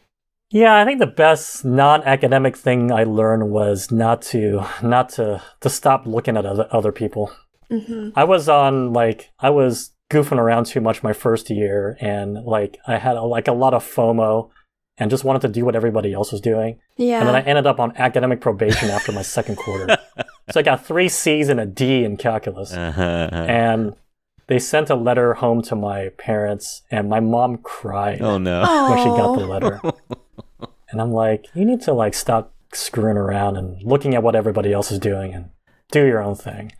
Yeah, 0.51 0.75
I 0.75 0.83
think 0.83 0.99
the 0.99 1.07
best 1.07 1.63
non-academic 1.63 2.57
thing 2.57 2.91
I 2.91 3.05
learned 3.05 3.51
was 3.51 3.89
not 3.89 4.21
to 4.23 4.65
not 4.83 5.07
to 5.11 5.41
to 5.61 5.69
stop 5.69 6.05
looking 6.05 6.35
at 6.35 6.45
other 6.45 6.67
other 6.71 6.91
people. 6.91 7.31
hmm 7.69 8.09
I 8.17 8.25
was 8.25 8.49
on 8.49 8.91
like 8.91 9.29
I 9.39 9.49
was 9.49 9.91
goofing 10.11 10.37
around 10.37 10.65
too 10.65 10.81
much 10.81 11.03
my 11.03 11.13
first 11.13 11.49
year, 11.49 11.97
and 12.01 12.33
like 12.43 12.77
I 12.85 12.97
had 12.97 13.15
a, 13.15 13.23
like 13.23 13.47
a 13.47 13.53
lot 13.53 13.73
of 13.73 13.85
FOMO, 13.85 14.49
and 14.97 15.09
just 15.09 15.23
wanted 15.23 15.41
to 15.43 15.47
do 15.47 15.65
what 15.65 15.75
everybody 15.75 16.13
else 16.13 16.31
was 16.31 16.41
doing. 16.41 16.79
Yeah. 16.97 17.19
And 17.19 17.27
then 17.27 17.35
I 17.35 17.41
ended 17.41 17.65
up 17.67 17.79
on 17.79 17.95
academic 17.97 18.41
probation 18.41 18.89
after 18.89 19.11
my 19.11 19.21
second 19.23 19.55
quarter. 19.57 19.97
So 20.51 20.59
I 20.59 20.63
got 20.63 20.85
three 20.85 21.07
C's 21.07 21.47
and 21.47 21.61
a 21.61 21.65
D 21.65 22.03
in 22.03 22.17
calculus. 22.17 22.73
Uh-huh. 22.73 23.01
And 23.31 23.95
they 24.47 24.59
sent 24.59 24.89
a 24.89 24.95
letter 24.95 25.35
home 25.35 25.61
to 25.61 25.75
my 25.75 26.09
parents, 26.17 26.81
and 26.91 27.07
my 27.07 27.21
mom 27.21 27.57
cried 27.59 28.21
Oh 28.21 28.37
no. 28.37 28.61
when 28.89 28.97
she 28.97 29.05
got 29.05 29.37
the 29.37 29.45
letter. 29.45 29.79
and 30.89 30.99
I'm 30.99 31.11
like, 31.13 31.45
you 31.53 31.63
need 31.63 31.79
to 31.83 31.93
like 31.93 32.13
stop 32.13 32.53
screwing 32.73 33.15
around 33.17 33.55
and 33.55 33.81
looking 33.83 34.13
at 34.13 34.23
what 34.23 34.35
everybody 34.35 34.73
else 34.73 34.91
is 34.91 34.99
doing 34.99 35.33
and 35.33 35.51
do 35.91 36.05
your 36.05 36.21
own 36.21 36.35
thing. 36.35 36.73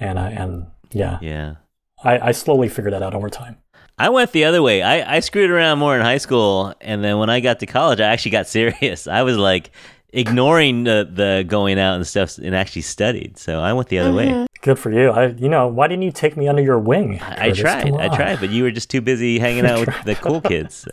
And 0.00 0.18
I 0.18 0.30
and 0.30 0.68
yeah, 0.90 1.18
Yeah. 1.22 1.56
I, 2.02 2.28
I 2.28 2.32
slowly 2.32 2.68
figured 2.68 2.94
that 2.94 3.02
out 3.02 3.14
over 3.14 3.28
time. 3.30 3.58
I 3.98 4.08
went 4.08 4.32
the 4.32 4.44
other 4.44 4.60
way. 4.62 4.82
I, 4.82 5.16
I 5.16 5.20
screwed 5.20 5.50
around 5.50 5.78
more 5.78 5.94
in 5.94 6.02
high 6.02 6.18
school, 6.18 6.74
and 6.80 7.04
then 7.04 7.18
when 7.18 7.30
I 7.30 7.40
got 7.40 7.60
to 7.60 7.66
college, 7.66 8.00
I 8.00 8.08
actually 8.08 8.32
got 8.32 8.46
serious. 8.48 9.06
I 9.06 9.22
was 9.22 9.36
like 9.36 9.70
ignoring 10.12 10.84
the, 10.84 11.08
the 11.10 11.44
going 11.46 11.78
out 11.78 11.96
and 11.96 12.06
stuff, 12.06 12.38
and 12.38 12.54
actually 12.54 12.82
studied. 12.82 13.38
So 13.38 13.60
I 13.60 13.72
went 13.72 13.88
the 13.88 13.98
other 13.98 14.12
way. 14.12 14.46
Good 14.62 14.78
for 14.78 14.90
you. 14.90 15.10
I 15.10 15.26
you 15.26 15.48
know 15.48 15.68
why 15.68 15.88
didn't 15.88 16.02
you 16.02 16.12
take 16.12 16.36
me 16.36 16.48
under 16.48 16.62
your 16.62 16.78
wing? 16.78 17.20
I, 17.20 17.48
I 17.48 17.50
tried. 17.52 17.92
I 17.94 18.14
tried, 18.14 18.40
but 18.40 18.50
you 18.50 18.62
were 18.62 18.70
just 18.70 18.90
too 18.90 19.00
busy 19.00 19.38
hanging 19.46 19.66
out 19.66 19.86
with 19.86 20.04
the 20.04 20.14
cool 20.14 20.40
kids. 20.40 20.74
So. 20.74 20.90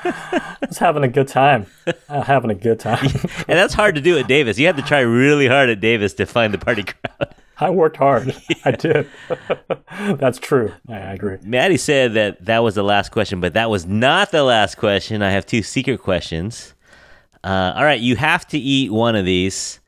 I 0.04 0.56
was 0.60 0.78
having 0.78 1.02
a 1.02 1.08
good 1.08 1.26
time. 1.26 1.66
Uh, 2.08 2.22
having 2.22 2.50
a 2.50 2.54
good 2.54 2.78
time. 2.78 3.04
And 3.48 3.58
that's 3.58 3.74
hard 3.74 3.96
to 3.96 4.00
do 4.00 4.16
at 4.16 4.28
Davis. 4.28 4.56
You 4.56 4.66
have 4.66 4.76
to 4.76 4.82
try 4.82 5.00
really 5.00 5.48
hard 5.48 5.70
at 5.70 5.80
Davis 5.80 6.14
to 6.14 6.26
find 6.26 6.54
the 6.54 6.58
party 6.58 6.84
crowd. 6.84 7.34
I 7.60 7.70
worked 7.70 7.96
hard. 7.96 8.34
I 8.64 8.70
did. 8.72 9.08
That's 10.18 10.38
true. 10.38 10.72
I, 10.88 10.94
I 10.94 11.12
agree. 11.14 11.38
Maddie 11.42 11.76
said 11.76 12.14
that 12.14 12.44
that 12.44 12.60
was 12.62 12.74
the 12.74 12.82
last 12.84 13.10
question, 13.10 13.40
but 13.40 13.54
that 13.54 13.70
was 13.70 13.86
not 13.86 14.30
the 14.30 14.42
last 14.44 14.76
question. 14.76 15.22
I 15.22 15.30
have 15.30 15.46
two 15.46 15.62
secret 15.62 15.98
questions. 16.00 16.74
Uh, 17.44 17.72
all 17.76 17.84
right, 17.84 18.00
you 18.00 18.16
have 18.16 18.46
to 18.48 18.58
eat 18.58 18.92
one 18.92 19.16
of 19.16 19.24
these. 19.24 19.80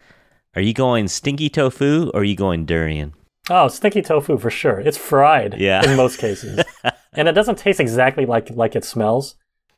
Are 0.57 0.62
you 0.62 0.73
going 0.75 1.09
stinky 1.09 1.49
tofu 1.49 2.11
or 2.14 2.21
are 2.21 2.25
you 2.25 2.37
going 2.37 2.64
durian? 2.66 3.14
Oh, 3.49 3.68
stinky 3.68 4.03
tofu 4.03 4.39
for 4.39 4.51
sure. 4.51 4.81
It's 4.81 4.99
fried 4.99 5.55
Yeah. 5.59 5.85
in 5.89 5.97
most 5.97 6.18
cases. 6.18 6.61
and 7.12 7.29
it 7.29 7.33
doesn't 7.33 7.59
taste 7.59 7.81
exactly 7.81 8.27
like 8.27 8.51
like 8.51 8.77
it 8.77 8.85
smells. 8.85 9.37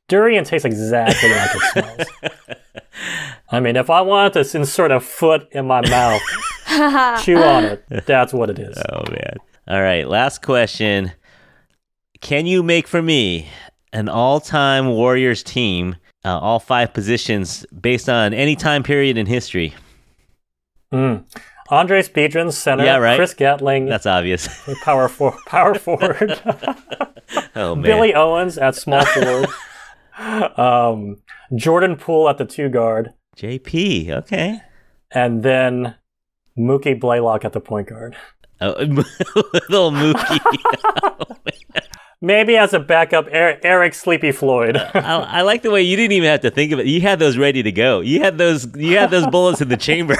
Durian 0.08 0.44
tastes 0.44 0.64
exactly 0.64 1.30
like 1.30 1.50
it 1.54 1.62
smells. 1.72 2.38
I 3.50 3.60
mean, 3.60 3.76
if 3.76 3.90
I 3.90 4.00
wanted 4.00 4.44
to 4.44 4.56
insert 4.58 4.90
a 4.90 5.00
foot 5.00 5.48
in 5.52 5.66
my 5.66 5.80
mouth, 5.88 6.20
chew 7.22 7.36
on 7.42 7.64
it, 7.64 7.84
that's 8.06 8.32
what 8.32 8.50
it 8.50 8.58
is. 8.58 8.76
Oh 8.90 9.02
man. 9.10 9.36
All 9.68 9.80
right, 9.82 10.06
last 10.08 10.42
question. 10.42 11.12
Can 12.20 12.46
you 12.46 12.62
make 12.62 12.86
for 12.86 13.02
me 13.02 13.48
an 13.92 14.08
all-time 14.08 14.88
Warriors 14.88 15.42
team, 15.42 15.96
uh, 16.24 16.38
all 16.38 16.58
five 16.60 16.92
positions 16.94 17.66
based 17.78 18.08
on 18.08 18.32
any 18.34 18.56
time 18.56 18.82
period 18.82 19.16
in 19.18 19.26
history? 19.26 19.74
Mm. 20.92 21.24
Andris 21.70 22.10
Biedrins, 22.12 22.52
center. 22.52 22.84
Yeah, 22.84 22.98
right. 22.98 23.16
Chris 23.16 23.34
Gatling, 23.34 23.86
That's 23.86 24.04
obvious. 24.06 24.48
power 24.84 25.08
for, 25.08 25.36
power 25.46 25.74
forward. 25.74 26.40
oh 27.56 27.74
man. 27.74 27.82
Billy 27.82 28.14
Owens 28.14 28.58
at 28.58 28.74
small 28.74 29.04
forward. 29.06 29.48
um, 30.58 31.16
Jordan 31.56 31.96
Poole 31.96 32.28
at 32.28 32.38
the 32.38 32.44
two 32.44 32.68
guard, 32.68 33.12
JP. 33.36 34.10
Okay. 34.10 34.60
and 35.12 35.42
then 35.42 35.94
Mookie 36.58 36.98
Blaylock 36.98 37.44
at 37.44 37.52
the 37.52 37.60
point 37.60 37.88
guard. 37.88 38.16
Oh, 38.64 38.74
little 39.68 39.90
Mookie. 39.90 40.38
Maybe 42.20 42.56
as 42.56 42.72
a 42.72 42.78
backup, 42.78 43.26
Eric, 43.28 43.62
Eric 43.64 43.92
Sleepy 43.92 44.30
Floyd. 44.30 44.76
I, 44.94 45.16
I 45.18 45.42
like 45.42 45.62
the 45.62 45.72
way 45.72 45.82
you 45.82 45.96
didn't 45.96 46.12
even 46.12 46.28
have 46.28 46.42
to 46.42 46.50
think 46.52 46.70
of 46.70 46.78
it. 46.78 46.86
You 46.86 47.00
had 47.00 47.18
those 47.18 47.36
ready 47.36 47.64
to 47.64 47.72
go. 47.72 47.98
You 47.98 48.20
had 48.20 48.38
those. 48.38 48.72
You 48.76 48.96
had 48.98 49.10
those 49.10 49.26
bullets 49.26 49.60
in 49.60 49.68
the 49.68 49.76
chamber. 49.76 50.14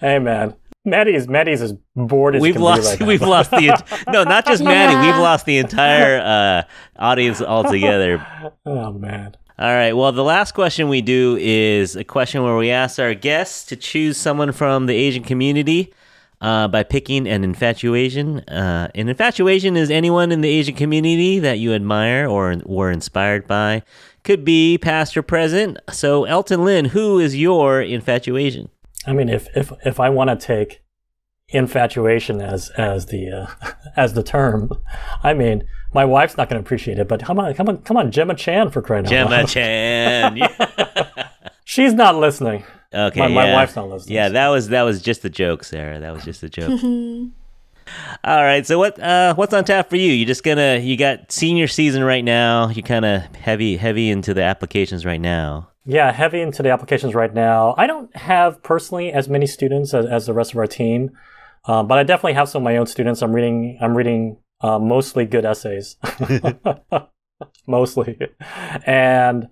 hey 0.00 0.18
man, 0.18 0.56
Maddie's 0.84 1.28
Maddie's 1.28 1.62
as 1.62 1.74
bored 1.94 2.34
as 2.34 2.42
we've 2.42 2.54
can 2.54 2.60
be 2.62 2.64
lost. 2.64 2.98
right 2.98 3.06
we've 3.06 3.22
lost 3.22 3.52
the. 3.52 4.04
No, 4.08 4.24
not 4.24 4.44
just 4.44 4.64
Maddie. 4.64 4.94
Yeah. 4.94 5.12
We've 5.12 5.22
lost 5.22 5.46
the 5.46 5.58
entire 5.58 6.18
uh, 6.18 6.62
audience 7.00 7.40
altogether. 7.40 8.26
Oh 8.66 8.92
man. 8.92 9.36
All 9.56 9.72
right. 9.72 9.92
Well, 9.92 10.10
the 10.10 10.24
last 10.24 10.52
question 10.52 10.88
we 10.88 11.00
do 11.00 11.38
is 11.40 11.94
a 11.94 12.02
question 12.02 12.42
where 12.42 12.56
we 12.56 12.70
ask 12.70 12.98
our 12.98 13.14
guests 13.14 13.64
to 13.66 13.76
choose 13.76 14.16
someone 14.16 14.50
from 14.50 14.86
the 14.86 14.94
Asian 14.94 15.22
community 15.22 15.92
uh, 16.40 16.66
by 16.66 16.82
picking 16.82 17.28
an 17.28 17.44
infatuation. 17.44 18.40
Uh, 18.40 18.90
an 18.96 19.08
infatuation 19.08 19.76
is 19.76 19.90
anyone 19.90 20.32
in 20.32 20.40
the 20.40 20.48
Asian 20.48 20.74
community 20.74 21.38
that 21.38 21.60
you 21.60 21.72
admire 21.72 22.28
or 22.28 22.56
were 22.66 22.90
inspired 22.90 23.46
by. 23.46 23.84
Could 24.24 24.44
be 24.44 24.76
past 24.76 25.16
or 25.16 25.22
present. 25.22 25.78
So, 25.92 26.24
Elton 26.24 26.64
Lin, 26.64 26.86
who 26.86 27.20
is 27.20 27.36
your 27.36 27.80
infatuation? 27.80 28.70
I 29.06 29.12
mean, 29.12 29.28
if 29.28 29.46
if 29.56 29.70
if 29.84 30.00
I 30.00 30.10
want 30.10 30.30
to 30.30 30.36
take 30.36 30.82
infatuation 31.48 32.40
as 32.40 32.70
as 32.70 33.06
the 33.06 33.30
uh, 33.30 33.72
as 33.96 34.14
the 34.14 34.22
term, 34.24 34.70
I 35.22 35.32
mean, 35.32 35.62
my 35.94 36.04
wife's 36.04 36.36
not 36.36 36.48
going 36.48 36.60
to 36.62 36.66
appreciate 36.66 36.98
it. 36.98 37.08
But 37.08 37.22
come 37.24 37.38
on, 37.38 37.54
come 37.54 37.68
on, 37.68 37.78
come 37.78 37.96
on, 37.96 38.10
Gemma 38.10 38.34
Chan 38.34 38.70
for 38.70 38.82
crying 38.82 39.06
out 39.06 39.12
loud. 39.30 39.30
Gemma. 39.30 39.46
Chan. 39.46 40.36
Yeah. 40.36 41.28
She's 41.64 41.94
not 41.94 42.16
listening. 42.16 42.64
Okay. 42.92 43.20
My- 43.20 43.28
my 43.28 43.52
wife's 43.54 43.74
not 43.76 43.88
listening, 43.88 44.14
Yeah, 44.16 44.28
that 44.28 44.48
was 44.48 44.68
that 44.68 44.82
was 44.82 45.02
just 45.02 45.24
a 45.24 45.30
joke, 45.30 45.64
Sarah. 45.64 45.98
That 46.00 46.12
was 46.12 46.24
just 46.24 46.42
a 46.42 46.48
joke. 46.48 46.80
All 48.24 48.42
right. 48.42 48.66
So 48.66 48.78
what 48.78 48.98
uh, 48.98 49.34
what's 49.34 49.52
on 49.52 49.64
tap 49.64 49.90
for 49.90 49.96
you? 49.96 50.12
You 50.12 50.24
just 50.24 50.42
gonna 50.42 50.78
you 50.78 50.96
got 50.96 51.30
senior 51.32 51.66
season 51.66 52.02
right 52.04 52.24
now. 52.24 52.68
You 52.68 52.82
kind 52.82 53.04
of 53.04 53.22
heavy 53.36 53.76
heavy 53.76 54.10
into 54.10 54.32
the 54.34 54.42
applications 54.42 55.04
right 55.04 55.20
now. 55.20 55.70
Yeah, 55.84 56.10
heavy 56.12 56.40
into 56.40 56.62
the 56.62 56.70
applications 56.70 57.14
right 57.14 57.32
now. 57.32 57.74
I 57.76 57.86
don't 57.86 58.14
have 58.16 58.62
personally 58.62 59.12
as 59.12 59.28
many 59.28 59.46
students 59.46 59.92
as, 59.92 60.06
as 60.06 60.24
the 60.26 60.32
rest 60.32 60.52
of 60.52 60.58
our 60.58 60.66
team, 60.66 61.10
uh, 61.66 61.82
but 61.82 61.98
I 61.98 62.04
definitely 62.04 62.32
have 62.34 62.48
some 62.48 62.62
of 62.62 62.64
my 62.64 62.78
own 62.78 62.86
students. 62.86 63.20
I'm 63.20 63.32
reading. 63.34 63.78
I'm 63.82 63.94
reading 63.94 64.38
uh, 64.64 64.78
mostly 64.78 65.24
good 65.26 65.44
essays, 65.44 65.96
mostly, 67.66 68.18
and 68.86 69.48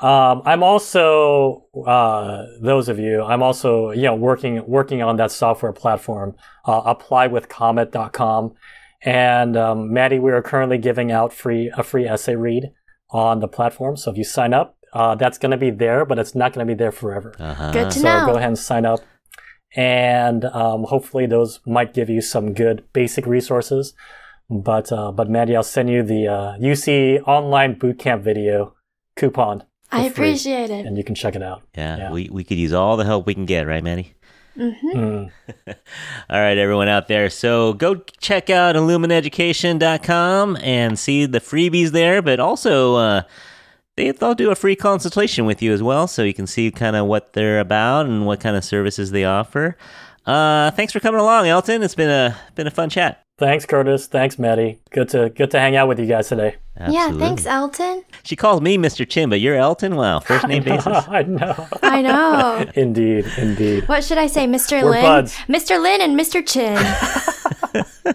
um, 0.00 0.42
I'm 0.44 0.62
also 0.62 1.64
uh, 1.86 2.44
those 2.60 2.88
of 2.88 2.98
you. 2.98 3.22
I'm 3.22 3.42
also 3.42 3.90
you 3.90 4.02
know 4.02 4.14
working 4.14 4.62
working 4.66 5.02
on 5.02 5.16
that 5.16 5.32
software 5.32 5.72
platform, 5.72 6.34
uh, 6.66 6.94
applywithcomet.com. 6.94 8.54
And 9.02 9.56
um, 9.56 9.92
Maddie, 9.92 10.18
we 10.18 10.32
are 10.32 10.42
currently 10.42 10.78
giving 10.78 11.12
out 11.12 11.32
free 11.32 11.70
a 11.76 11.82
free 11.82 12.06
essay 12.06 12.34
read 12.34 12.72
on 13.10 13.40
the 13.40 13.48
platform. 13.48 13.96
So 13.96 14.10
if 14.10 14.16
you 14.18 14.24
sign 14.24 14.52
up, 14.52 14.76
uh, 14.92 15.14
that's 15.14 15.38
going 15.38 15.50
to 15.52 15.56
be 15.56 15.70
there, 15.70 16.04
but 16.04 16.18
it's 16.18 16.34
not 16.34 16.52
going 16.52 16.66
to 16.66 16.70
be 16.74 16.76
there 16.76 16.92
forever. 16.92 17.34
Uh-huh. 17.38 17.72
Good 17.72 17.90
to 17.92 17.98
So 18.00 18.02
know. 18.02 18.26
go 18.26 18.32
ahead 18.36 18.48
and 18.48 18.58
sign 18.58 18.84
up. 18.84 19.00
And 19.76 20.44
um, 20.46 20.84
hopefully 20.84 21.26
those 21.26 21.60
might 21.66 21.92
give 21.94 22.08
you 22.08 22.20
some 22.20 22.54
good 22.54 22.84
basic 22.92 23.26
resources. 23.26 23.94
But 24.48 24.92
uh, 24.92 25.10
but 25.12 25.28
Maddie, 25.28 25.56
I'll 25.56 25.62
send 25.64 25.90
you 25.90 26.02
the 26.02 26.28
uh, 26.28 26.56
UC 26.58 27.22
online 27.26 27.74
bootcamp 27.76 28.22
video 28.22 28.74
coupon, 29.16 29.64
I 29.90 30.08
for 30.08 30.14
free. 30.16 30.28
appreciate 30.28 30.70
it. 30.70 30.86
and 30.86 30.96
you 30.96 31.02
can 31.04 31.14
check 31.16 31.34
it 31.34 31.42
out. 31.42 31.62
Yeah, 31.76 31.96
Yeah. 31.96 32.10
we 32.12 32.28
we 32.30 32.44
could 32.44 32.58
use 32.58 32.72
all 32.72 32.96
the 32.96 33.04
help 33.04 33.26
we 33.26 33.34
can 33.34 33.44
get, 33.46 33.66
right, 33.66 33.82
Manny? 33.82 34.12
hmm 34.56 34.70
Mm. 34.94 35.30
All 36.30 36.40
right, 36.40 36.56
everyone 36.56 36.88
out 36.88 37.08
there. 37.08 37.28
So 37.28 37.74
go 37.74 37.96
check 38.20 38.48
out 38.48 38.74
ilumineducation.com 38.76 40.56
and 40.62 40.98
see 40.98 41.26
the 41.26 41.40
freebies 41.40 41.90
there, 41.90 42.22
but 42.22 42.40
also 42.40 42.94
uh, 42.94 43.22
they, 43.96 44.12
they'll 44.12 44.34
do 44.34 44.50
a 44.50 44.54
free 44.54 44.76
consultation 44.76 45.44
with 45.44 45.60
you 45.60 45.72
as 45.72 45.82
well, 45.82 46.06
so 46.06 46.22
you 46.22 46.32
can 46.34 46.46
see 46.46 46.70
kind 46.70 46.96
of 46.96 47.06
what 47.06 47.32
they're 47.34 47.60
about 47.60 48.06
and 48.06 48.24
what 48.26 48.40
kind 48.40 48.56
of 48.56 48.64
services 48.64 49.10
they 49.10 49.24
offer. 49.24 49.76
Uh, 50.24 50.70
thanks 50.70 50.92
for 50.92 51.00
coming 51.00 51.20
along, 51.20 51.46
Elton. 51.48 51.82
It's 51.82 51.94
been 51.94 52.10
a 52.10 52.36
been 52.54 52.66
a 52.66 52.70
fun 52.70 52.88
chat. 52.88 53.22
Thanks, 53.38 53.66
Curtis. 53.66 54.06
Thanks, 54.06 54.38
Maddie. 54.38 54.78
Good 54.90 55.10
to 55.10 55.28
good 55.28 55.50
to 55.50 55.60
hang 55.60 55.76
out 55.76 55.88
with 55.88 55.98
you 55.98 56.06
guys 56.06 56.28
today. 56.28 56.56
Yeah, 56.88 57.10
thanks, 57.12 57.44
Elton. 57.46 58.02
She 58.22 58.34
calls 58.36 58.60
me 58.62 58.78
Mr. 58.78 59.06
Chin, 59.08 59.28
but 59.28 59.40
you're 59.40 59.56
Elton. 59.56 59.94
Wow, 59.96 60.20
first 60.20 60.46
name 60.48 60.62
basis. 60.64 60.86
I 61.08 61.22
know. 61.22 61.68
I 61.82 62.00
know. 62.02 62.64
indeed, 62.74 63.26
indeed. 63.36 63.88
what 63.88 64.04
should 64.04 64.18
I 64.18 64.26
say, 64.26 64.46
Mr. 64.46 64.82
We're 64.82 64.90
Lin? 64.90 65.02
buds. 65.02 65.34
Mr. 65.48 65.80
Lin 65.82 66.00
and 66.00 66.18
Mr. 66.18 66.46
Chin. 66.46 66.76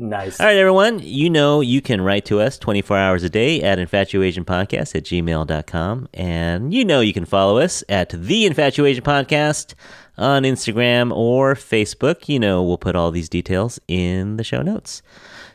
Nice. 0.00 0.40
All 0.40 0.46
right, 0.46 0.56
everyone. 0.56 1.00
You 1.02 1.30
know 1.30 1.60
you 1.60 1.80
can 1.80 2.00
write 2.00 2.24
to 2.26 2.40
us 2.40 2.58
24 2.58 2.96
hours 2.96 3.22
a 3.22 3.30
day 3.30 3.62
at 3.62 3.78
infatuasianpodcast 3.78 4.94
at 4.94 5.04
gmail.com. 5.04 6.08
And 6.14 6.74
you 6.74 6.84
know 6.84 7.00
you 7.00 7.12
can 7.12 7.24
follow 7.24 7.58
us 7.58 7.84
at 7.88 8.10
The 8.10 8.48
Infatuasian 8.48 9.00
Podcast 9.02 9.74
on 10.16 10.42
Instagram 10.42 11.14
or 11.14 11.54
Facebook. 11.54 12.28
You 12.28 12.40
know 12.40 12.62
we'll 12.62 12.78
put 12.78 12.96
all 12.96 13.10
these 13.10 13.28
details 13.28 13.78
in 13.88 14.36
the 14.36 14.44
show 14.44 14.62
notes. 14.62 15.02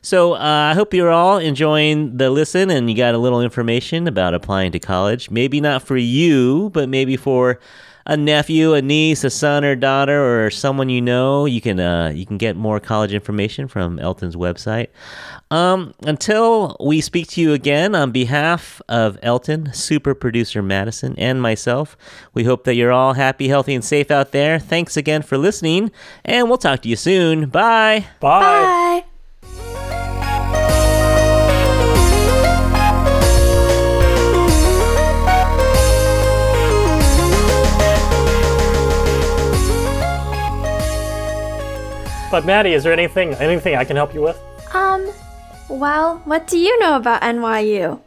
So 0.02 0.34
uh, 0.34 0.72
I 0.72 0.74
hope 0.76 0.94
you're 0.94 1.12
all 1.12 1.38
enjoying 1.38 2.16
the 2.18 2.30
listen 2.30 2.70
and 2.70 2.90
you 2.90 2.96
got 2.96 3.16
a 3.16 3.18
little 3.18 3.42
information 3.42 4.08
about 4.08 4.34
applying 4.34 4.72
to 4.72 4.80
college. 4.80 5.30
Maybe 5.30 5.60
not 5.60 5.84
for 5.84 5.98
you, 5.98 6.70
but 6.74 6.88
maybe 6.88 7.18
for 7.18 7.60
a 8.10 8.18
nephew, 8.18 8.74
a 8.74 8.82
niece, 8.82 9.24
a 9.24 9.30
son 9.30 9.64
or 9.64 9.76
daughter, 9.76 10.44
or 10.44 10.50
someone 10.50 10.90
you 10.90 11.00
know, 11.00 11.46
you 11.46 11.62
can 11.62 11.80
uh, 11.80 12.12
you 12.14 12.26
can 12.26 12.38
get 12.40 12.56
more 12.56 12.80
college 12.80 13.14
information 13.14 13.68
from 13.68 14.00
Elton's 14.00 14.36
website. 14.36 14.88
Um, 15.52 15.94
until 16.02 16.76
we 16.80 17.02
speak 17.02 17.28
to 17.30 17.42
you 17.42 17.54
again, 17.54 17.94
on 17.94 18.12
behalf 18.12 18.82
of 18.90 19.20
Elton, 19.22 19.74
super 19.74 20.16
producer 20.16 20.64
Madison, 20.64 21.14
and 21.20 21.40
myself, 21.40 21.96
we 22.34 22.44
hope 22.46 22.64
that 22.64 22.74
you're 22.74 22.92
all 22.92 23.14
happy, 23.14 23.48
healthy, 23.48 23.76
and 23.76 23.86
safe 23.86 24.10
out 24.10 24.32
there. 24.32 24.58
Thanks 24.58 24.98
again 24.98 25.22
for 25.22 25.38
listening, 25.38 25.92
and 26.26 26.50
we'll 26.50 26.58
talk 26.58 26.82
to 26.82 26.90
you 26.90 26.96
soon. 26.96 27.48
Bye. 27.50 28.08
Bye. 28.20 28.40
Bye. 28.42 29.09
But 42.32 42.46
Maddie, 42.46 42.74
is 42.74 42.84
there 42.84 42.94
anything 42.94 43.34
anything 43.36 43.76
I 43.76 43.84
can 43.84 43.96
help 43.96 44.14
you 44.14 44.22
with? 44.22 44.40
Um, 44.76 45.12
well, 45.68 46.22
what 46.26 46.46
do 46.46 46.60
you 46.60 46.78
know 46.80 46.96
about 46.96 47.24
NYU? 47.24 48.00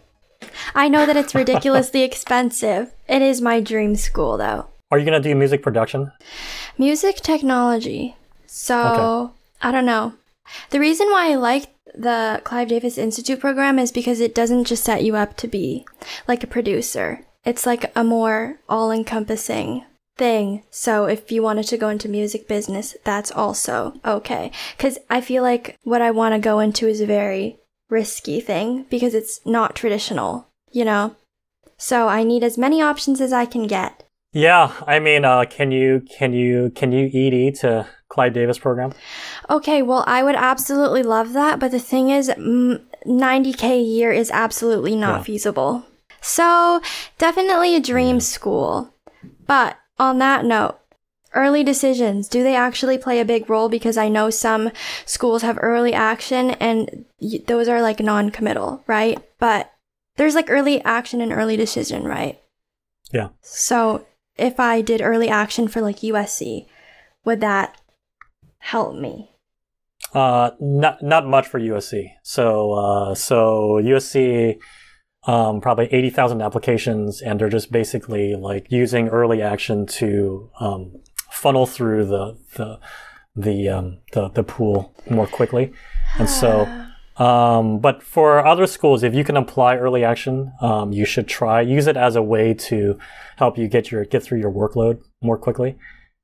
I 0.76 0.88
know 0.88 1.06
that 1.06 1.16
it's 1.16 1.34
ridiculously 1.42 2.02
expensive. 2.02 2.94
It 3.08 3.20
is 3.20 3.40
my 3.40 3.60
dream 3.60 3.96
school, 3.96 4.38
though. 4.38 4.66
Are 4.92 4.98
you 4.98 5.04
gonna 5.04 5.18
do 5.18 5.34
music 5.34 5.60
production? 5.60 6.12
Music 6.78 7.16
technology. 7.16 8.14
So, 8.46 9.32
I 9.60 9.72
don't 9.72 9.86
know. 9.86 10.14
The 10.70 10.78
reason 10.78 11.08
why 11.10 11.32
I 11.32 11.34
like 11.34 11.74
the 11.92 12.40
Clive 12.44 12.68
Davis 12.68 12.98
Institute 12.98 13.40
program 13.40 13.78
is 13.78 13.90
because 13.90 14.20
it 14.20 14.36
doesn't 14.36 14.64
just 14.64 14.84
set 14.84 15.02
you 15.02 15.16
up 15.16 15.36
to 15.38 15.48
be 15.48 15.84
like 16.28 16.44
a 16.44 16.46
producer. 16.46 17.24
It's 17.44 17.66
like 17.66 17.90
a 17.96 18.04
more 18.04 18.60
all 18.68 18.92
encompassing 18.92 19.84
thing. 20.16 20.62
So 20.70 21.06
if 21.06 21.32
you 21.32 21.42
wanted 21.42 21.66
to 21.68 21.76
go 21.78 21.88
into 21.88 22.08
music 22.08 22.48
business, 22.48 22.96
that's 23.04 23.30
also 23.30 23.94
okay. 24.04 24.50
Cause 24.78 24.98
I 25.10 25.20
feel 25.20 25.42
like 25.42 25.76
what 25.82 26.02
I 26.02 26.10
want 26.10 26.34
to 26.34 26.38
go 26.38 26.58
into 26.58 26.86
is 26.86 27.00
a 27.00 27.06
very 27.06 27.58
risky 27.88 28.40
thing 28.40 28.86
because 28.90 29.14
it's 29.14 29.40
not 29.46 29.74
traditional, 29.74 30.48
you 30.70 30.84
know? 30.84 31.16
So 31.76 32.08
I 32.08 32.22
need 32.22 32.44
as 32.44 32.56
many 32.58 32.80
options 32.80 33.20
as 33.20 33.32
I 33.32 33.44
can 33.46 33.66
get. 33.66 34.04
Yeah, 34.32 34.72
I 34.86 34.98
mean, 34.98 35.24
uh, 35.26 35.44
can 35.44 35.72
you 35.72 36.02
can 36.18 36.32
you 36.32 36.70
can 36.74 36.90
you 36.90 37.10
ED 37.12 37.54
to 37.56 37.86
Clive 38.08 38.32
Davis 38.32 38.58
program? 38.58 38.92
Okay, 39.50 39.82
well, 39.82 40.04
I 40.06 40.22
would 40.22 40.36
absolutely 40.36 41.02
love 41.02 41.34
that, 41.34 41.58
but 41.58 41.70
the 41.70 41.78
thing 41.78 42.08
is, 42.08 42.30
mm, 42.30 42.82
90k 43.06 43.64
a 43.64 43.80
year 43.82 44.10
is 44.10 44.30
absolutely 44.30 44.96
not 44.96 45.18
Yeah. 45.18 45.24
feasible. 45.24 45.84
So, 46.22 46.80
definitely 47.18 47.74
a 47.74 47.80
dream 47.80 48.20
school. 48.20 48.94
But 49.46 49.76
on 50.02 50.18
that 50.18 50.44
note, 50.44 50.78
early 51.32 51.62
decisions, 51.62 52.28
do 52.28 52.42
they 52.42 52.56
actually 52.56 52.98
play 52.98 53.20
a 53.20 53.24
big 53.24 53.48
role? 53.48 53.68
Because 53.68 53.96
I 53.96 54.08
know 54.08 54.30
some 54.30 54.72
schools 55.06 55.42
have 55.42 55.58
early 55.62 55.94
action 55.94 56.50
and 56.52 57.04
those 57.46 57.68
are 57.68 57.80
like 57.80 58.00
non 58.00 58.30
committal, 58.30 58.82
right? 58.88 59.22
But 59.38 59.72
there's 60.16 60.34
like 60.34 60.50
early 60.50 60.82
action 60.82 61.20
and 61.20 61.32
early 61.32 61.56
decision, 61.56 62.04
right? 62.04 62.40
Yeah. 63.12 63.28
So, 63.40 64.06
if 64.36 64.58
I 64.58 64.80
did 64.80 65.00
early 65.00 65.28
action 65.28 65.68
for 65.68 65.80
like 65.80 65.98
USC, 65.98 66.66
would 67.24 67.40
that 67.40 67.80
help 68.58 68.96
me? 68.96 69.30
Uh, 70.12 70.50
not 70.60 71.02
not 71.02 71.26
much 71.26 71.46
for 71.46 71.60
USC. 71.60 72.10
So 72.22 72.72
uh, 72.72 73.14
so 73.14 73.80
USC, 73.82 74.58
um, 75.24 75.60
probably 75.60 75.86
eighty 75.92 76.10
thousand 76.10 76.42
applications, 76.42 77.20
and 77.20 77.40
they're 77.40 77.48
just 77.48 77.70
basically 77.70 78.34
like 78.34 78.66
using 78.70 79.08
early 79.08 79.42
action 79.42 79.86
to 79.86 80.50
um, 80.60 81.00
funnel 81.30 81.66
through 81.66 82.06
the 82.06 82.38
the 82.56 82.78
the 83.36 83.68
um, 83.68 83.98
the 84.12 84.28
the 84.30 84.42
pool 84.42 84.94
more 85.10 85.26
quickly, 85.26 85.72
and 86.18 86.28
so. 86.28 86.68
Um, 87.18 87.78
but 87.78 88.02
for 88.02 88.44
other 88.44 88.66
schools, 88.66 89.02
if 89.02 89.14
you 89.14 89.22
can 89.22 89.36
apply 89.36 89.76
early 89.76 90.02
action, 90.02 90.50
um, 90.62 90.92
you 90.92 91.04
should 91.04 91.28
try 91.28 91.60
use 91.60 91.86
it 91.86 91.94
as 91.94 92.16
a 92.16 92.22
way 92.22 92.54
to 92.54 92.98
help 93.36 93.58
you 93.58 93.68
get 93.68 93.90
your 93.90 94.06
get 94.06 94.22
through 94.22 94.40
your 94.40 94.50
workload 94.50 95.02
more 95.20 95.36
quickly. 95.36 95.76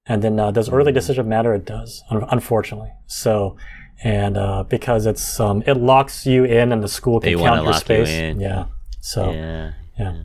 And 0.07 0.23
then 0.23 0.41
uh, 0.41 0.51
does 0.51 0.71
early 0.71 0.91
decision 0.91 1.29
matter? 1.29 1.53
It 1.55 1.67
does, 1.67 2.03
unfortunately. 2.11 2.91
So, 3.07 3.59
and 4.03 4.39
uh, 4.39 4.65
because 4.65 5.05
it's 5.05 5.39
um, 5.39 5.63
it 5.67 5.75
locks 5.75 6.25
you 6.25 6.45
in, 6.45 6.73
and 6.73 6.83
the 6.83 6.89
school 6.89 7.21
can 7.21 7.39
wanna 7.39 7.51
count 7.51 7.63
your 7.65 7.73
lock 7.73 7.89
you 7.89 8.07
space. 8.07 8.09
in. 8.09 8.41
Yeah. 8.41 8.65
So 9.01 9.33
Yeah. 9.33 9.73
yeah. 9.99 10.23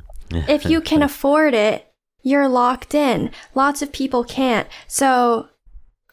if 0.47 0.65
you 0.65 0.81
can 0.81 1.01
afford 1.09 1.53
it, 1.53 1.87
you're 2.21 2.47
locked 2.47 2.93
in. 2.95 3.31
Lots 3.55 3.81
of 3.81 3.91
people 3.91 4.23
can't. 4.23 4.67
So, 4.87 5.49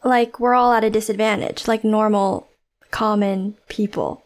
like, 0.02 0.40
we're 0.40 0.54
all 0.54 0.72
at 0.72 0.82
a 0.84 0.90
disadvantage, 0.90 1.68
like 1.68 1.84
normal, 1.84 2.48
common 2.90 3.56
people. 3.68 4.22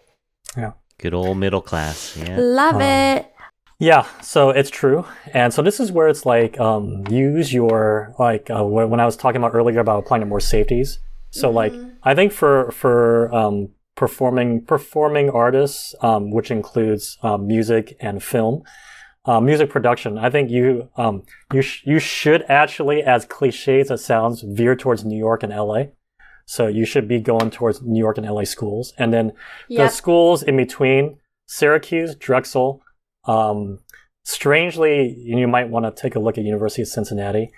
Yeah. 0.57 0.73
Good 0.99 1.13
old 1.15 1.37
middle 1.39 1.61
class. 1.61 2.17
Yeah. 2.17 2.37
Love 2.39 2.77
Um, 2.77 2.83
it. 2.83 3.31
Yeah, 3.81 4.07
so 4.23 4.51
it's 4.51 4.71
true, 4.71 5.05
and 5.35 5.53
so 5.53 5.61
this 5.61 5.81
is 5.81 5.91
where 5.91 6.07
it's 6.07 6.25
like 6.25 6.59
um, 6.61 7.05
use 7.11 7.53
your 7.53 8.15
like 8.21 8.49
uh, 8.49 8.65
when, 8.65 8.89
when 8.89 9.01
I 9.01 9.05
was 9.05 9.17
talking 9.17 9.39
about 9.39 9.53
earlier 9.53 9.81
about 9.81 9.99
applying 10.05 10.21
to 10.21 10.27
more 10.27 10.39
safeties. 10.41 11.01
So 11.31 11.51
like 11.51 11.75
I 12.05 12.15
think 12.15 12.33
for 12.33 12.71
for 12.71 13.35
um, 13.35 13.71
performing 13.97 14.65
performing 14.65 15.31
artists, 15.31 15.95
um, 16.01 16.31
which 16.31 16.51
includes 16.51 17.19
um, 17.23 17.47
music 17.47 17.97
and 18.01 18.23
film, 18.23 18.63
uh, 19.27 19.41
music 19.41 19.71
production, 19.71 20.19
I 20.19 20.31
think 20.31 20.51
you 20.51 20.91
um, 20.97 21.23
you 21.53 21.63
sh- 21.63 21.83
you 21.87 21.99
should 21.99 22.45
actually, 22.49 23.03
as 23.03 23.25
cliche 23.25 23.81
as 23.81 23.91
it 23.91 23.99
sounds, 23.99 24.43
veer 24.43 24.77
towards 24.77 25.05
New 25.05 25.19
York 25.19 25.43
and 25.43 25.53
LA. 25.53 25.85
So 26.47 26.67
you 26.67 26.85
should 26.85 27.09
be 27.09 27.21
going 27.21 27.51
towards 27.51 27.81
New 27.81 27.99
York 27.99 28.19
and 28.19 28.27
LA 28.27 28.45
schools, 28.45 28.93
and 28.99 29.15
then 29.15 29.33
Yep. 29.69 29.79
the 29.79 29.89
schools 29.95 30.43
in 30.43 30.57
between 30.59 31.17
Syracuse, 31.47 32.15
Drexel. 32.15 32.83
Um, 33.27 33.79
strangely, 34.25 35.15
you 35.19 35.49
might 35.49 35.71
want 35.71 35.87
to 35.87 36.03
take 36.03 36.17
a 36.17 36.19
look 36.19 36.37
at 36.37 36.45
University 36.45 36.83
of 36.83 36.89
Cincinnati. 36.89 37.51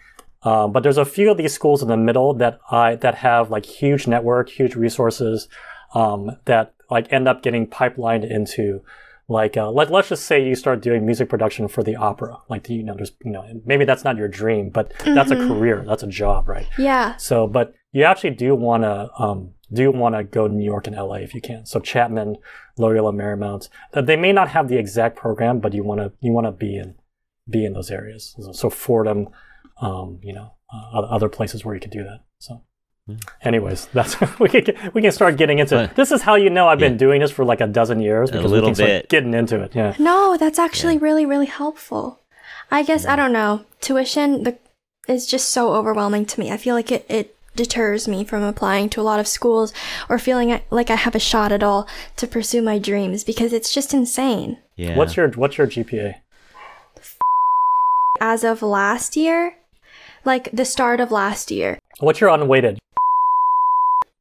Um, 0.42 0.70
but 0.70 0.84
there's 0.84 0.98
a 0.98 1.04
few 1.04 1.32
of 1.32 1.36
these 1.36 1.52
schools 1.52 1.82
in 1.82 1.88
the 1.88 1.96
middle 1.96 2.32
that 2.34 2.60
I 2.70 2.94
that 2.96 3.16
have 3.16 3.50
like 3.50 3.66
huge 3.66 4.06
network, 4.06 4.50
huge 4.50 4.76
resources 4.76 5.48
um, 5.94 6.36
that 6.44 6.74
like 6.90 7.12
end 7.12 7.28
up 7.28 7.42
getting 7.42 7.66
pipelined 7.66 8.28
into 8.28 8.82
like 9.28 9.56
uh, 9.56 9.70
let 9.70 9.90
let's 9.90 10.08
just 10.08 10.24
say 10.24 10.46
you 10.46 10.54
start 10.54 10.80
doing 10.80 11.04
music 11.04 11.28
production 11.28 11.66
for 11.66 11.82
the 11.82 11.96
opera. 11.96 12.38
Like 12.48 12.68
you 12.68 12.84
know, 12.84 12.94
there's 12.94 13.12
you 13.24 13.32
know 13.32 13.44
maybe 13.64 13.84
that's 13.84 14.04
not 14.04 14.16
your 14.16 14.28
dream, 14.28 14.70
but 14.70 14.92
that's 15.04 15.32
a 15.32 15.36
career, 15.36 15.84
that's 15.86 16.04
a 16.04 16.08
job, 16.08 16.48
right? 16.48 16.66
Yeah. 16.78 17.16
So, 17.16 17.48
but 17.48 17.74
you 17.92 18.04
actually 18.04 18.30
do 18.30 18.54
want 18.54 18.84
to 18.84 19.10
um, 19.18 19.54
do 19.72 19.90
want 19.90 20.14
to 20.14 20.22
go 20.22 20.46
to 20.46 20.54
New 20.54 20.64
York 20.64 20.86
and 20.86 20.94
LA 20.94 21.16
if 21.16 21.34
you 21.34 21.40
can. 21.40 21.66
So 21.66 21.80
Chapman, 21.80 22.36
Loyola 22.78 23.12
Marymount. 23.12 23.68
That 23.92 24.06
they 24.06 24.16
may 24.16 24.32
not 24.32 24.50
have 24.50 24.68
the 24.68 24.78
exact 24.78 25.16
program, 25.16 25.58
but 25.58 25.74
you 25.74 25.82
want 25.82 26.00
to 26.00 26.12
you 26.20 26.32
want 26.32 26.46
to 26.46 26.52
be 26.52 26.76
in 26.76 26.94
be 27.50 27.64
in 27.64 27.72
those 27.72 27.90
areas. 27.90 28.36
So, 28.38 28.52
so 28.52 28.70
Fordham, 28.70 29.28
um, 29.80 30.20
you 30.22 30.34
know, 30.34 30.52
uh, 30.72 31.00
other 31.00 31.28
places 31.28 31.64
where 31.64 31.74
you 31.74 31.80
can 31.80 31.90
do 31.90 32.04
that. 32.04 32.20
So. 32.38 32.62
Anyways, 33.42 33.86
that's 33.92 34.16
we 34.40 34.48
can 34.48 34.90
we 34.94 35.02
can 35.02 35.12
start 35.12 35.36
getting 35.36 35.58
into 35.58 35.78
it. 35.78 35.88
But- 35.88 35.96
This 35.96 36.10
is 36.12 36.22
how 36.22 36.34
you 36.34 36.50
know 36.50 36.68
I've 36.68 36.78
been 36.78 36.92
Yeah. 36.92 36.98
doing 36.98 37.20
this 37.20 37.30
for 37.30 37.44
like 37.44 37.60
a 37.60 37.66
dozen 37.66 38.00
years 38.00 38.30
because 38.30 38.50
little 38.50 38.66
we 38.68 38.74
can 38.74 38.74
start 38.74 38.88
bit. 38.88 39.08
getting 39.08 39.34
into 39.34 39.60
it. 39.62 39.74
Yeah. 39.74 39.94
No, 39.98 40.36
that's 40.36 40.58
actually 40.58 40.98
really, 40.98 41.24
really 41.24 41.46
helpful. 41.46 42.20
I 42.70 42.82
guess, 42.82 43.06
I 43.06 43.14
don't 43.14 43.32
know. 43.32 43.64
Tuition 43.80 44.42
the, 44.42 44.58
is 45.06 45.26
just 45.26 45.50
so 45.50 45.72
overwhelming 45.74 46.26
to 46.26 46.40
me. 46.40 46.50
I 46.50 46.56
feel 46.56 46.74
like 46.74 46.90
it, 46.90 47.06
it 47.08 47.36
deters 47.54 48.08
me 48.08 48.24
from 48.24 48.42
applying 48.42 48.88
to 48.90 49.00
a 49.00 49.02
lot 49.06 49.20
of 49.20 49.28
schools 49.28 49.72
or 50.08 50.18
feeling 50.18 50.60
like 50.70 50.90
I 50.90 50.96
have 50.96 51.14
a 51.14 51.20
shot 51.20 51.52
at 51.52 51.62
all 51.62 51.86
to 52.16 52.26
pursue 52.26 52.60
my 52.60 52.78
dreams 52.80 53.22
because 53.22 53.52
it's 53.52 53.72
just 53.72 53.94
insane. 53.94 54.58
Yeah. 54.74 54.96
What's 54.96 55.16
your 55.16 55.28
what's 55.30 55.56
your 55.58 55.68
GPA? 55.68 56.16
As 58.20 58.44
of 58.44 58.62
last 58.62 59.16
year, 59.16 59.56
like 60.24 60.50
the 60.52 60.64
start 60.64 61.00
of 61.00 61.10
last 61.12 61.50
year, 61.50 61.78
What's 62.00 62.20
your 62.20 62.30
unweighted? 62.30 62.78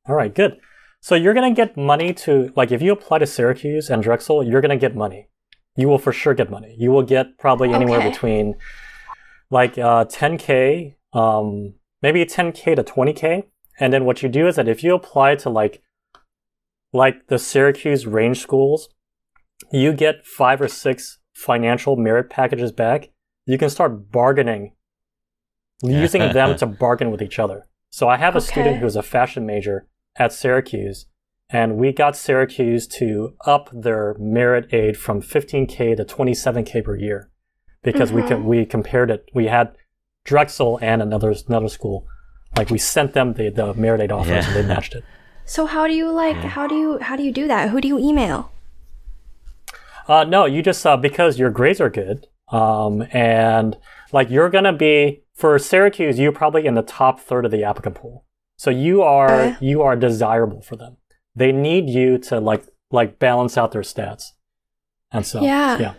All 0.07 0.15
right, 0.15 0.33
good. 0.33 0.57
So 1.01 1.15
you're 1.15 1.33
gonna 1.33 1.53
get 1.53 1.77
money 1.77 2.13
to 2.13 2.51
like 2.55 2.71
if 2.71 2.81
you 2.81 2.91
apply 2.91 3.19
to 3.19 3.27
Syracuse 3.27 3.89
and 3.89 4.01
Drexel, 4.01 4.43
you're 4.43 4.61
gonna 4.61 4.77
get 4.77 4.95
money. 4.95 5.29
You 5.75 5.87
will 5.87 5.97
for 5.97 6.11
sure 6.13 6.33
get 6.33 6.49
money. 6.49 6.75
You 6.77 6.91
will 6.91 7.03
get 7.03 7.37
probably 7.37 7.73
anywhere 7.73 7.99
Okay. 7.99 8.09
between 8.09 8.55
like 9.51 9.77
uh, 9.77 10.05
10k, 10.05 10.95
um, 11.13 11.75
maybe 12.01 12.25
10k 12.25 12.75
to 12.75 12.83
20k. 12.83 13.43
And 13.79 13.91
then 13.93 14.05
what 14.05 14.23
you 14.23 14.29
do 14.29 14.47
is 14.47 14.55
that 14.55 14.67
if 14.67 14.83
you 14.83 14.95
apply 14.95 15.35
to 15.35 15.49
like 15.49 15.81
like 16.93 17.27
the 17.27 17.37
Syracuse 17.37 18.07
range 18.07 18.39
schools, 18.39 18.89
you 19.71 19.91
get 19.93 20.25
five 20.25 20.61
or 20.61 20.67
six 20.67 21.19
financial 21.33 21.97
merit 21.97 22.29
packages 22.29 22.71
back. 22.71 23.09
You 23.45 23.57
can 23.57 23.69
start 23.69 24.11
bargaining, 24.11 24.73
using 25.83 26.31
them 26.33 26.55
to 26.59 26.65
bargain 26.65 27.11
with 27.11 27.21
each 27.21 27.37
other. 27.37 27.67
So 27.89 28.07
I 28.09 28.17
have 28.17 28.35
a 28.35 28.41
student 28.41 28.77
who's 28.79 28.95
a 28.95 29.03
fashion 29.03 29.45
major 29.45 29.87
at 30.17 30.33
Syracuse, 30.33 31.05
and 31.49 31.77
we 31.77 31.91
got 31.91 32.15
Syracuse 32.15 32.87
to 32.87 33.35
up 33.45 33.69
their 33.71 34.15
merit 34.19 34.73
aid 34.73 34.97
from 34.97 35.21
15k 35.21 35.97
to 35.97 36.05
27k 36.05 36.83
per 36.83 36.95
year 36.95 37.29
because 37.83 38.11
we 38.11 38.23
co- 38.23 38.39
we 38.39 38.65
compared 38.65 39.11
it. 39.11 39.29
We 39.33 39.45
had 39.47 39.75
Drexel 40.23 40.79
and 40.81 41.01
another 41.01 41.33
another 41.47 41.69
school. 41.69 42.07
Like 42.57 42.69
we 42.69 42.77
sent 42.77 43.13
them 43.13 43.33
the, 43.33 43.49
the 43.49 43.73
merit 43.73 44.01
aid 44.01 44.11
offers 44.11 44.45
and 44.47 44.55
they 44.55 44.65
matched 44.65 44.95
it. 44.95 45.03
So 45.47 45.67
how 45.67 45.85
do 45.85 45.93
you 45.93 46.11
like 46.11 46.37
how 46.37 46.65
do 46.65 46.73
you 46.73 46.97
how 46.97 47.15
do 47.15 47.21
you 47.21 47.31
do 47.31 47.47
that? 47.47 47.69
Who 47.69 47.79
do 47.79 47.87
you 47.87 47.99
email? 47.99 48.51
Uh, 50.07 50.23
no, 50.23 50.45
you 50.45 50.63
just 50.63 50.83
uh, 50.83 50.97
because 50.97 51.37
your 51.37 51.51
grades 51.51 51.79
are 51.79 51.89
good, 51.91 52.25
um, 52.51 53.05
and 53.11 53.77
like 54.11 54.31
you're 54.31 54.49
gonna 54.49 54.73
be 54.73 55.23
for 55.35 55.59
Syracuse, 55.59 56.17
you're 56.17 56.31
probably 56.31 56.65
in 56.65 56.73
the 56.73 56.81
top 56.81 57.19
third 57.19 57.45
of 57.45 57.51
the 57.51 57.63
applicant 57.63 57.95
pool. 57.95 58.24
So 58.57 58.69
you 58.69 59.01
are 59.01 59.31
Okay. 59.31 59.57
you 59.61 59.81
are 59.81 59.95
desirable 59.95 60.61
for 60.61 60.75
them. 60.75 60.97
They 61.35 61.51
need 61.51 61.89
you 61.89 62.17
to 62.29 62.39
like 62.39 62.63
like 62.91 63.19
balance 63.19 63.57
out 63.57 63.71
their 63.71 63.81
stats, 63.81 64.31
and 65.11 65.25
so 65.25 65.41
Yeah. 65.41 65.77
yeah. 65.77 65.93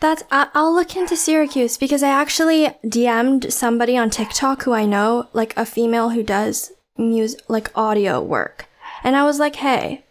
That's 0.00 0.24
I, 0.30 0.48
I'll 0.54 0.74
look 0.74 0.96
into 0.96 1.14
Syracuse 1.16 1.76
because 1.76 2.02
I 2.02 2.08
actually 2.08 2.68
DM'd 2.84 3.52
somebody 3.52 3.96
on 3.98 4.08
TikTok 4.10 4.62
who 4.62 4.72
I 4.72 4.86
know, 4.86 5.28
like 5.32 5.54
a 5.56 5.66
female 5.66 6.10
who 6.10 6.22
does 6.22 6.72
music 6.96 7.40
like 7.48 7.70
audio 7.76 8.20
work. 8.20 8.66
And 9.04 9.14
I 9.14 9.24
was 9.24 9.38
like, 9.38 9.56
"Hey, 9.56 10.04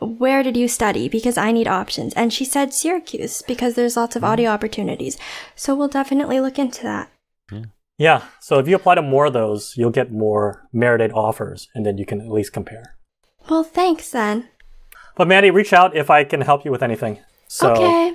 where 0.00 0.42
did 0.42 0.56
you 0.56 0.68
study 0.68 1.08
because 1.08 1.36
I 1.38 1.50
need 1.50 1.66
options." 1.66 2.12
And 2.14 2.32
she 2.32 2.44
said 2.44 2.72
Syracuse 2.74 3.42
because 3.42 3.74
there's 3.74 3.96
lots 3.96 4.16
of 4.16 4.22
mm-hmm. 4.22 4.32
audio 4.32 4.50
opportunities. 4.50 5.18
So 5.56 5.74
we'll 5.74 5.88
definitely 5.88 6.38
look 6.40 6.58
into 6.58 6.82
that. 6.82 7.10
Yeah, 7.50 7.64
so 8.40 8.58
if 8.58 8.66
you 8.66 8.76
apply 8.76 8.94
to 8.94 9.02
more 9.02 9.26
of 9.26 9.34
those, 9.34 9.74
you'll 9.76 9.90
get 9.90 10.10
more 10.10 10.66
merit 10.72 11.02
aid 11.02 11.12
offers, 11.12 11.68
and 11.74 11.84
then 11.84 11.98
you 11.98 12.06
can 12.06 12.20
at 12.20 12.30
least 12.30 12.50
compare. 12.50 12.96
Well, 13.50 13.62
thanks 13.62 14.10
then. 14.10 14.48
But 15.16 15.28
Maddie, 15.28 15.50
reach 15.50 15.74
out 15.74 15.94
if 15.94 16.08
I 16.08 16.24
can 16.24 16.40
help 16.40 16.64
you 16.64 16.70
with 16.70 16.82
anything. 16.82 17.18
So 17.46 17.72
okay. 17.72 18.14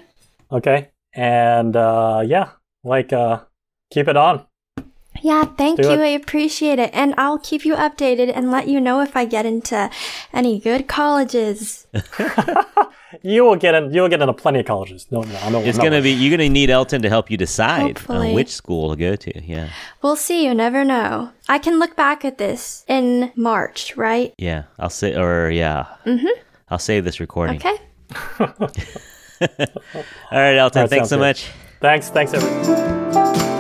okay, 0.52 0.90
and 1.14 1.76
uh, 1.76 2.24
yeah, 2.26 2.50
like 2.84 3.14
uh, 3.14 3.42
keep 3.92 4.08
it 4.08 4.18
on. 4.18 4.48
Yeah, 5.22 5.46
thank 5.46 5.82
Do 5.82 5.88
you. 5.88 5.94
it. 5.94 6.00
I 6.00 6.08
appreciate 6.08 6.80
it. 6.80 6.90
And 6.94 7.14
I'll 7.18 7.40
keep 7.40 7.64
you 7.66 7.76
updated 7.76 8.32
and 8.36 8.52
let 8.52 8.68
you 8.68 8.82
know 8.82 9.02
if 9.02 9.16
I 9.16 9.26
get 9.26 9.46
into 9.46 9.90
any 10.34 10.60
good 10.60 10.88
colleges. 10.88 11.88
You 13.24 13.43
will 13.43 13.55
get 13.55 13.76
in. 13.76 13.93
You 13.93 14.01
will 14.01 14.09
get 14.09 14.22
into 14.22 14.34
plenty 14.34 14.59
of 14.59 14.66
colleges. 14.66 15.07
No, 15.11 15.22
no, 15.22 15.49
no. 15.49 15.59
It's 15.61 15.78
no. 15.78 15.84
gonna 15.86 16.01
be 16.01 16.11
you're 16.11 16.36
gonna 16.36 16.49
need 16.49 16.70
Elton 16.70 17.01
to 17.01 17.09
help 17.09 17.30
you 17.32 17.38
decide 17.38 17.82
Hopefully. 17.99 18.30
on 18.30 18.36
which 18.36 18.49
school 18.53 18.89
to 18.91 18.95
go 18.95 19.16
to. 19.16 19.43
Yeah, 19.43 19.70
We'll 20.01 20.16
see. 20.16 20.45
You 20.45 20.53
never 20.53 20.84
know. 20.84 21.32
I 21.47 21.57
can 21.59 21.80
look 21.80 21.95
back 21.95 22.26
at 22.26 22.38
this 22.38 22.84
in 22.88 23.32
March, 23.36 23.95
right? 23.97 24.34
yeah. 24.38 24.63
I'll 24.80 24.89
say 24.89 25.16
or 25.16 25.49
yeah. 25.51 25.86
Mm-hmm. 26.05 26.28
I'll 26.70 26.80
save 26.80 27.03
this 27.05 27.20
recording. 27.20 27.57
Okay. 27.57 27.78
All 28.39 28.57
right, 30.32 30.55
Elton. 30.57 30.80
All 30.80 30.84
right, 30.84 30.89
thanks 30.89 31.09
so 31.09 31.18
good. 31.18 31.22
much. 31.22 31.49
Thanks. 31.82 32.09
Thanks, 32.09 32.34
everyone. 32.34 33.55